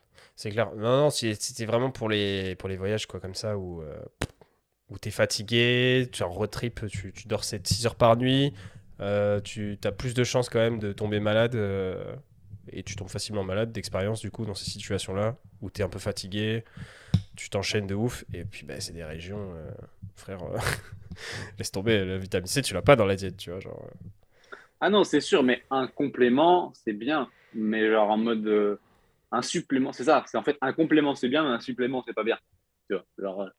C'est 0.42 0.50
clair. 0.50 0.72
Non, 0.76 1.04
non, 1.04 1.10
c'était 1.12 1.66
vraiment 1.66 1.92
pour 1.92 2.10
les, 2.10 2.56
voyages, 2.56 3.06
quoi, 3.06 3.20
comme 3.20 3.36
ça, 3.36 3.60
où, 3.60 3.84
euh, 3.84 3.96
où 4.90 4.98
tu 4.98 5.10
es 5.10 5.12
fatigué, 5.12 6.10
tu 6.12 6.24
en 6.24 6.32
road 6.32 6.50
tu, 6.50 7.14
dors 7.28 7.44
7-6 7.44 7.86
heures 7.86 7.94
par 7.94 8.18
nuit, 8.18 8.52
euh, 9.02 9.40
tu 9.40 9.78
as 9.84 9.92
plus 9.92 10.16
de 10.16 10.24
chances 10.24 10.50
quand 10.50 10.58
même 10.58 10.80
de 10.80 10.94
tomber 10.94 11.20
malade, 11.20 11.54
euh, 11.54 12.16
et 12.72 12.82
tu 12.82 12.96
tombes 12.96 13.12
facilement 13.12 13.44
malade 13.44 13.72
d'expérience, 13.72 14.20
du 14.20 14.32
coup, 14.32 14.44
dans 14.44 14.56
ces 14.56 14.68
situations-là, 14.68 15.38
où 15.62 15.70
tu 15.70 15.82
es 15.82 15.84
un 15.84 15.90
peu 15.90 16.00
fatigué, 16.00 16.64
tu 17.36 17.52
t'enchaînes 17.52 17.86
de 17.86 17.94
ouf, 17.94 18.26
et 18.34 18.44
puis 18.44 18.66
bah, 18.66 18.80
c'est 18.80 18.94
des 18.94 19.04
régions, 19.04 19.54
frère. 20.16 20.40
Laisse 21.60 21.72
tomber, 21.72 22.04
la 22.04 22.18
vitamine 22.18 22.48
C, 22.48 22.64
tu 22.64 22.74
l'as 22.74 22.82
pas 22.82 22.96
dans 22.96 23.06
la 23.06 23.16
diète, 23.16 23.38
tu 23.38 23.52
vois. 23.52 23.60
Genre... 23.60 23.88
Ah 24.80 24.90
non, 24.90 25.04
c'est 25.04 25.22
sûr, 25.22 25.44
mais 25.44 25.62
un 25.70 25.86
complément, 25.86 26.74
c'est 26.74 26.94
bien. 26.94 27.30
Mais 27.54 27.88
genre 27.92 28.10
en 28.10 28.18
mode. 28.18 28.80
Euh, 29.34 29.38
un 29.38 29.42
supplément, 29.42 29.94
c'est 29.94 30.06
ça. 30.06 30.24
C'est 30.28 30.38
en 30.38 30.44
fait 30.44 30.58
un 30.62 30.74
complément, 30.74 31.16
c'est 31.16 31.30
bien, 31.30 31.44
mais 31.44 31.50
un 31.50 31.60
supplément, 31.60 32.04
c'est 32.06 32.14
pas 32.14 32.24
bien. 32.24 32.38
Tu 32.90 32.96
vois, 32.96 33.06
genre, 33.18 33.42
euh, 33.42 33.50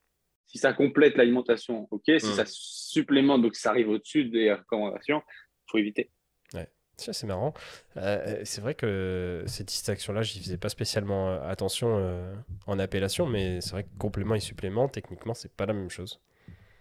si 0.47 0.59
ça 0.59 0.73
complète 0.73 1.17
l'alimentation, 1.17 1.89
ok. 1.91 2.03
Si 2.07 2.27
hmm. 2.27 2.35
ça 2.35 2.45
supplémente, 2.47 3.43
donc 3.43 3.55
ça 3.57 3.71
arrive 3.71 3.89
au-dessus 3.89 4.27
des 4.27 4.53
recommandations, 4.53 5.23
il 5.29 5.71
faut 5.71 5.79
éviter. 5.79 6.11
Ouais. 6.55 6.69
C'est 6.97 7.25
marrant. 7.25 7.53
c'est 7.97 8.61
vrai 8.61 8.75
que 8.75 9.43
ces 9.47 9.65
distinctions-là, 9.65 10.23
j'y 10.23 10.39
faisais 10.39 10.59
pas 10.59 10.69
spécialement 10.69 11.43
attention 11.43 12.23
en 12.67 12.79
appellation, 12.79 13.27
mais 13.27 13.61
c'est 13.61 13.73
vrai 13.73 13.85
que 13.85 13.89
complément 13.99 14.37
et 14.37 14.41
supplément, 14.41 14.89
techniquement, 14.89 15.35
c'est 15.35 15.51
pas 15.51 15.67
la 15.67 15.73
même 15.73 15.91
chose. 15.91 16.21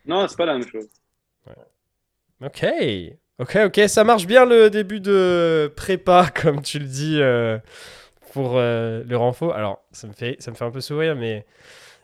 Non, 0.05 0.27
c'est 0.27 0.37
pas 0.37 0.45
la 0.45 0.59
même 0.59 0.67
chose. 0.67 0.89
Ok. 2.41 2.65
Ok, 3.41 3.57
ok, 3.65 3.81
ça 3.87 4.03
marche 4.03 4.27
bien 4.27 4.45
le 4.45 4.69
début 4.69 4.99
de 4.99 5.71
prépa, 5.75 6.29
comme 6.41 6.61
tu 6.61 6.77
le 6.77 6.85
dis, 6.85 7.17
euh, 7.19 7.57
pour 8.31 8.57
euh, 8.57 9.03
le 9.05 9.17
renfort. 9.17 9.53
Alors, 9.53 9.83
ça 9.91 10.07
me, 10.07 10.13
fait, 10.13 10.35
ça 10.39 10.51
me 10.51 10.55
fait 10.55 10.65
un 10.65 10.71
peu 10.71 10.81
sourire, 10.81 11.15
mais 11.15 11.45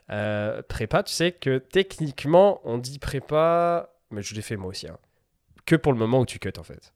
euh, 0.09 0.61
prépa, 0.63 1.03
tu 1.03 1.13
sais 1.13 1.31
que 1.31 1.57
techniquement, 1.57 2.61
on 2.63 2.77
dit 2.77 2.99
prépa, 2.99 3.89
mais 4.11 4.21
je 4.21 4.35
l'ai 4.35 4.41
fait 4.41 4.57
moi 4.57 4.69
aussi, 4.69 4.87
hein, 4.87 4.97
que 5.65 5.75
pour 5.75 5.91
le 5.91 5.99
moment 5.99 6.21
où 6.21 6.25
tu 6.25 6.39
cut, 6.39 6.53
en 6.57 6.63
fait. 6.63 6.93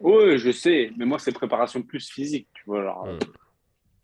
Oui, 0.00 0.38
je 0.38 0.50
sais, 0.50 0.90
mais 0.96 1.04
moi, 1.04 1.18
c'est 1.18 1.32
préparation 1.32 1.82
plus 1.82 2.10
physique, 2.10 2.48
tu 2.54 2.64
vois. 2.66 2.80
Alors, 2.80 3.06
hmm. 3.06 3.18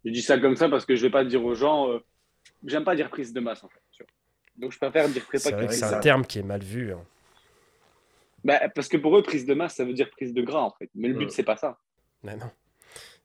Je 0.05 0.13
dis 0.13 0.23
ça 0.23 0.39
comme 0.39 0.55
ça 0.57 0.69
parce 0.69 0.87
que 0.87 0.95
je 0.95 1.03
vais 1.03 1.11
pas 1.11 1.25
dire 1.25 1.45
aux 1.45 1.55
gens, 1.55 1.89
j'aime 2.65 2.85
pas 2.85 2.95
dire 2.95 3.11
prise 3.11 3.33
de 3.33 3.41
masse, 3.41 3.65
en 3.65 3.69
fait. 3.69 3.81
Donc 4.59 4.73
je 4.73 4.79
préfère 4.79 5.09
dire 5.09 5.25
prépa 5.25 5.51
C'est 5.51 5.73
c'est 5.73 5.85
un 5.85 6.01
terme 6.01 6.27
qui 6.27 6.41
est 6.41 6.43
mal 6.43 6.63
vu. 6.63 6.93
Hein. 6.93 7.01
Bah, 8.45 8.69
parce 8.75 8.89
que 8.89 8.97
pour 8.97 9.17
eux, 9.17 9.23
prise 9.23 9.47
de 9.47 9.55
masse, 9.55 9.77
ça 9.77 9.85
veut 9.85 9.93
dire 9.93 10.11
prise 10.11 10.35
de 10.35 10.43
gras 10.43 10.63
en 10.63 10.71
fait. 10.71 10.91
Mais 10.95 11.09
le 11.09 11.15
but, 11.15 11.31
c'est 11.31 11.45
pas 11.45 11.57
ça. 11.57 11.79
Mais 12.23 12.37
non, 12.37 12.51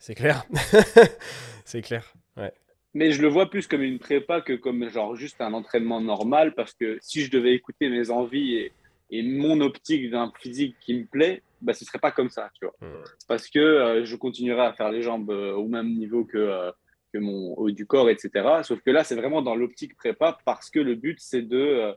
c'est 0.03 0.15
clair. 0.15 0.43
c'est 1.63 1.81
clair. 1.81 2.13
Ouais. 2.35 2.51
Mais 2.93 3.13
je 3.13 3.21
le 3.21 3.29
vois 3.29 3.49
plus 3.49 3.67
comme 3.67 3.83
une 3.83 3.99
prépa 3.99 4.41
que 4.41 4.51
comme 4.51 4.89
genre 4.89 5.15
juste 5.15 5.39
un 5.39 5.53
entraînement 5.53 6.01
normal 6.01 6.53
parce 6.55 6.73
que 6.73 6.97
si 7.01 7.21
je 7.21 7.31
devais 7.31 7.53
écouter 7.53 7.87
mes 7.87 8.11
envies 8.11 8.55
et, 8.55 8.73
et 9.11 9.23
mon 9.23 9.61
optique 9.61 10.11
d'un 10.11 10.29
physique 10.41 10.75
qui 10.81 10.93
me 10.93 11.05
plaît, 11.05 11.41
bah, 11.61 11.71
ce 11.71 11.85
serait 11.85 11.99
pas 11.99 12.11
comme 12.11 12.29
ça, 12.29 12.51
tu 12.59 12.65
vois. 12.65 12.75
Hmm. 12.81 13.01
Parce 13.29 13.47
que 13.47 13.59
euh, 13.59 14.03
je 14.03 14.17
continuerai 14.17 14.63
à 14.63 14.73
faire 14.73 14.91
les 14.91 15.01
jambes 15.01 15.31
euh, 15.31 15.53
au 15.53 15.69
même 15.69 15.93
niveau 15.93 16.25
que, 16.25 16.37
euh, 16.37 16.71
que 17.13 17.19
mon 17.19 17.53
haut 17.53 17.71
du 17.71 17.85
corps, 17.85 18.09
etc. 18.09 18.45
Sauf 18.63 18.81
que 18.81 18.91
là, 18.91 19.05
c'est 19.05 19.15
vraiment 19.15 19.41
dans 19.41 19.55
l'optique 19.55 19.95
prépa 19.95 20.37
parce 20.43 20.69
que 20.69 20.81
le 20.81 20.95
but, 20.95 21.17
c'est 21.21 21.43
de 21.43 21.57
euh, 21.57 21.93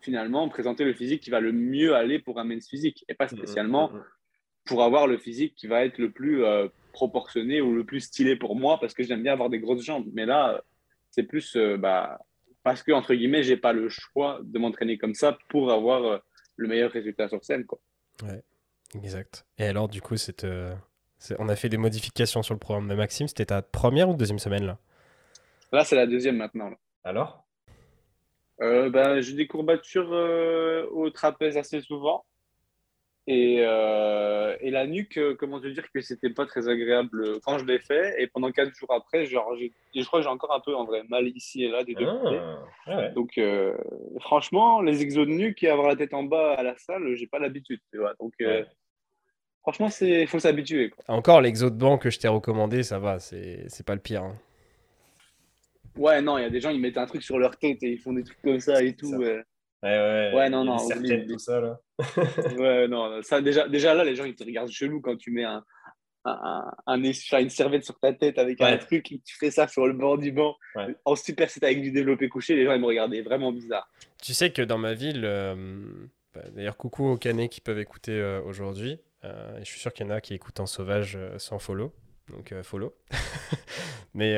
finalement 0.00 0.48
présenter 0.48 0.84
le 0.84 0.94
physique 0.94 1.20
qui 1.20 1.30
va 1.30 1.40
le 1.40 1.50
mieux 1.50 1.96
aller 1.96 2.20
pour 2.20 2.38
un 2.38 2.44
men's 2.44 2.68
physique 2.68 3.04
et 3.08 3.14
pas 3.14 3.24
mmh, 3.24 3.34
mmh, 3.34 3.38
spécialement 3.38 3.90
mmh, 3.90 4.04
pour 4.66 4.84
avoir 4.84 5.08
le 5.08 5.18
physique 5.18 5.56
qui 5.56 5.66
va 5.66 5.84
être 5.84 5.98
le 5.98 6.12
plus 6.12 6.44
euh, 6.44 6.68
proportionné 6.92 7.60
ou 7.60 7.74
le 7.74 7.84
plus 7.84 8.00
stylé 8.00 8.36
pour 8.36 8.56
moi 8.56 8.78
parce 8.80 8.94
que 8.94 9.02
j'aime 9.02 9.22
bien 9.22 9.32
avoir 9.32 9.50
des 9.50 9.60
grosses 9.60 9.84
jambes. 9.84 10.06
Mais 10.12 10.26
là, 10.26 10.62
c'est 11.10 11.24
plus 11.24 11.56
euh, 11.56 11.76
bah, 11.76 12.20
parce 12.62 12.82
que, 12.82 12.92
entre 12.92 13.14
guillemets, 13.14 13.42
j'ai 13.42 13.56
pas 13.56 13.72
le 13.72 13.88
choix 13.88 14.40
de 14.42 14.58
m'entraîner 14.58 14.98
comme 14.98 15.14
ça 15.14 15.38
pour 15.48 15.72
avoir 15.72 16.22
le 16.56 16.68
meilleur 16.68 16.90
résultat 16.90 17.28
sur 17.28 17.44
scène. 17.44 17.64
Quoi. 17.64 17.80
Ouais, 18.22 18.42
exact. 18.94 19.46
Et 19.58 19.64
alors, 19.64 19.88
du 19.88 20.02
coup, 20.02 20.16
cette 20.16 20.46
on 21.38 21.48
a 21.48 21.56
fait 21.56 21.68
des 21.68 21.76
modifications 21.76 22.42
sur 22.42 22.54
le 22.54 22.58
programme 22.60 22.88
de 22.88 22.94
Maxime. 22.94 23.28
C'était 23.28 23.46
ta 23.46 23.62
première 23.62 24.08
ou 24.08 24.14
deuxième 24.14 24.38
semaine 24.38 24.64
là? 24.64 24.78
Là, 25.72 25.84
c'est 25.84 25.96
la 25.96 26.06
deuxième 26.06 26.36
maintenant. 26.36 26.70
Alors? 27.04 27.46
Euh, 28.60 28.90
ben, 28.90 29.20
J'ai 29.20 29.34
des 29.34 29.46
courbatures 29.46 30.12
euh, 30.12 30.86
au 30.90 31.10
trapèze 31.10 31.56
assez 31.56 31.80
souvent. 31.80 32.24
Et, 33.32 33.58
euh, 33.60 34.56
et 34.60 34.70
la 34.70 34.88
nuque, 34.88 35.20
comment 35.38 35.60
te 35.60 35.68
dire 35.68 35.84
que 35.92 36.00
c'était 36.00 36.30
pas 36.30 36.46
très 36.46 36.68
agréable 36.68 37.38
quand 37.44 37.58
je 37.58 37.64
l'ai 37.64 37.78
fait. 37.78 38.20
Et 38.20 38.26
pendant 38.26 38.50
quatre 38.50 38.74
jours 38.74 38.92
après, 38.92 39.24
genre, 39.24 39.54
je 39.94 40.04
crois 40.04 40.18
que 40.18 40.24
j'ai 40.24 40.30
encore 40.30 40.52
un 40.52 40.58
peu 40.58 40.74
en 40.74 40.84
vrai 40.84 41.04
mal 41.08 41.28
ici 41.28 41.62
et 41.62 41.68
là 41.68 41.84
des 41.84 41.94
deux 41.94 42.08
ah, 42.86 43.08
Donc, 43.10 43.38
franchement, 44.18 44.82
les 44.82 45.02
exos 45.02 45.28
de 45.28 45.32
nuque 45.32 45.62
et 45.62 45.68
avoir 45.68 45.86
la 45.86 45.94
tête 45.94 46.12
en 46.12 46.24
bas 46.24 46.54
à 46.54 46.64
la 46.64 46.76
salle, 46.76 47.14
j'ai 47.14 47.28
pas 47.28 47.38
l'habitude. 47.38 47.80
Donc, 48.18 48.34
Franchement, 49.62 49.88
il 50.00 50.26
faut 50.26 50.38
s'habituer. 50.38 50.92
Encore, 51.06 51.40
l'exo 51.42 51.68
de 51.68 51.76
banc 51.76 51.98
que 51.98 52.10
je 52.10 52.18
t'ai 52.18 52.28
recommandé, 52.28 52.82
ça 52.82 52.98
va, 52.98 53.20
c'est 53.20 53.84
pas 53.84 53.94
le 53.94 54.00
pire. 54.00 54.22
Hein. 54.22 54.36
Ouais, 55.96 56.22
non, 56.22 56.38
il 56.38 56.42
y 56.42 56.44
a 56.44 56.50
des 56.50 56.60
gens, 56.60 56.70
ils 56.70 56.80
mettent 56.80 56.96
un 56.96 57.06
truc 57.06 57.22
sur 57.22 57.38
leur 57.38 57.56
tête 57.58 57.82
et 57.82 57.92
ils 57.92 57.98
font 57.98 58.12
des 58.12 58.24
trucs 58.24 58.40
comme 58.42 58.60
ça 58.60 58.82
et 58.82 58.94
tout. 58.94 59.22
Ouais, 59.82 59.90
ouais, 59.90 60.32
ouais. 60.34 60.50
non, 60.50 60.64
non. 60.64 60.76
tout 60.76 61.38
ça, 61.38 61.60
là. 61.60 61.80
ouais, 62.58 62.88
non, 62.88 63.22
ça, 63.22 63.40
déjà, 63.40 63.68
déjà 63.68 63.94
là, 63.94 64.04
les 64.04 64.14
gens, 64.14 64.24
ils 64.24 64.34
te 64.34 64.44
regardent 64.44 64.70
chelou 64.70 65.00
quand 65.00 65.16
tu 65.16 65.30
mets 65.30 65.44
un, 65.44 65.64
un, 66.24 66.70
un, 66.86 67.02
une 67.02 67.50
serviette 67.50 67.84
sur 67.84 67.98
ta 67.98 68.12
tête 68.12 68.38
avec 68.38 68.60
un 68.60 68.76
truc 68.76 69.10
et 69.12 69.20
tu 69.24 69.36
fais 69.38 69.50
ça 69.50 69.68
sur 69.68 69.86
le 69.86 69.94
bord 69.94 70.18
du 70.18 70.32
banc 70.32 70.54
en 71.04 71.16
super 71.16 71.48
c'est 71.48 71.64
avec 71.64 71.80
du 71.80 71.92
développé 71.92 72.28
couché, 72.28 72.56
les 72.56 72.64
gens, 72.64 72.74
ils 72.74 72.80
me 72.80 72.86
regardaient 72.86 73.22
vraiment 73.22 73.52
bizarre. 73.52 73.88
Tu 74.22 74.34
sais 74.34 74.50
que 74.50 74.62
dans 74.62 74.78
ma 74.78 74.92
ville, 74.92 75.22
euh, 75.24 75.54
bah, 76.34 76.42
d'ailleurs, 76.54 76.76
coucou 76.76 77.06
aux 77.06 77.16
canets 77.16 77.48
qui 77.48 77.60
peuvent 77.60 77.78
écouter 77.78 78.12
euh, 78.12 78.40
aujourd'hui. 78.42 79.00
Euh, 79.24 79.58
je 79.58 79.64
suis 79.64 79.80
sûr 79.80 79.92
qu'il 79.92 80.06
y 80.06 80.08
en 80.08 80.12
a 80.12 80.20
qui 80.20 80.34
écoutent 80.34 80.60
en 80.60 80.66
sauvage 80.66 81.16
euh, 81.16 81.38
sans 81.38 81.58
follow. 81.58 81.92
Donc 82.30 82.52
euh, 82.52 82.62
follow. 82.62 82.94
Mais 84.14 84.34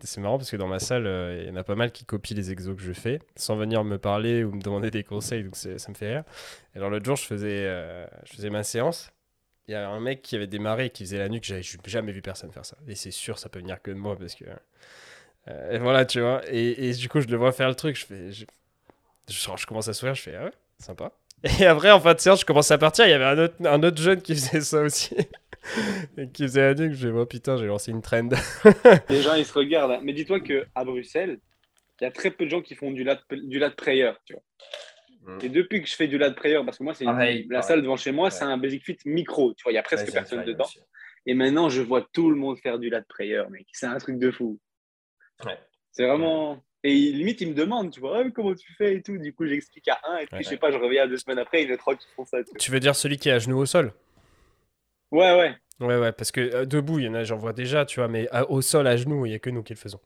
c'est 0.00 0.20
marrant 0.20 0.38
parce 0.38 0.50
que 0.50 0.56
dans 0.56 0.68
ma 0.68 0.78
salle, 0.78 1.06
il 1.40 1.46
y 1.46 1.50
en 1.50 1.56
a 1.56 1.64
pas 1.64 1.74
mal 1.74 1.92
qui 1.92 2.04
copient 2.04 2.36
les 2.36 2.50
exos 2.50 2.74
que 2.74 2.82
je 2.82 2.92
fais 2.92 3.18
sans 3.36 3.56
venir 3.56 3.84
me 3.84 3.98
parler 3.98 4.42
ou 4.42 4.52
me 4.52 4.62
demander 4.62 4.90
des 4.90 5.04
conseils. 5.04 5.44
Donc 5.44 5.54
ça 5.56 5.68
me 5.90 5.94
fait 5.94 6.14
rire. 6.14 6.24
Et 6.74 6.78
alors 6.78 6.88
l'autre 6.88 7.04
jour, 7.04 7.16
je 7.16 7.24
faisais, 7.24 7.64
je 8.24 8.32
faisais 8.32 8.48
ma 8.48 8.62
séance 8.62 9.12
il 9.68 9.72
y 9.72 9.74
a 9.74 9.88
un 9.88 10.00
mec 10.00 10.22
qui 10.22 10.36
avait 10.36 10.46
démarré 10.46 10.86
et 10.86 10.90
qui 10.90 11.04
faisait 11.04 11.18
la 11.18 11.28
nuque, 11.28 11.44
j'avais 11.44 11.62
jamais 11.86 12.12
vu 12.12 12.22
personne 12.22 12.50
faire 12.52 12.66
ça. 12.66 12.76
Et 12.88 12.94
c'est 12.94 13.10
sûr, 13.10 13.38
ça 13.38 13.48
peut 13.48 13.60
venir 13.60 13.80
que 13.80 13.90
de 13.90 13.96
moi 13.96 14.16
parce 14.18 14.34
que. 14.34 14.44
et 15.46 15.78
voilà, 15.78 16.04
tu 16.04 16.20
vois. 16.20 16.42
Et, 16.48 16.88
et, 16.88 16.92
du 16.94 17.08
coup, 17.08 17.20
je 17.20 17.28
le 17.28 17.36
vois 17.36 17.52
faire 17.52 17.68
le 17.68 17.74
truc, 17.74 17.96
je 17.96 18.04
fais. 18.04 18.32
Je, 18.32 18.44
je, 19.28 19.66
commence 19.66 19.88
à 19.88 19.92
sourire, 19.92 20.14
je 20.14 20.22
fais, 20.22 20.34
ah 20.34 20.44
ouais, 20.44 20.52
sympa. 20.78 21.12
Et 21.60 21.66
après, 21.66 21.90
en 21.90 22.00
fin 22.00 22.14
de 22.14 22.20
séance, 22.20 22.40
je 22.40 22.44
commence 22.46 22.70
à 22.70 22.78
partir. 22.78 23.06
Il 23.06 23.10
y 23.10 23.14
avait 23.14 23.24
un 23.24 23.38
autre, 23.38 23.54
un 23.64 23.82
autre 23.82 24.00
jeune 24.00 24.22
qui 24.22 24.34
faisait 24.34 24.60
ça 24.60 24.82
aussi. 24.82 25.14
et 26.16 26.28
qui 26.30 26.42
faisait 26.44 26.62
un 26.62 26.74
nuque. 26.74 26.92
Je 26.94 27.08
vais, 27.08 27.18
oh 27.18 27.26
putain, 27.26 27.56
j'ai 27.56 27.66
lancé 27.66 27.90
une 27.90 28.02
trend. 28.02 28.28
Les 29.08 29.22
gens, 29.22 29.34
ils 29.34 29.44
se 29.44 29.52
regardent. 29.52 29.92
hein. 29.92 30.00
Mais 30.02 30.12
dis-toi 30.12 30.40
qu'à 30.40 30.84
Bruxelles, 30.84 31.38
il 32.00 32.04
y 32.04 32.06
a 32.06 32.10
très 32.10 32.30
peu 32.30 32.44
de 32.44 32.50
gens 32.50 32.62
qui 32.62 32.74
font 32.74 32.90
du 32.90 33.04
lat, 33.04 33.20
du 33.30 33.58
lat 33.58 33.70
prayer, 33.70 34.12
tu 34.24 34.34
vois. 34.34 35.34
Mm. 35.34 35.38
Et 35.44 35.48
depuis 35.48 35.82
que 35.82 35.88
je 35.88 35.94
fais 35.94 36.08
du 36.08 36.18
lat 36.18 36.30
prayer, 36.32 36.60
parce 36.64 36.78
que 36.78 36.82
moi, 36.84 36.94
c'est 36.94 37.04
une- 37.04 37.10
Pareil, 37.10 37.46
la 37.50 37.62
salle 37.62 37.80
devant 37.82 37.96
chez 37.96 38.10
moi, 38.12 38.24
Ouais. 38.26 38.30
c'est 38.30 38.44
un 38.44 38.56
Basic 38.56 38.84
Fit 38.84 38.98
micro, 39.04 39.54
tu 39.54 39.62
vois. 39.62 39.72
Il 39.72 39.76
y 39.76 39.78
a 39.78 39.82
presque 39.82 40.12
personne 40.12 40.44
dedans. 40.44 40.64
aussi. 40.64 40.80
Et 41.26 41.34
maintenant, 41.34 41.68
je 41.68 41.80
vois 41.82 42.06
tout 42.12 42.28
le 42.30 42.36
monde 42.36 42.58
faire 42.58 42.78
du 42.80 42.88
lat 42.90 43.02
prayer, 43.02 43.42
mec. 43.50 43.66
C'est 43.72 43.86
un 43.86 43.98
truc 43.98 44.18
de 44.18 44.30
fou. 44.32 44.58
Ouais. 45.44 45.56
C'est 45.92 46.06
vraiment. 46.06 46.60
Et 46.84 46.94
il- 46.94 47.18
limite, 47.18 47.40
il 47.40 47.50
me 47.50 47.54
demande, 47.54 47.92
tu 47.92 48.00
vois, 48.00 48.18
Ah, 48.24 48.30
comment 48.30 48.54
tu 48.54 48.72
fais 48.74 48.96
et 48.96 49.02
tout. 49.02 49.16
Du 49.16 49.32
coup, 49.32 49.46
j'explique 49.46 49.86
à 49.88 50.00
un, 50.04 50.18
et 50.18 50.26
puis 50.26 50.36
Ouais, 50.38 50.42
je 50.42 50.48
sais 50.48 50.56
pas, 50.56 50.70
je 50.72 50.78
reviens 50.78 51.06
deux 51.06 51.16
semaines 51.16 51.38
après, 51.38 51.62
il 51.62 51.68
y 51.68 51.72
en 51.72 51.74
a 51.74 51.78
trois 51.78 51.94
qui 51.94 52.06
font 52.16 52.24
ça. 52.24 52.42
tu 52.42 52.52
tu 52.58 52.70
veux 52.70 52.80
dire 52.80 52.96
celui 52.96 53.18
qui 53.18 53.28
est 53.28 53.32
à 53.32 53.38
genoux 53.38 53.58
au 53.58 53.66
sol? 53.66 53.92
Ouais, 55.10 55.38
ouais. 55.38 55.56
Ouais, 55.80 55.98
ouais, 55.98 56.12
parce 56.12 56.30
que 56.32 56.40
euh, 56.40 56.64
debout, 56.64 56.98
il 56.98 57.06
y 57.06 57.08
en 57.08 57.14
a, 57.14 57.24
j'en 57.24 57.36
vois 57.36 57.52
déjà, 57.52 57.84
tu 57.84 58.00
vois, 58.00 58.08
mais 58.08 58.28
à- 58.30 58.50
au 58.50 58.62
sol, 58.62 58.86
à 58.86 58.96
genoux, 58.96 59.26
il 59.26 59.30
n'y 59.30 59.34
a 59.34 59.38
que 59.38 59.50
nous 59.50 59.62
qui 59.62 59.72
le 59.74 59.78
faisons. 59.78 60.00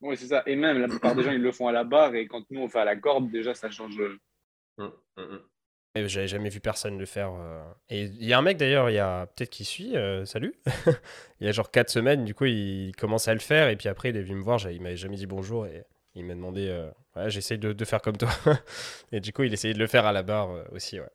Ouais, 0.00 0.16
c'est 0.16 0.26
ça. 0.28 0.42
Et 0.46 0.56
même, 0.56 0.78
la 0.78 0.88
plupart 0.88 1.14
des 1.14 1.22
gens, 1.24 1.32
ils 1.32 1.40
le 1.42 1.52
font 1.52 1.68
à 1.68 1.72
la 1.72 1.84
barre, 1.84 2.14
et 2.14 2.26
quand 2.26 2.48
nous, 2.50 2.60
on 2.60 2.68
fait 2.68 2.78
à 2.80 2.84
la 2.84 2.96
corde, 2.96 3.30
déjà, 3.30 3.54
ça 3.54 3.70
change. 3.70 3.98
J'avais 6.06 6.28
jamais 6.28 6.48
vu 6.50 6.60
personne 6.60 6.98
le 6.98 7.06
faire. 7.06 7.32
euh. 7.32 7.62
Et 7.88 8.02
il 8.04 8.24
y 8.24 8.32
a 8.32 8.38
un 8.38 8.42
mec 8.42 8.56
d'ailleurs, 8.56 8.90
il 8.90 8.94
y 8.94 8.98
a 8.98 9.26
peut-être 9.26 9.50
qui 9.50 9.64
suit, 9.64 9.96
euh, 9.96 10.24
salut. 10.24 10.54
il 11.40 11.46
y 11.46 11.48
a 11.48 11.52
genre 11.52 11.70
4 11.70 11.88
semaines, 11.90 12.24
du 12.24 12.34
coup, 12.34 12.44
il 12.44 12.92
commence 12.96 13.28
à 13.28 13.34
le 13.34 13.40
faire. 13.40 13.68
Et 13.68 13.76
puis 13.76 13.88
après, 13.88 14.10
il 14.10 14.16
est 14.16 14.22
venu 14.22 14.36
me 14.36 14.42
voir, 14.42 14.58
il 14.70 14.80
m'avait 14.80 14.96
jamais 14.96 15.16
dit 15.16 15.26
bonjour. 15.26 15.66
Et 15.66 15.84
il 16.14 16.24
m'a 16.24 16.34
demandé, 16.34 16.68
euh, 16.68 16.90
ouais, 17.16 17.30
j'essaye 17.30 17.58
de, 17.58 17.72
de 17.72 17.84
faire 17.84 18.02
comme 18.02 18.16
toi. 18.16 18.30
et 19.12 19.20
du 19.20 19.32
coup, 19.32 19.42
il 19.42 19.52
essayait 19.52 19.74
de 19.74 19.78
le 19.78 19.86
faire 19.86 20.06
à 20.06 20.12
la 20.12 20.22
barre 20.22 20.50
aussi, 20.72 21.00
ouais. 21.00 21.10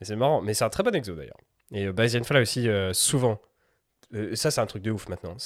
Et 0.00 0.04
c'est 0.04 0.16
marrant, 0.16 0.40
mais 0.40 0.54
c'est 0.54 0.64
un 0.64 0.70
très 0.70 0.82
bon 0.82 0.94
exo 0.94 1.14
d'ailleurs. 1.14 1.38
Et 1.72 1.90
Bayesian 1.92 2.24
Fly 2.24 2.40
aussi, 2.42 2.68
souvent. 2.92 3.40
Ça, 4.34 4.50
c'est 4.50 4.60
un 4.60 4.66
truc 4.66 4.82
de 4.82 4.90
ouf 4.90 5.08
maintenant. 5.08 5.36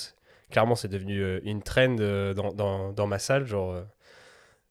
Clairement, 0.51 0.75
c'est 0.75 0.89
devenu 0.89 1.39
une 1.45 1.63
trend 1.63 1.95
dans, 1.95 2.53
dans, 2.53 2.93
dans 2.93 3.07
ma 3.07 3.19
salle. 3.19 3.47
Genre, 3.47 3.85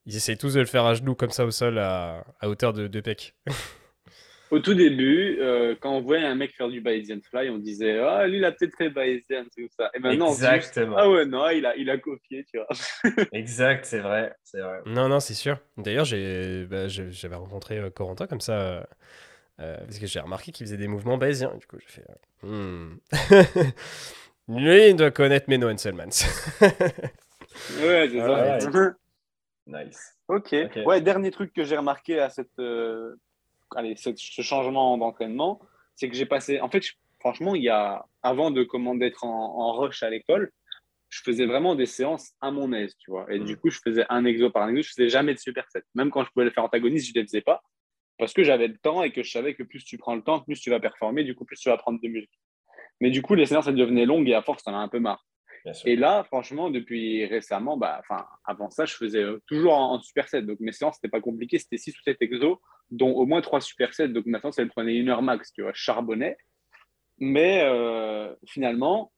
ils 0.07 0.15
essayent 0.15 0.37
tous 0.39 0.55
de 0.55 0.59
le 0.61 0.65
faire 0.65 0.85
à 0.85 0.95
genoux 0.95 1.13
comme 1.13 1.29
ça 1.29 1.45
au 1.45 1.51
sol 1.51 1.77
à, 1.77 2.23
à 2.39 2.49
hauteur 2.49 2.73
de, 2.73 2.87
de 2.87 2.99
pec. 3.01 3.35
Au 4.49 4.59
tout 4.59 4.73
début, 4.73 5.39
euh, 5.41 5.75
quand 5.77 5.91
on 5.91 5.99
voyait 5.99 6.25
un 6.25 6.33
mec 6.35 6.55
faire 6.55 6.69
du 6.69 6.79
Bayesian 6.79 7.17
Fly, 7.29 7.49
on 7.49 7.57
disait 7.57 7.99
Ah, 7.99 8.25
lui, 8.27 8.37
il 8.37 8.45
a 8.45 8.53
peut-être 8.53 8.77
fait 8.77 8.89
Bayesian, 8.89 9.43
c'est 9.53 9.61
tout 9.63 9.73
ça. 9.77 9.91
Et 9.93 9.99
maintenant, 9.99 10.31
se 10.31 10.39
dit 10.39 10.45
Exactement. 10.45 10.95
Ah 10.97 11.09
ouais, 11.09 11.25
non, 11.25 11.49
il 11.49 11.65
a, 11.65 11.75
il 11.75 11.89
a 11.89 11.97
copié, 11.97 12.45
tu 12.49 12.57
vois. 12.57 12.67
Exact, 13.33 13.83
c'est 13.83 13.99
vrai. 13.99 14.33
C'est 14.45 14.61
vrai. 14.61 14.79
Non, 14.85 15.09
non, 15.09 15.19
c'est 15.19 15.33
sûr. 15.33 15.59
D'ailleurs, 15.75 16.05
j'ai, 16.05 16.63
bah, 16.63 16.87
j'avais 16.87 17.35
rencontré 17.35 17.77
euh, 17.77 17.89
Corentin 17.89 18.25
comme 18.25 18.39
ça, 18.39 18.53
euh, 18.53 18.83
euh, 19.59 19.75
parce 19.79 19.99
que 19.99 20.07
j'ai 20.07 20.21
remarqué 20.21 20.53
qu'il 20.53 20.65
faisait 20.65 20.77
des 20.77 20.87
mouvements 20.87 21.17
bayésiens. 21.17 21.53
Du 21.59 21.67
coup, 21.67 21.75
j'ai 21.81 22.01
fait. 22.01 22.05
euh, 22.09 22.47
Hmm. 22.47 22.99
Lui, 24.47 24.89
il 24.91 24.95
doit 24.95 25.11
connaître 25.11 25.49
Menno 25.49 25.69
Henselmans. 25.69 26.05
Ouais, 26.61 28.09
c'est 28.09 28.21
Ouais, 28.21 28.59
ça. 28.61 28.71
Nice. 29.67 30.15
ok. 30.29 30.55
Ok. 30.65 30.79
Ouais, 30.85 31.01
dernier 31.01 31.31
truc 31.31 31.53
que 31.53 31.63
j'ai 31.63 31.77
remarqué 31.77 32.19
à 32.19 32.29
cette, 32.29 32.57
euh, 32.59 33.15
allez, 33.75 33.95
cette- 33.95 34.17
ce 34.17 34.41
changement 34.41 34.97
d'entraînement, 34.97 35.59
c'est 35.95 36.09
que 36.09 36.15
j'ai 36.15 36.25
passé. 36.25 36.61
En 36.61 36.69
fait, 36.69 36.81
je- 36.81 36.93
franchement, 37.19 37.53
il 37.55 37.63
y 37.63 37.69
a, 37.69 38.05
avant 38.21 38.49
de 38.51 38.63
d'être 38.97 39.23
en, 39.25 39.59
en 39.59 39.73
rush 39.73 40.03
à 40.03 40.09
l'école, 40.09 40.51
je 41.09 41.21
faisais 41.23 41.45
vraiment 41.45 41.75
des 41.75 41.85
séances 41.85 42.33
à 42.41 42.51
mon 42.51 42.71
aise, 42.73 42.95
tu 42.97 43.11
vois. 43.11 43.25
Et 43.33 43.39
Mhm. 43.39 43.45
du 43.45 43.57
coup, 43.57 43.69
je 43.69 43.79
faisais 43.83 44.05
un 44.09 44.25
exo 44.25 44.49
par 44.49 44.63
un 44.63 44.69
exo, 44.69 44.83
je 44.83 44.89
faisais 44.95 45.09
jamais 45.09 45.33
de 45.33 45.39
superset. 45.39 45.83
Même 45.95 46.11
quand 46.11 46.23
je 46.23 46.31
pouvais 46.31 46.45
le 46.45 46.51
faire 46.51 46.63
antagoniste, 46.65 47.07
je 47.07 47.11
ne 47.13 47.21
les 47.21 47.27
faisais 47.27 47.41
pas. 47.41 47.61
Parce 48.17 48.33
que 48.33 48.43
j'avais 48.43 48.67
le 48.67 48.77
temps 48.77 49.03
et 49.03 49.11
que 49.11 49.21
je 49.23 49.31
savais 49.31 49.53
que 49.53 49.63
plus 49.63 49.83
tu 49.85 49.97
prends 49.97 50.15
le 50.15 50.23
temps, 50.23 50.39
plus 50.41 50.59
tu 50.59 50.69
vas 50.69 50.79
performer, 50.79 51.23
du 51.23 51.35
coup, 51.35 51.45
plus 51.45 51.57
tu 51.59 51.69
vas 51.69 51.77
prendre 51.77 51.99
de 52.01 52.07
musique. 52.07 52.39
Mais 52.99 53.11
du 53.11 53.21
coup, 53.21 53.35
les 53.35 53.45
séances, 53.45 53.67
elles 53.67 53.75
devenaient 53.75 54.05
longues 54.07 54.27
et 54.27 54.33
à 54.33 54.41
force, 54.41 54.63
t'en 54.63 54.73
as 54.73 54.77
un 54.79 54.87
peu 54.87 54.99
marre. 54.99 55.23
Et 55.85 55.95
là, 55.95 56.23
franchement, 56.23 56.69
depuis 56.69 57.25
récemment, 57.25 57.77
bah, 57.77 58.01
avant 58.45 58.69
ça, 58.69 58.85
je 58.85 58.93
faisais 58.93 59.23
euh, 59.23 59.41
toujours 59.47 59.73
en, 59.73 59.95
en 59.95 59.99
superset. 60.01 60.41
Donc 60.41 60.59
mes 60.59 60.71
séances, 60.71 60.95
c'était 60.95 61.09
pas 61.09 61.21
compliqué, 61.21 61.59
c'était 61.59 61.77
6 61.77 61.97
ou 61.97 62.01
7 62.03 62.17
exos, 62.21 62.57
dont 62.89 63.11
au 63.11 63.25
moins 63.25 63.41
3 63.41 63.61
supersets. 63.61 64.09
Donc 64.09 64.25
maintenant, 64.25 64.51
ça 64.51 64.63
me 64.63 64.69
prenait 64.69 64.95
une 64.95 65.09
heure 65.09 65.21
max, 65.21 65.51
tu 65.51 65.61
vois, 65.61 65.71
je 65.73 65.81
charbonnais. 65.81 66.37
Mais 67.19 67.61
euh, 67.63 68.33
finalement, 68.45 69.11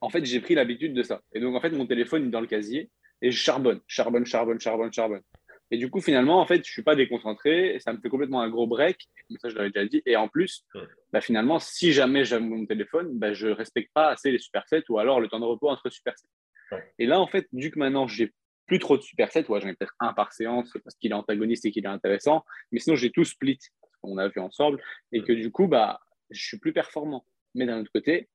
en 0.00 0.10
fait, 0.10 0.24
j'ai 0.24 0.40
pris 0.40 0.54
l'habitude 0.54 0.94
de 0.94 1.02
ça. 1.02 1.20
Et 1.32 1.40
donc, 1.40 1.54
en 1.54 1.60
fait, 1.60 1.70
mon 1.70 1.86
téléphone 1.86 2.26
est 2.26 2.30
dans 2.30 2.40
le 2.40 2.46
casier 2.46 2.90
et 3.22 3.30
je 3.30 3.38
charbonne, 3.38 3.80
charbonne, 3.86 4.26
charbonne, 4.26 4.60
charbonne, 4.60 4.92
charbonne. 4.92 5.22
Et 5.70 5.76
du 5.76 5.90
coup, 5.90 6.00
finalement, 6.00 6.40
en 6.40 6.46
fait, 6.46 6.64
je 6.64 6.70
suis 6.70 6.82
pas 6.82 6.94
déconcentré 6.94 7.74
et 7.74 7.80
ça 7.80 7.92
me 7.92 7.98
fait 8.00 8.08
complètement 8.08 8.40
un 8.40 8.48
gros 8.48 8.66
break. 8.66 9.08
Mais 9.30 9.38
ça, 9.38 9.48
je 9.48 9.54
l'avais 9.54 9.70
déjà 9.70 9.86
dit. 9.86 10.02
Et 10.06 10.16
en 10.16 10.28
plus, 10.28 10.64
bah, 11.12 11.20
finalement, 11.20 11.58
si 11.58 11.92
jamais 11.92 12.24
j'aime 12.24 12.48
mon 12.48 12.64
téléphone, 12.64 13.18
bah, 13.18 13.32
je 13.34 13.48
respecte 13.48 13.92
pas 13.92 14.08
assez 14.08 14.30
les 14.30 14.38
supersets 14.38 14.84
ou 14.88 14.98
alors 14.98 15.20
le 15.20 15.28
temps 15.28 15.40
de 15.40 15.44
repos 15.44 15.68
entre 15.68 15.90
supersets. 15.90 16.28
Ouais. 16.72 16.92
Et 16.98 17.06
là, 17.06 17.20
en 17.20 17.26
fait, 17.26 17.48
vu 17.52 17.70
que 17.70 17.78
maintenant, 17.78 18.06
j'ai 18.06 18.32
plus 18.66 18.78
trop 18.78 18.96
de 18.96 19.02
supersets, 19.02 19.48
ouais, 19.48 19.60
j'en 19.60 19.68
ai 19.68 19.74
peut-être 19.74 19.94
un 20.00 20.12
par 20.12 20.32
séance 20.32 20.72
parce 20.84 20.96
qu'il 20.96 21.10
est 21.10 21.14
antagoniste 21.14 21.64
et 21.66 21.70
qu'il 21.70 21.84
est 21.84 21.88
intéressant. 21.88 22.44
Mais 22.72 22.80
sinon, 22.80 22.96
j'ai 22.96 23.10
tout 23.10 23.24
split, 23.24 23.58
qu'on 24.00 24.18
a 24.18 24.28
vu 24.28 24.40
ensemble. 24.40 24.82
Et 25.12 25.22
que 25.22 25.32
du 25.32 25.50
coup, 25.50 25.68
bah, 25.68 26.00
je 26.30 26.42
suis 26.42 26.58
plus 26.58 26.72
performant. 26.72 27.26
Mais 27.54 27.66
d'un 27.66 27.80
autre 27.80 27.92
côté, 27.92 28.28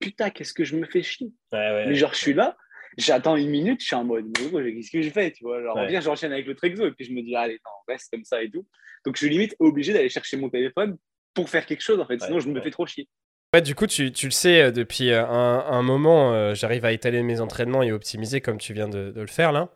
putain, 0.00 0.30
qu'est-ce 0.30 0.54
que 0.54 0.64
je 0.64 0.76
me 0.76 0.86
fais 0.86 1.02
chier. 1.02 1.32
Ouais, 1.52 1.58
ouais. 1.58 1.86
Mais 1.86 1.94
genre, 1.94 2.12
je 2.12 2.18
suis 2.18 2.34
là, 2.34 2.56
j'attends 2.98 3.36
une 3.36 3.50
minute, 3.50 3.80
je 3.80 3.86
suis 3.86 3.96
en 3.96 4.04
mode, 4.04 4.26
mais 4.52 4.74
qu'est-ce 4.74 4.90
que 4.90 5.02
je 5.02 5.10
fais, 5.10 5.32
tu 5.32 5.44
vois? 5.44 5.58
Alors, 5.58 5.76
Ouais. 5.76 5.88
viens, 5.88 6.00
j'enchaîne 6.00 6.32
avec 6.32 6.46
l'autre 6.46 6.64
exo, 6.64 6.86
et 6.86 6.92
puis 6.92 7.04
je 7.06 7.12
me 7.12 7.22
dis, 7.22 7.34
allez, 7.36 7.60
non, 7.64 7.70
reste 7.88 8.10
comme 8.12 8.24
ça 8.24 8.42
et 8.42 8.50
tout. 8.50 8.66
Donc, 9.04 9.16
je 9.16 9.24
suis 9.24 9.30
limite 9.30 9.56
obligé 9.58 9.92
d'aller 9.92 10.08
chercher 10.08 10.36
mon 10.36 10.48
téléphone 10.50 10.96
pour 11.34 11.48
faire 11.48 11.66
quelque 11.66 11.82
chose, 11.82 12.00
en 12.00 12.06
fait, 12.06 12.20
sinon 12.20 12.36
Ouais, 12.36 12.42
je 12.42 12.48
me 12.48 12.60
fais 12.60 12.70
trop 12.70 12.86
chier. 12.86 13.08
Ouais, 13.54 13.62
du 13.62 13.74
coup, 13.76 13.86
tu, 13.86 14.10
tu 14.12 14.26
le 14.26 14.32
sais, 14.32 14.62
euh, 14.62 14.70
depuis 14.72 15.10
euh, 15.10 15.24
un, 15.26 15.64
un 15.66 15.82
moment, 15.82 16.32
euh, 16.34 16.54
j'arrive 16.54 16.84
à 16.84 16.92
étaler 16.92 17.22
mes 17.22 17.40
entraînements 17.40 17.82
et 17.82 17.92
optimiser 17.92 18.40
comme 18.40 18.58
tu 18.58 18.72
viens 18.74 18.88
de, 18.88 19.10
de 19.12 19.20
le 19.20 19.26
faire 19.28 19.52
là. 19.52 19.68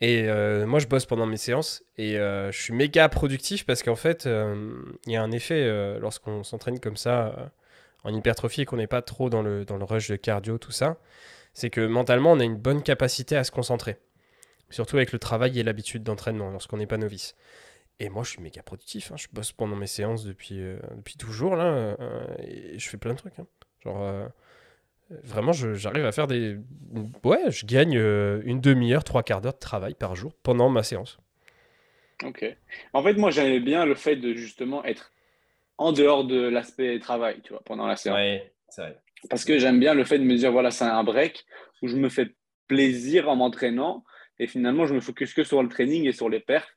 Et 0.00 0.24
euh, 0.28 0.66
moi, 0.66 0.80
je 0.80 0.86
bosse 0.86 1.06
pendant 1.06 1.26
mes 1.26 1.36
séances 1.36 1.84
et 1.96 2.18
euh, 2.18 2.52
je 2.52 2.60
suis 2.60 2.74
méga 2.74 3.08
productif 3.08 3.64
parce 3.66 3.82
qu'en 3.82 3.96
fait, 3.96 4.26
euh, 4.26 4.72
il 5.06 5.12
y 5.12 5.16
a 5.16 5.22
un 5.22 5.30
effet 5.32 5.62
euh, 5.62 5.98
lorsqu'on 6.00 6.42
s'entraîne 6.44 6.80
comme 6.80 6.96
ça 6.96 7.28
euh, 7.38 7.46
en 8.04 8.14
hypertrophie 8.14 8.62
et 8.62 8.64
qu'on 8.66 8.76
n'est 8.76 8.86
pas 8.88 9.02
trop 9.02 9.30
dans 9.30 9.42
le, 9.42 9.64
dans 9.64 9.76
le 9.78 9.84
rush 9.84 10.08
de 10.10 10.16
cardio, 10.16 10.58
tout 10.58 10.72
ça. 10.72 10.98
C'est 11.54 11.70
que 11.70 11.80
mentalement, 11.86 12.32
on 12.32 12.40
a 12.40 12.44
une 12.44 12.56
bonne 12.56 12.82
capacité 12.82 13.36
à 13.36 13.44
se 13.44 13.50
concentrer. 13.50 13.96
Surtout 14.70 14.96
avec 14.96 15.12
le 15.12 15.18
travail 15.18 15.58
et 15.58 15.62
l'habitude 15.62 16.02
d'entraînement 16.02 16.50
lorsqu'on 16.50 16.78
n'est 16.78 16.86
pas 16.86 16.96
novice. 16.96 17.36
Et 18.00 18.08
moi, 18.08 18.24
je 18.24 18.30
suis 18.30 18.42
méga 18.42 18.62
productif. 18.62 19.12
hein. 19.12 19.16
Je 19.16 19.28
bosse 19.32 19.52
pendant 19.52 19.76
mes 19.76 19.86
séances 19.86 20.24
depuis, 20.24 20.60
euh, 20.60 20.78
depuis 20.96 21.16
toujours, 21.16 21.54
là. 21.54 21.64
euh, 21.64 22.24
et 22.38 22.78
je 22.78 22.88
fais 22.88 22.96
plein 22.96 23.12
de 23.12 23.18
trucs. 23.18 23.38
hein. 23.38 23.46
Genre, 23.84 24.02
euh, 24.02 24.26
vraiment, 25.22 25.52
j'arrive 25.52 26.04
à 26.04 26.10
faire 26.10 26.26
des... 26.26 26.56
Ouais, 27.22 27.50
je 27.50 27.66
gagne 27.66 27.96
euh, 27.96 28.42
une 28.44 28.60
demi-heure, 28.60 29.04
trois 29.04 29.22
quarts 29.22 29.40
d'heure 29.40 29.52
de 29.52 29.58
travail 29.58 29.94
par 29.94 30.16
jour 30.16 30.32
pendant 30.42 30.68
ma 30.70 30.82
séance. 30.82 31.18
Ok. 32.24 32.44
En 32.92 33.02
fait, 33.02 33.14
moi, 33.14 33.30
j'aimais 33.30 33.60
bien 33.60 33.86
le 33.86 33.94
fait 33.94 34.16
de 34.16 34.34
justement 34.34 34.84
être 34.84 35.12
en 35.78 35.92
dehors 35.92 36.24
de 36.24 36.48
l'aspect 36.48 36.98
travail, 36.98 37.40
tu 37.44 37.52
vois, 37.52 37.62
pendant 37.64 37.86
la 37.86 37.96
séance. 37.96 38.16
Ouais, 38.16 38.52
c'est 38.70 38.82
vrai. 38.82 38.98
Parce 39.30 39.44
que 39.44 39.58
j'aime 39.58 39.80
bien 39.80 39.94
le 39.94 40.04
fait 40.04 40.18
de 40.18 40.24
me 40.24 40.36
dire, 40.36 40.52
voilà, 40.52 40.70
c'est 40.70 40.84
un 40.84 41.04
break 41.04 41.44
où 41.82 41.88
je 41.88 41.96
me 41.96 42.08
fais 42.08 42.34
plaisir 42.68 43.28
en 43.28 43.36
m'entraînant 43.36 44.04
et 44.38 44.46
finalement, 44.46 44.86
je 44.86 44.94
me 44.94 45.00
focus 45.00 45.32
que 45.34 45.44
sur 45.44 45.62
le 45.62 45.68
training 45.68 46.06
et 46.06 46.12
sur 46.12 46.28
les 46.28 46.40
perfs. 46.40 46.76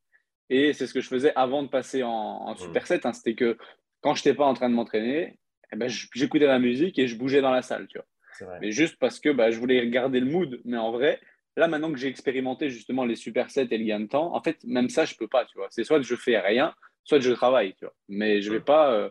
Et 0.50 0.74
c'est 0.74 0.88
ce 0.88 0.94
que 0.94 1.02
je 1.02 1.10
faisais 1.10 1.34
avant 1.36 1.64
de 1.64 1.68
passer 1.68 2.04
en, 2.04 2.10
en 2.10 2.56
superset. 2.56 3.06
hein. 3.06 3.14
C'était 3.14 3.36
que 3.36 3.58
quand 4.02 4.16
je 4.16 4.22
n'étais 4.22 4.34
pas 4.36 4.46
en 4.46 4.54
train 4.54 4.70
de 4.70 4.76
m'entraîner, 4.76 5.38
eh 5.74 5.76
ben, 5.76 5.90
j'écoutais 6.14 6.46
la 6.46 6.60
musique 6.60 6.98
et 7.00 7.08
je 7.08 7.18
bougeais 7.18 7.42
dans 7.42 7.52
la 7.52 7.62
salle, 7.62 7.88
tu 7.88 7.98
vois. 7.98 8.06
Vrai. 8.46 8.60
Mais 8.62 8.72
juste 8.72 8.98
parce 9.00 9.20
que 9.20 9.30
bah, 9.30 9.50
je 9.52 9.58
voulais 9.60 9.86
garder 9.90 10.20
le 10.20 10.28
mood. 10.28 10.62
Mais 10.64 10.78
en 10.78 10.92
vrai, 10.92 11.20
là, 11.58 11.68
maintenant 11.68 11.92
que 11.92 11.98
j'ai 11.98 12.08
expérimenté 12.08 12.70
justement 12.70 13.04
les 13.04 13.16
supersets 13.16 13.68
et 13.72 13.78
le 13.78 13.84
gain 13.84 14.00
de 14.00 14.06
temps, 14.08 14.34
en 14.36 14.42
fait, 14.42 14.58
même 14.64 14.90
ça, 14.90 15.06
je 15.06 15.16
peux 15.16 15.28
pas, 15.28 15.44
tu 15.46 15.58
vois. 15.58 15.68
C'est 15.72 15.84
soit 15.84 16.02
je 16.02 16.16
fais 16.16 16.38
rien, 16.40 16.74
soit 17.04 17.20
je 17.20 17.32
travaille, 17.32 17.74
tu 17.74 17.86
vois. 17.86 17.96
Mais 18.08 18.42
je 18.42 18.52
vais 18.52 18.60
pas, 18.66 18.92
euh, 18.94 19.10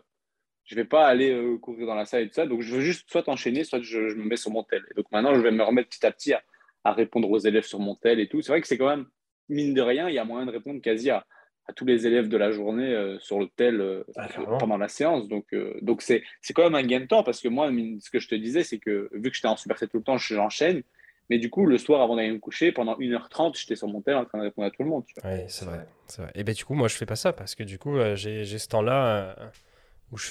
je 0.67 0.75
vais 0.75 0.85
pas 0.85 1.07
aller 1.07 1.31
euh, 1.31 1.57
courir 1.57 1.87
dans 1.87 1.95
la 1.95 2.05
salle 2.05 2.21
et 2.23 2.27
tout 2.27 2.35
ça. 2.35 2.45
Donc, 2.45 2.61
je 2.61 2.75
veux 2.75 2.81
juste 2.81 3.09
soit 3.09 3.27
enchaîner, 3.29 3.63
soit 3.63 3.81
je, 3.81 4.09
je 4.09 4.15
me 4.15 4.25
mets 4.25 4.35
sur 4.37 4.51
mon 4.51 4.61
tel. 4.63 4.83
Et 4.91 4.93
donc 4.93 5.11
maintenant, 5.11 5.33
je 5.33 5.39
vais 5.39 5.49
me 5.51 5.63
remettre 5.63 5.89
petit 5.89 6.05
à 6.05 6.11
petit 6.11 6.33
à, 6.33 6.43
à 6.83 6.93
répondre 6.93 7.29
aux 7.31 7.39
élèves 7.39 7.65
sur 7.65 7.79
mon 7.79 7.95
tel 7.95 8.19
et 8.19 8.27
tout. 8.27 8.41
C'est 8.41 8.51
vrai 8.51 8.61
que 8.61 8.67
c'est 8.67 8.77
quand 8.77 8.87
même, 8.89 9.07
mine 9.49 9.73
de 9.73 9.81
rien, 9.81 10.07
il 10.09 10.13
y 10.15 10.19
a 10.19 10.23
moyen 10.25 10.45
de 10.45 10.51
répondre 10.51 10.79
quasi 10.81 11.09
à, 11.09 11.25
à 11.67 11.73
tous 11.73 11.85
les 11.85 12.05
élèves 12.05 12.27
de 12.29 12.37
la 12.37 12.51
journée 12.51 12.93
euh, 12.93 13.17
sur 13.19 13.39
le 13.39 13.47
tel 13.47 13.81
euh, 13.81 14.03
Ah, 14.17 14.27
pendant 14.59 14.77
la 14.77 14.87
séance. 14.89 15.27
Donc, 15.27 15.45
donc 15.81 16.01
c'est, 16.01 16.23
c'est 16.41 16.53
quand 16.53 16.63
même 16.63 16.75
un 16.75 16.83
gain 16.83 16.99
de 16.99 17.05
temps 17.05 17.23
parce 17.23 17.41
que 17.41 17.47
moi, 17.47 17.71
mine- 17.71 17.99
ce 18.01 18.09
que 18.09 18.19
je 18.19 18.27
te 18.27 18.35
disais, 18.35 18.63
c'est 18.63 18.77
que 18.77 19.09
vu 19.13 19.29
que 19.31 19.35
j'étais 19.35 19.47
en 19.47 19.57
superset 19.57 19.87
tout 19.87 19.97
le 19.97 20.03
temps, 20.03 20.17
j'enchaîne. 20.17 20.83
Mais 21.29 21.39
du 21.39 21.49
coup, 21.49 21.65
le 21.65 21.77
soir, 21.77 22.01
avant 22.01 22.15
d'aller 22.15 22.31
me 22.31 22.39
coucher, 22.39 22.71
pendant 22.71 22.97
1h30, 22.97 23.57
j'étais 23.59 23.75
sur 23.75 23.89
mon 23.89 24.01
tel 24.01 24.15
en 24.15 24.23
train 24.23 24.37
de 24.37 24.43
répondre 24.43 24.65
à 24.67 24.71
tout 24.71 24.83
le 24.83 24.87
monde. 24.89 25.03
Ouais, 25.25 25.45
c'est 25.49 25.65
vrai. 25.65 25.85
c'est 26.07 26.21
vrai. 26.21 26.31
Et 26.35 26.43
ben 26.45 26.53
du 26.55 26.63
coup, 26.63 26.73
moi, 26.73 26.87
je 26.87 26.95
fais 26.95 27.05
pas 27.05 27.17
ça 27.17 27.33
parce 27.33 27.53
que 27.53 27.63
du 27.63 27.77
coup, 27.77 27.95
j'ai 28.15 28.45
j'ai 28.45 28.57
ce 28.59 28.69
temps-là 28.69 29.35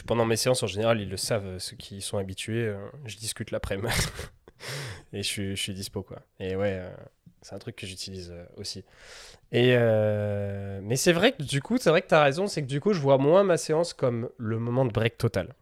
pendant 0.06 0.24
mes 0.24 0.36
séances, 0.36 0.62
en 0.62 0.66
général, 0.66 1.00
ils 1.00 1.08
le 1.08 1.16
savent, 1.16 1.46
euh, 1.46 1.58
ceux 1.58 1.76
qui 1.76 2.00
sont 2.00 2.18
habitués, 2.18 2.66
euh, 2.66 2.78
je 3.04 3.16
discute 3.16 3.50
l'après-midi. 3.50 3.88
et 5.12 5.22
je 5.22 5.28
suis, 5.28 5.56
je 5.56 5.72
dispo, 5.72 6.02
quoi. 6.02 6.22
Et 6.40 6.56
ouais, 6.56 6.78
euh, 6.80 6.90
C'est 7.42 7.54
un 7.54 7.58
truc 7.58 7.76
que 7.76 7.86
j'utilise 7.86 8.32
aussi. 8.56 8.84
Et 9.52 9.76
Mais 10.82 10.96
c'est 10.96 11.12
vrai 11.12 11.32
que 11.32 11.42
du 11.42 11.62
coup, 11.62 11.78
c'est 11.78 11.90
vrai 11.90 12.02
que 12.02 12.08
tu 12.08 12.14
as 12.14 12.22
raison, 12.22 12.46
c'est 12.46 12.62
que 12.62 12.66
du 12.66 12.80
coup, 12.80 12.92
je 12.92 13.00
vois 13.00 13.18
moins 13.18 13.44
ma 13.44 13.56
séance 13.56 13.92
comme 13.92 14.30
le 14.38 14.58
moment 14.58 14.84
de 14.84 14.92
break 14.92 15.18
total. 15.18 15.54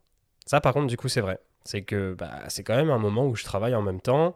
Ça, 0.47 0.61
par 0.61 0.73
contre, 0.73 0.87
du 0.87 0.97
coup, 0.97 1.09
c'est 1.09 1.21
vrai. 1.21 1.39
C'est 1.65 1.83
que 1.83 2.15
bah, 2.15 2.31
c'est 2.49 2.63
quand 2.63 2.77
même 2.77 2.91
un 2.91 2.99
moment 2.99 3.27
où 3.27 3.35
je 3.35 3.45
travaille 3.45 3.75
en 3.75 3.83
même 3.83 4.01
temps. 4.01 4.35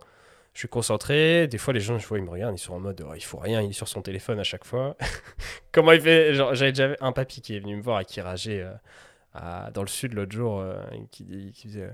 Je 0.55 0.61
suis 0.61 0.69
concentré. 0.69 1.47
Des 1.47 1.59
fois, 1.59 1.73
les 1.73 1.81
gens, 1.81 1.99
je 1.99 2.07
vois, 2.07 2.19
ils 2.19 2.25
me 2.25 2.31
regardent, 2.31 2.59
ils 2.59 2.63
sont 2.63 2.75
en 2.75 2.81
mode, 2.81 3.05
oh, 3.07 3.13
il 3.15 3.23
faut 3.25 3.39
rien, 3.39 3.63
il 3.63 3.71
est 3.71 3.75
sur 3.75 3.89
son 3.89 4.03
téléphone 4.03 4.41
à 4.41 4.45
chaque 4.45 4.65
fois. 4.65 4.97
Comment 5.73 5.93
il 5.93 6.01
fait? 6.01 6.35
J'avais 6.35 6.73
déjà 6.73 6.97
un 7.01 7.13
papy 7.13 7.41
qui 7.41 7.57
est 7.57 7.61
venu 7.61 7.77
me 7.77 7.83
voir 7.83 8.01
et 8.01 8.05
qui 8.05 8.21
rageait 8.21 8.67
à- 9.35 9.71
dans 9.73 9.83
le 9.83 9.89
sud 9.89 10.15
l'autre 10.15 10.33
jour, 10.33 10.61
euh, 10.61 10.81
qui, 11.11 11.25
disait, 11.25 11.91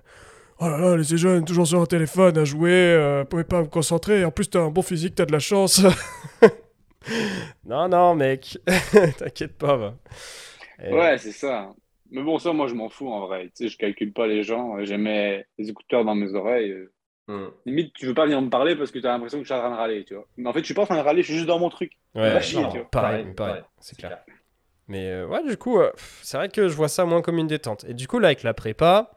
oh 0.61 0.69
là 0.69 0.79
là, 0.79 0.97
les 0.97 1.05
jeunes, 1.05 1.45
toujours 1.45 1.67
sur 1.67 1.81
un 1.81 1.87
téléphone 1.87 2.37
à 2.39 2.45
jouer, 2.45 2.71
euh, 2.73 3.25
pouvez 3.25 3.45
pas 3.45 3.63
vous 3.63 3.69
concentrer. 3.71 4.25
En 4.25 4.31
plus, 4.31 4.49
t'as 4.51 4.61
un 4.61 4.71
bon 4.71 4.83
physique, 4.83 5.15
t'as 5.15 5.27
de 5.27 5.33
la 5.33 5.39
chance. 5.41 5.83
non, 7.67 7.89
non, 7.89 8.15
mec, 8.15 8.59
t'inquiète 9.19 9.57
pas. 9.59 9.95
Et- 10.83 10.93
Ouais, 10.93 11.19
c'est 11.19 11.33
ça. 11.33 11.73
Mais 12.11 12.23
bon, 12.23 12.39
ça, 12.39 12.53
moi, 12.53 12.69
je 12.69 12.75
m'en 12.75 12.89
fous 12.89 13.09
en 13.11 13.27
vrai. 13.27 13.47
Tu 13.47 13.65
sais, 13.65 13.69
je 13.69 13.77
calcule 13.79 14.13
pas 14.13 14.27
les 14.27 14.43
gens. 14.43 14.77
J'ai 14.85 14.97
mes 14.99 15.45
les 15.59 15.71
écouteurs 15.71 16.05
dans 16.05 16.15
mes 16.15 16.35
oreilles. 16.35 16.71
euh. 16.71 16.93
Hmm. 17.27 17.49
Limite, 17.65 17.95
tu 17.95 18.05
veux 18.07 18.13
pas 18.15 18.25
venir 18.27 18.41
me 18.43 18.51
parler 18.51 18.77
parce 18.77 18.91
que 18.91 18.99
tu 18.99 19.07
as 19.07 19.11
l'impression 19.13 19.39
que 19.39 19.45
je 19.45 19.49
suis 19.49 19.55
en 19.55 19.61
train 19.63 19.71
de 19.71 19.77
râler, 19.77 20.05
tu 20.05 20.15
vois. 20.15 20.27
Mais 20.37 20.49
en 20.49 20.53
fait, 20.53 20.61
je 20.61 20.67
suis 20.67 20.75
pas 20.75 20.83
en 20.83 20.87
train 20.87 20.99
de 20.99 21.03
râler, 21.03 21.23
je 21.23 21.29
suis 21.29 21.35
juste 21.37 21.47
dans 21.47 21.59
mon 21.59 21.71
truc. 21.71 21.93
Ouais, 22.15 22.31
va 22.35 22.41
chier, 22.43 22.61
non, 22.63 22.69
tu 22.71 22.79
vois. 22.79 22.91
pareil, 22.91 23.27
pareil, 23.35 23.63
c'est 23.81 23.97
clair. 23.97 24.19
Mais 24.89 25.11
euh, 25.11 25.27
ouais, 25.27 25.43
du 25.47 25.57
coup, 25.57 25.79
euh, 25.79 25.91
c'est 26.23 26.37
vrai 26.37 26.49
que 26.49 26.69
je 26.69 26.75
vois 26.75 26.89
ça 26.89 27.05
moins 27.05 27.23
comme 27.23 27.39
une 27.39 27.47
détente. 27.47 27.85
Et 27.85 27.95
du 27.95 28.07
coup, 28.07 28.19
là, 28.19 28.29
avec 28.29 28.43
la 28.43 28.55
prépa, 28.55 29.13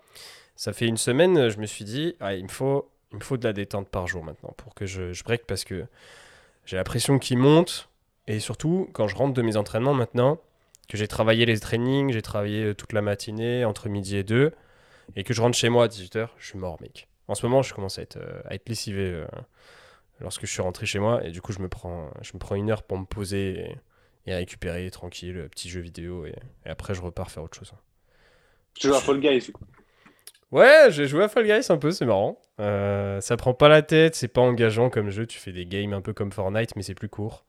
ça 0.56 0.74
fait 0.74 0.88
une 0.88 0.98
semaine, 0.98 1.38
euh, 1.38 1.50
je 1.50 1.60
me 1.60 1.66
suis 1.66 1.86
dit, 1.86 2.16
ah, 2.20 2.36
il, 2.36 2.44
me 2.44 2.50
faut, 2.50 2.90
il 3.14 3.22
faut 3.22 3.38
de 3.38 3.44
la 3.44 3.54
détente 3.54 3.90
par 3.90 4.08
jour 4.08 4.24
maintenant 4.24 4.54
pour 4.58 4.74
que 4.74 4.86
je, 4.86 5.24
break 5.24 5.46
parce 5.46 5.66
que 5.66 5.86
j'ai 6.66 6.78
la 6.78 6.84
pression 6.84 7.20
qui 7.20 7.36
monte. 7.36 7.90
Et 8.28 8.40
surtout, 8.40 8.90
quand 8.94 9.08
je 9.08 9.16
rentre 9.16 9.34
de 9.34 9.42
mes 9.42 9.58
entraînements 9.58 9.94
maintenant, 9.94 10.40
que 10.90 10.98
j'ai 10.98 11.08
travaillé 11.08 11.46
les 11.46 11.60
trainings, 11.60 12.12
j'ai 12.12 12.22
travaillé 12.22 12.74
toute 12.76 12.94
la 12.94 13.02
matinée, 13.02 13.66
entre 13.66 13.90
midi 13.90 14.18
et 14.18 14.24
deux, 14.24 14.54
et 15.16 15.24
que 15.24 15.34
je 15.34 15.42
rentre 15.42 15.58
chez 15.58 15.70
moi 15.70 15.86
à 15.86 15.88
18h, 15.88 16.30
je 16.38 16.46
suis 16.46 16.58
mort, 16.58 16.78
mec. 16.82 17.08
En 17.30 17.36
ce 17.36 17.46
moment, 17.46 17.62
je 17.62 17.74
commence 17.74 18.00
à 18.00 18.02
être, 18.02 18.20
lessivé 18.68 19.26
lorsque 20.20 20.46
je 20.46 20.52
suis 20.52 20.62
rentré 20.62 20.86
chez 20.86 21.00
moi, 21.00 21.24
et 21.26 21.32
du 21.32 21.42
coup, 21.42 21.54
je 21.54 21.60
me 21.60 21.70
prends, 21.70 22.10
je 22.22 22.32
me 22.34 22.40
prends 22.40 22.56
une 22.56 22.70
heure 22.70 22.84
pour 22.84 22.98
me 22.98 23.06
poser. 23.06 23.78
Et 24.28 24.34
à 24.34 24.38
récupérer 24.38 24.90
tranquille, 24.92 25.38
euh, 25.38 25.50
petit 25.50 25.70
jeu 25.70 25.82
vidéo, 25.82 26.26
et, 26.28 26.36
et 26.66 26.70
après 26.70 26.94
je 26.96 27.02
repars 27.02 27.32
faire 27.32 27.44
autre 27.44 27.58
chose. 27.58 27.74
Tu 28.76 28.88
joues 28.88 28.96
à 28.96 29.02
Fall 29.02 29.20
Guys. 29.20 29.52
Ouais, 30.52 30.88
j'ai 30.92 31.08
joué 31.08 31.24
à 31.24 31.28
Fall 31.28 31.46
Guys 31.46 31.68
un 31.70 31.78
peu, 31.78 31.92
c'est 31.92 32.06
marrant. 32.06 32.42
Euh, 32.60 33.20
ça 33.22 33.36
prend 33.38 33.54
pas 33.54 33.68
la 33.68 33.82
tête, 33.82 34.16
c'est 34.16 34.30
pas 34.30 34.42
engageant 34.42 34.90
comme 34.90 35.10
jeu, 35.10 35.26
tu 35.28 35.40
fais 35.40 35.52
des 35.52 35.66
games 35.66 35.94
un 35.94 36.02
peu 36.02 36.14
comme 36.14 36.32
Fortnite, 36.32 36.76
mais 36.76 36.84
c'est 36.84 36.96
plus 36.96 37.10
court. 37.10 37.46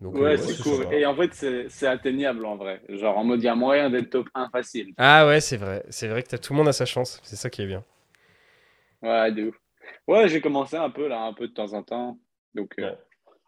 Donc, 0.00 0.14
Ouais, 0.14 0.34
euh, 0.34 0.36
c'est 0.38 0.54
c'est 0.54 0.62
cool. 0.62 0.92
Et 0.92 1.06
en 1.06 1.14
fait, 1.16 1.32
c'est 1.68 1.86
atteignable 1.86 2.44
en 2.46 2.56
vrai. 2.56 2.82
Genre, 2.88 3.16
en 3.16 3.24
mode, 3.24 3.42
il 3.42 3.46
y 3.46 3.48
a 3.48 3.54
moyen 3.54 3.90
d'être 3.90 4.10
top 4.10 4.28
1 4.34 4.48
facile. 4.50 4.94
Ah 4.96 5.26
ouais, 5.26 5.40
c'est 5.40 5.56
vrai, 5.56 5.84
c'est 5.90 6.08
vrai 6.08 6.22
que 6.22 6.36
tout 6.36 6.52
le 6.52 6.58
monde 6.58 6.68
a 6.68 6.72
sa 6.72 6.86
chance, 6.86 7.20
c'est 7.24 7.36
ça 7.36 7.50
qui 7.50 7.62
est 7.62 7.66
bien. 7.66 7.84
Ouais, 9.02 9.32
de 9.32 9.48
ouf. 9.48 9.56
Ouais, 10.06 10.28
j'ai 10.28 10.40
commencé 10.40 10.76
un 10.76 10.90
peu 10.90 11.08
là, 11.08 11.22
un 11.22 11.32
peu 11.34 11.48
de 11.48 11.52
temps 11.52 11.72
en 11.74 11.82
temps. 11.82 12.18
Donc, 12.54 12.74
euh, 12.78 12.90
Ouais. 12.90 12.98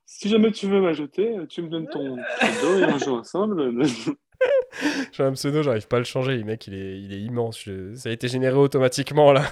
Si 0.07 0.29
jamais 0.29 0.53
tu 0.53 0.67
veux 0.69 0.81
m'ajouter, 0.81 1.35
tu 1.49 1.63
me 1.63 1.69
donnes 1.69 1.89
ton 1.89 2.17
pseudo 2.41 2.79
et 2.79 2.85
on 2.85 2.99
joue 2.99 3.15
ensemble. 3.17 3.73
J'ai 5.13 5.23
un 5.23 5.33
pseudo, 5.33 5.63
j'arrive 5.63 5.89
pas 5.89 5.97
à 5.97 6.01
le 6.01 6.05
changer, 6.05 6.37
le 6.37 6.45
mec 6.45 6.67
il 6.67 6.75
est, 6.75 7.01
il 7.01 7.13
est 7.13 7.21
immense, 7.21 7.61
je- 7.63 7.95
ça 7.95 8.11
a 8.11 8.13
été 8.13 8.29
généré 8.29 8.57
automatiquement 8.57 9.33
là. 9.33 9.45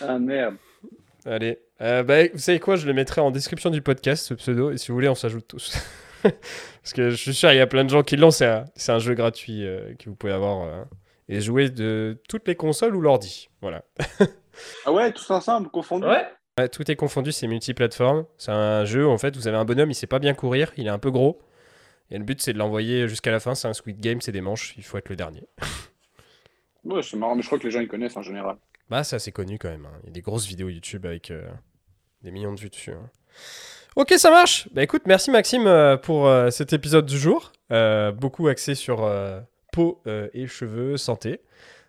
ah 0.00 0.18
merde. 0.18 0.56
Allez, 1.24 1.58
Euh, 1.82 2.02
bah, 2.02 2.28
vous 2.28 2.38
savez 2.38 2.60
quoi, 2.60 2.76
je 2.76 2.86
le 2.86 2.92
mettrai 2.92 3.20
en 3.22 3.30
description 3.30 3.70
du 3.70 3.80
podcast 3.82 4.26
ce 4.26 4.34
pseudo, 4.34 4.70
et 4.70 4.76
si 4.78 4.88
vous 4.88 4.94
voulez, 4.94 5.08
on 5.08 5.14
s'ajoute 5.14 5.46
tous. 5.48 5.72
Parce 6.22 6.92
que 6.94 7.08
je 7.10 7.16
suis 7.16 7.32
sûr, 7.34 7.50
il 7.52 7.56
y 7.56 7.60
a 7.60 7.66
plein 7.66 7.84
de 7.84 7.90
gens 7.90 8.02
qui 8.02 8.16
l'ont, 8.16 8.30
c'est 8.30 8.46
un, 8.46 8.64
c'est 8.74 8.92
un 8.92 8.98
jeu 8.98 9.14
gratuit 9.14 9.64
euh, 9.66 9.94
que 9.98 10.10
vous 10.10 10.16
pouvez 10.16 10.32
avoir 10.34 10.64
euh, 10.66 10.84
et 11.28 11.40
jouer 11.40 11.70
de 11.70 12.20
toutes 12.28 12.46
les 12.48 12.56
consoles 12.56 12.94
ou 12.94 13.00
l'ordi. 13.00 13.48
Voilà. 13.62 13.84
Ah 14.84 14.92
ouais, 14.92 15.10
tous 15.12 15.30
ensemble, 15.30 15.70
confondus. 15.70 16.06
Ouais. 16.06 16.26
Ouais, 16.60 16.68
tout 16.68 16.90
est 16.90 16.96
confondu, 16.96 17.32
c'est 17.32 17.46
multiplateforme. 17.46 18.26
C'est 18.36 18.50
un 18.50 18.84
jeu 18.84 19.06
où 19.06 19.10
en 19.10 19.16
fait 19.18 19.34
vous 19.36 19.48
avez 19.48 19.56
un 19.56 19.64
bonhomme, 19.64 19.90
il 19.90 19.94
sait 19.94 20.06
pas 20.06 20.18
bien 20.18 20.34
courir, 20.34 20.72
il 20.76 20.86
est 20.86 20.90
un 20.90 20.98
peu 20.98 21.10
gros. 21.10 21.40
Et 22.10 22.18
le 22.18 22.24
but 22.24 22.40
c'est 22.42 22.52
de 22.52 22.58
l'envoyer 22.58 23.08
jusqu'à 23.08 23.30
la 23.30 23.40
fin, 23.40 23.54
c'est 23.54 23.68
un 23.68 23.72
Squid 23.72 23.98
Game, 24.00 24.20
c'est 24.20 24.32
des 24.32 24.40
manches, 24.40 24.74
il 24.76 24.82
faut 24.84 24.98
être 24.98 25.08
le 25.08 25.16
dernier. 25.16 25.44
Ouais, 26.84 27.02
c'est 27.02 27.16
marrant, 27.16 27.34
mais 27.36 27.42
je 27.42 27.46
crois 27.46 27.58
que 27.58 27.64
les 27.64 27.70
gens 27.70 27.80
ils 27.80 27.88
connaissent 27.88 28.16
en 28.16 28.22
général. 28.22 28.56
Bah 28.88 29.04
c'est 29.04 29.16
assez 29.16 29.32
connu 29.32 29.58
quand 29.58 29.68
même, 29.68 29.86
hein. 29.86 29.98
il 30.02 30.06
y 30.06 30.10
a 30.10 30.12
des 30.12 30.20
grosses 30.20 30.46
vidéos 30.46 30.68
YouTube 30.68 31.06
avec 31.06 31.30
euh, 31.30 31.48
des 32.22 32.30
millions 32.30 32.52
de 32.52 32.60
vues 32.60 32.70
dessus. 32.70 32.92
hein. 32.92 33.10
Ok 33.96 34.12
ça 34.18 34.30
marche 34.30 34.68
Bah 34.72 34.82
écoute, 34.82 35.02
merci 35.06 35.30
Maxime 35.30 35.66
euh, 35.66 35.96
pour 35.96 36.26
euh, 36.26 36.50
cet 36.50 36.72
épisode 36.72 37.06
du 37.06 37.18
jour. 37.18 37.52
Beaucoup 37.70 38.48
axé 38.48 38.74
sur 38.74 39.08
peau 39.72 40.02
et 40.34 40.46
cheveux, 40.48 40.96
santé. 40.96 41.40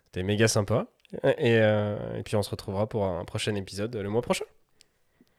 C'était 0.06 0.22
méga 0.22 0.46
sympa. 0.46 0.86
Et, 1.24 1.58
euh, 1.58 1.96
et 2.18 2.22
puis 2.22 2.36
on 2.36 2.42
se 2.42 2.48
retrouvera 2.50 2.88
pour 2.88 3.04
un 3.04 3.24
prochain 3.24 3.54
épisode 3.54 3.94
le 3.96 4.08
mois 4.08 4.22
prochain. 4.22 4.44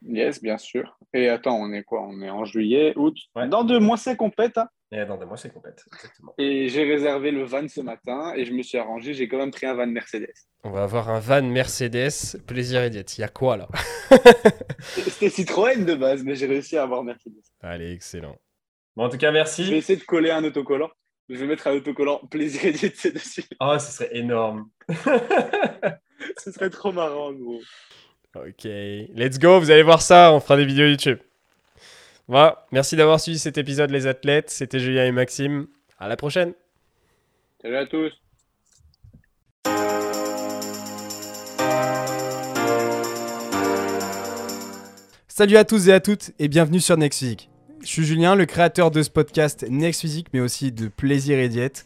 Yes, 0.06 0.42
bien 0.42 0.58
sûr. 0.58 0.98
Et 1.14 1.30
attends, 1.30 1.56
on 1.56 1.72
est 1.72 1.84
quoi? 1.84 2.02
On 2.04 2.22
est 2.22 2.30
en 2.30 2.44
juillet, 2.46 2.94
août? 2.98 3.16
Ouais. 3.36 3.48
Dans 3.48 3.64
deux 3.64 3.80
mois, 3.80 3.98
c'est 3.98 4.16
complète. 4.18 4.58
hein. 4.58 4.68
Et 4.92 5.06
dans 5.06 5.18
deux 5.18 5.26
mois, 5.26 5.38
c'est. 5.38 5.52
Exactement. 5.56 6.34
Et 6.38 6.68
j'ai 6.70 6.84
réservé 6.84 7.32
le 7.32 7.44
van 7.46 7.68
ce 7.68 7.82
matin 7.82 8.34
et 8.36 8.46
je 8.46 8.54
me 8.54 8.62
suis 8.64 8.78
arrangé. 8.78 9.14
J'ai 9.14 9.28
quand 9.28 9.38
même 9.38 9.52
pris 9.52 9.66
un 9.66 9.74
van 9.74 9.88
Mercedes. 9.88 10.34
On 10.64 10.72
va 10.72 10.84
avoir 10.84 11.10
un 11.10 11.20
van 11.20 11.42
Mercedes, 11.42 12.12
plaisir 12.46 12.84
et 12.84 12.90
diète. 12.90 13.18
Il 13.18 13.22
y 13.22 13.24
a 13.24 13.28
quoi 13.30 13.58
là? 13.58 13.68
C'était 14.82 15.30
Citroën 15.30 15.86
de 15.86 15.96
base, 15.96 16.24
mais 16.24 16.36
j'ai 16.36 16.46
réussi 16.48 16.78
à 16.78 16.84
avoir 16.84 17.04
Mercedes. 17.04 17.42
Allez, 17.62 17.92
excellent. 17.94 18.36
Bon, 18.96 19.06
en 19.06 19.10
tout 19.10 19.18
cas, 19.18 19.28
Je 19.30 19.34
vais 19.34 19.40
merci. 19.40 19.74
essayer 19.74 19.98
de 19.98 20.04
coller 20.04 20.30
un 20.32 20.44
autocollant. 20.44 20.92
Je 21.30 21.36
vais 21.38 21.48
mettre 21.48 21.68
un 21.68 21.74
autocollant 21.76 22.20
plaisir 22.30 22.66
et 22.66 22.72
diète 22.74 23.14
dessus. 23.14 23.44
Oh, 23.62 23.76
ce 23.80 23.92
serait 23.92 24.16
énorme. 24.16 24.70
Ce 26.38 26.52
serait 26.52 26.70
trop 26.70 26.92
marrant, 26.92 27.34
gros. 27.34 27.60
Ok, 28.36 28.64
let's 28.64 29.38
go, 29.38 29.60
vous 29.60 29.70
allez 29.70 29.84
voir 29.84 30.02
ça, 30.02 30.34
on 30.34 30.40
fera 30.40 30.58
des 30.58 30.66
vidéos 30.66 30.88
YouTube. 30.88 31.20
Voilà, 32.28 32.66
merci 32.72 32.96
d'avoir 32.96 33.20
suivi 33.20 33.38
cet 33.38 33.60
épisode 33.60 33.92
les 33.92 34.08
athlètes, 34.08 34.50
c'était 34.50 34.80
Julien 34.80 35.06
et 35.06 35.12
Maxime, 35.12 35.68
à 36.00 36.08
la 36.08 36.16
prochaine 36.18 36.54
Salut 37.62 37.78
à 37.78 37.86
tous. 37.86 38.12
Salut 45.28 45.58
à 45.58 45.64
tous 45.64 45.88
et 45.88 45.94
à 45.94 46.00
toutes 46.00 46.32
et 46.40 46.48
bienvenue 46.48 46.80
sur 46.80 46.98
Next 46.98 47.20
Physique. 47.20 47.50
Je 47.82 47.88
suis 47.88 48.04
Julien, 48.04 48.34
le 48.34 48.48
créateur 48.48 48.90
de 48.90 49.04
ce 49.04 49.12
podcast 49.12 49.64
Next 49.70 50.02
Physique, 50.02 50.28
mais 50.34 50.40
aussi 50.40 50.72
de 50.72 50.88
Plaisir 50.88 51.38
et 51.38 51.50
Diète 51.50 51.86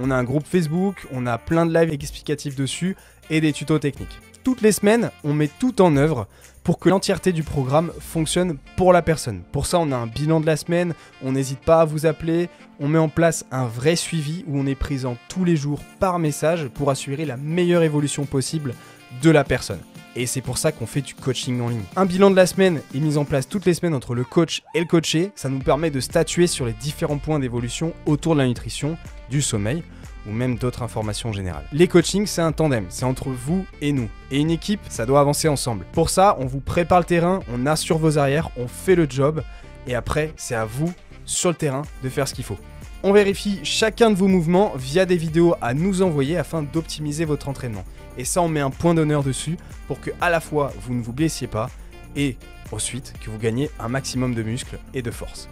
On 0.00 0.10
a 0.10 0.16
un 0.16 0.24
groupe 0.24 0.46
Facebook, 0.46 1.06
on 1.12 1.26
a 1.26 1.38
plein 1.38 1.66
de 1.66 1.74
lives 1.74 1.92
explicatifs 1.92 2.54
dessus 2.54 2.96
et 3.30 3.40
des 3.40 3.52
tutos 3.52 3.78
techniques. 3.78 4.20
Toutes 4.44 4.60
les 4.60 4.72
semaines, 4.72 5.10
on 5.24 5.34
met 5.34 5.50
tout 5.58 5.82
en 5.82 5.96
œuvre 5.96 6.26
pour 6.62 6.78
que 6.78 6.88
l'entièreté 6.88 7.32
du 7.32 7.42
programme 7.42 7.92
fonctionne 7.98 8.58
pour 8.76 8.92
la 8.92 9.02
personne. 9.02 9.42
Pour 9.52 9.66
ça, 9.66 9.78
on 9.78 9.90
a 9.90 9.96
un 9.96 10.06
bilan 10.06 10.40
de 10.40 10.46
la 10.46 10.56
semaine, 10.56 10.94
on 11.22 11.32
n'hésite 11.32 11.60
pas 11.60 11.80
à 11.80 11.84
vous 11.84 12.06
appeler, 12.06 12.48
on 12.78 12.88
met 12.88 12.98
en 12.98 13.08
place 13.08 13.44
un 13.50 13.66
vrai 13.66 13.96
suivi 13.96 14.44
où 14.46 14.58
on 14.58 14.66
est 14.66 14.74
présent 14.74 15.16
tous 15.28 15.44
les 15.44 15.56
jours 15.56 15.80
par 15.98 16.18
message 16.18 16.68
pour 16.68 16.90
assurer 16.90 17.24
la 17.24 17.36
meilleure 17.36 17.82
évolution 17.82 18.24
possible 18.24 18.74
de 19.22 19.30
la 19.30 19.44
personne. 19.44 19.80
Et 20.20 20.26
c'est 20.26 20.40
pour 20.40 20.58
ça 20.58 20.72
qu'on 20.72 20.86
fait 20.86 21.00
du 21.00 21.14
coaching 21.14 21.60
en 21.60 21.68
ligne. 21.68 21.84
Un 21.94 22.04
bilan 22.04 22.32
de 22.32 22.34
la 22.34 22.48
semaine 22.48 22.82
est 22.92 22.98
mis 22.98 23.16
en 23.18 23.24
place 23.24 23.48
toutes 23.48 23.66
les 23.66 23.74
semaines 23.74 23.94
entre 23.94 24.16
le 24.16 24.24
coach 24.24 24.62
et 24.74 24.80
le 24.80 24.84
coaché. 24.84 25.30
Ça 25.36 25.48
nous 25.48 25.60
permet 25.60 25.92
de 25.92 26.00
statuer 26.00 26.48
sur 26.48 26.66
les 26.66 26.72
différents 26.72 27.18
points 27.18 27.38
d'évolution 27.38 27.92
autour 28.04 28.34
de 28.34 28.40
la 28.40 28.48
nutrition, 28.48 28.98
du 29.30 29.40
sommeil 29.40 29.84
ou 30.26 30.32
même 30.32 30.58
d'autres 30.58 30.82
informations 30.82 31.32
générales. 31.32 31.62
Les 31.72 31.86
coachings, 31.86 32.26
c'est 32.26 32.42
un 32.42 32.50
tandem, 32.50 32.86
c'est 32.88 33.04
entre 33.04 33.28
vous 33.28 33.64
et 33.80 33.92
nous. 33.92 34.08
Et 34.32 34.40
une 34.40 34.50
équipe, 34.50 34.80
ça 34.88 35.06
doit 35.06 35.20
avancer 35.20 35.46
ensemble. 35.46 35.86
Pour 35.92 36.10
ça, 36.10 36.36
on 36.40 36.46
vous 36.46 36.60
prépare 36.60 36.98
le 36.98 37.04
terrain, 37.04 37.38
on 37.54 37.64
assure 37.64 37.98
vos 37.98 38.18
arrières, 38.18 38.50
on 38.56 38.66
fait 38.66 38.96
le 38.96 39.06
job, 39.08 39.44
et 39.86 39.94
après, 39.94 40.32
c'est 40.36 40.56
à 40.56 40.64
vous, 40.64 40.92
sur 41.26 41.50
le 41.50 41.54
terrain, 41.54 41.82
de 42.02 42.08
faire 42.08 42.26
ce 42.26 42.34
qu'il 42.34 42.44
faut. 42.44 42.58
On 43.04 43.12
vérifie 43.12 43.60
chacun 43.62 44.10
de 44.10 44.16
vos 44.16 44.26
mouvements 44.26 44.72
via 44.76 45.06
des 45.06 45.16
vidéos 45.16 45.54
à 45.62 45.72
nous 45.72 46.02
envoyer 46.02 46.36
afin 46.36 46.64
d'optimiser 46.64 47.24
votre 47.24 47.48
entraînement. 47.48 47.84
Et 48.18 48.24
ça, 48.24 48.42
on 48.42 48.48
met 48.48 48.60
un 48.60 48.70
point 48.70 48.94
d'honneur 48.94 49.22
dessus 49.22 49.56
pour 49.86 50.00
que 50.00 50.10
à 50.20 50.28
la 50.28 50.40
fois 50.40 50.72
vous 50.82 50.92
ne 50.92 51.02
vous 51.02 51.12
blessiez 51.12 51.46
pas 51.46 51.70
et 52.16 52.36
ensuite 52.72 53.14
que 53.20 53.30
vous 53.30 53.38
gagnez 53.38 53.70
un 53.78 53.88
maximum 53.88 54.34
de 54.34 54.42
muscles 54.42 54.78
et 54.92 55.02
de 55.02 55.10
force. 55.10 55.48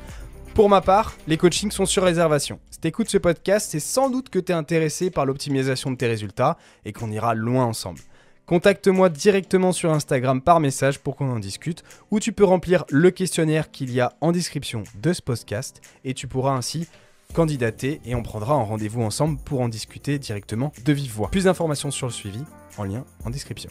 Pour 0.55 0.69
ma 0.69 0.81
part, 0.81 1.15
les 1.27 1.37
coachings 1.37 1.71
sont 1.71 1.87
sur 1.87 2.03
réservation. 2.03 2.59
Si 2.71 2.81
tu 2.81 2.89
écoutes 2.89 3.09
ce 3.09 3.19
podcast, 3.19 3.69
c'est 3.71 3.81
sans 3.81 4.11
doute 4.11 4.31
que 4.31 4.39
tu 4.39 4.53
es 4.53 4.55
intéressé 4.55 5.11
par 5.11 5.27
l'optimisation 5.27 5.91
de 5.91 5.97
tes 5.97 6.07
résultats 6.07 6.57
et 6.85 6.93
qu'on 6.93 7.11
ira 7.11 7.35
loin 7.35 7.65
ensemble. 7.65 8.01
Contacte-moi 8.47 9.09
directement 9.09 9.73
sur 9.73 9.93
Instagram 9.93 10.41
par 10.41 10.61
message 10.61 10.99
pour 11.01 11.17
qu'on 11.17 11.31
en 11.31 11.39
discute, 11.39 11.83
ou 12.11 12.21
tu 12.21 12.33
peux 12.33 12.45
remplir 12.45 12.85
le 12.91 13.11
questionnaire 13.11 13.71
qu'il 13.71 13.93
y 13.93 14.01
a 14.01 14.13
en 14.21 14.33
description 14.33 14.85
de 15.03 15.13
ce 15.13 15.21
podcast 15.21 15.81
et 16.05 16.15
tu 16.15 16.27
pourras 16.29 16.53
ainsi 16.53 16.87
candidater 17.37 18.01
et 18.07 18.15
on 18.15 18.23
prendra 18.23 18.55
un 18.55 18.63
rendez-vous 18.63 19.03
ensemble 19.03 19.39
pour 19.45 19.61
en 19.61 19.69
discuter 19.69 20.19
directement 20.19 20.73
de 20.83 20.93
vive 20.95 21.13
voix. 21.13 21.31
Plus 21.31 21.45
d'informations 21.45 21.91
sur 21.91 22.07
le 22.07 22.13
suivi 22.13 22.41
en 22.79 22.85
lien 22.85 23.05
en 23.27 23.31
description. 23.31 23.69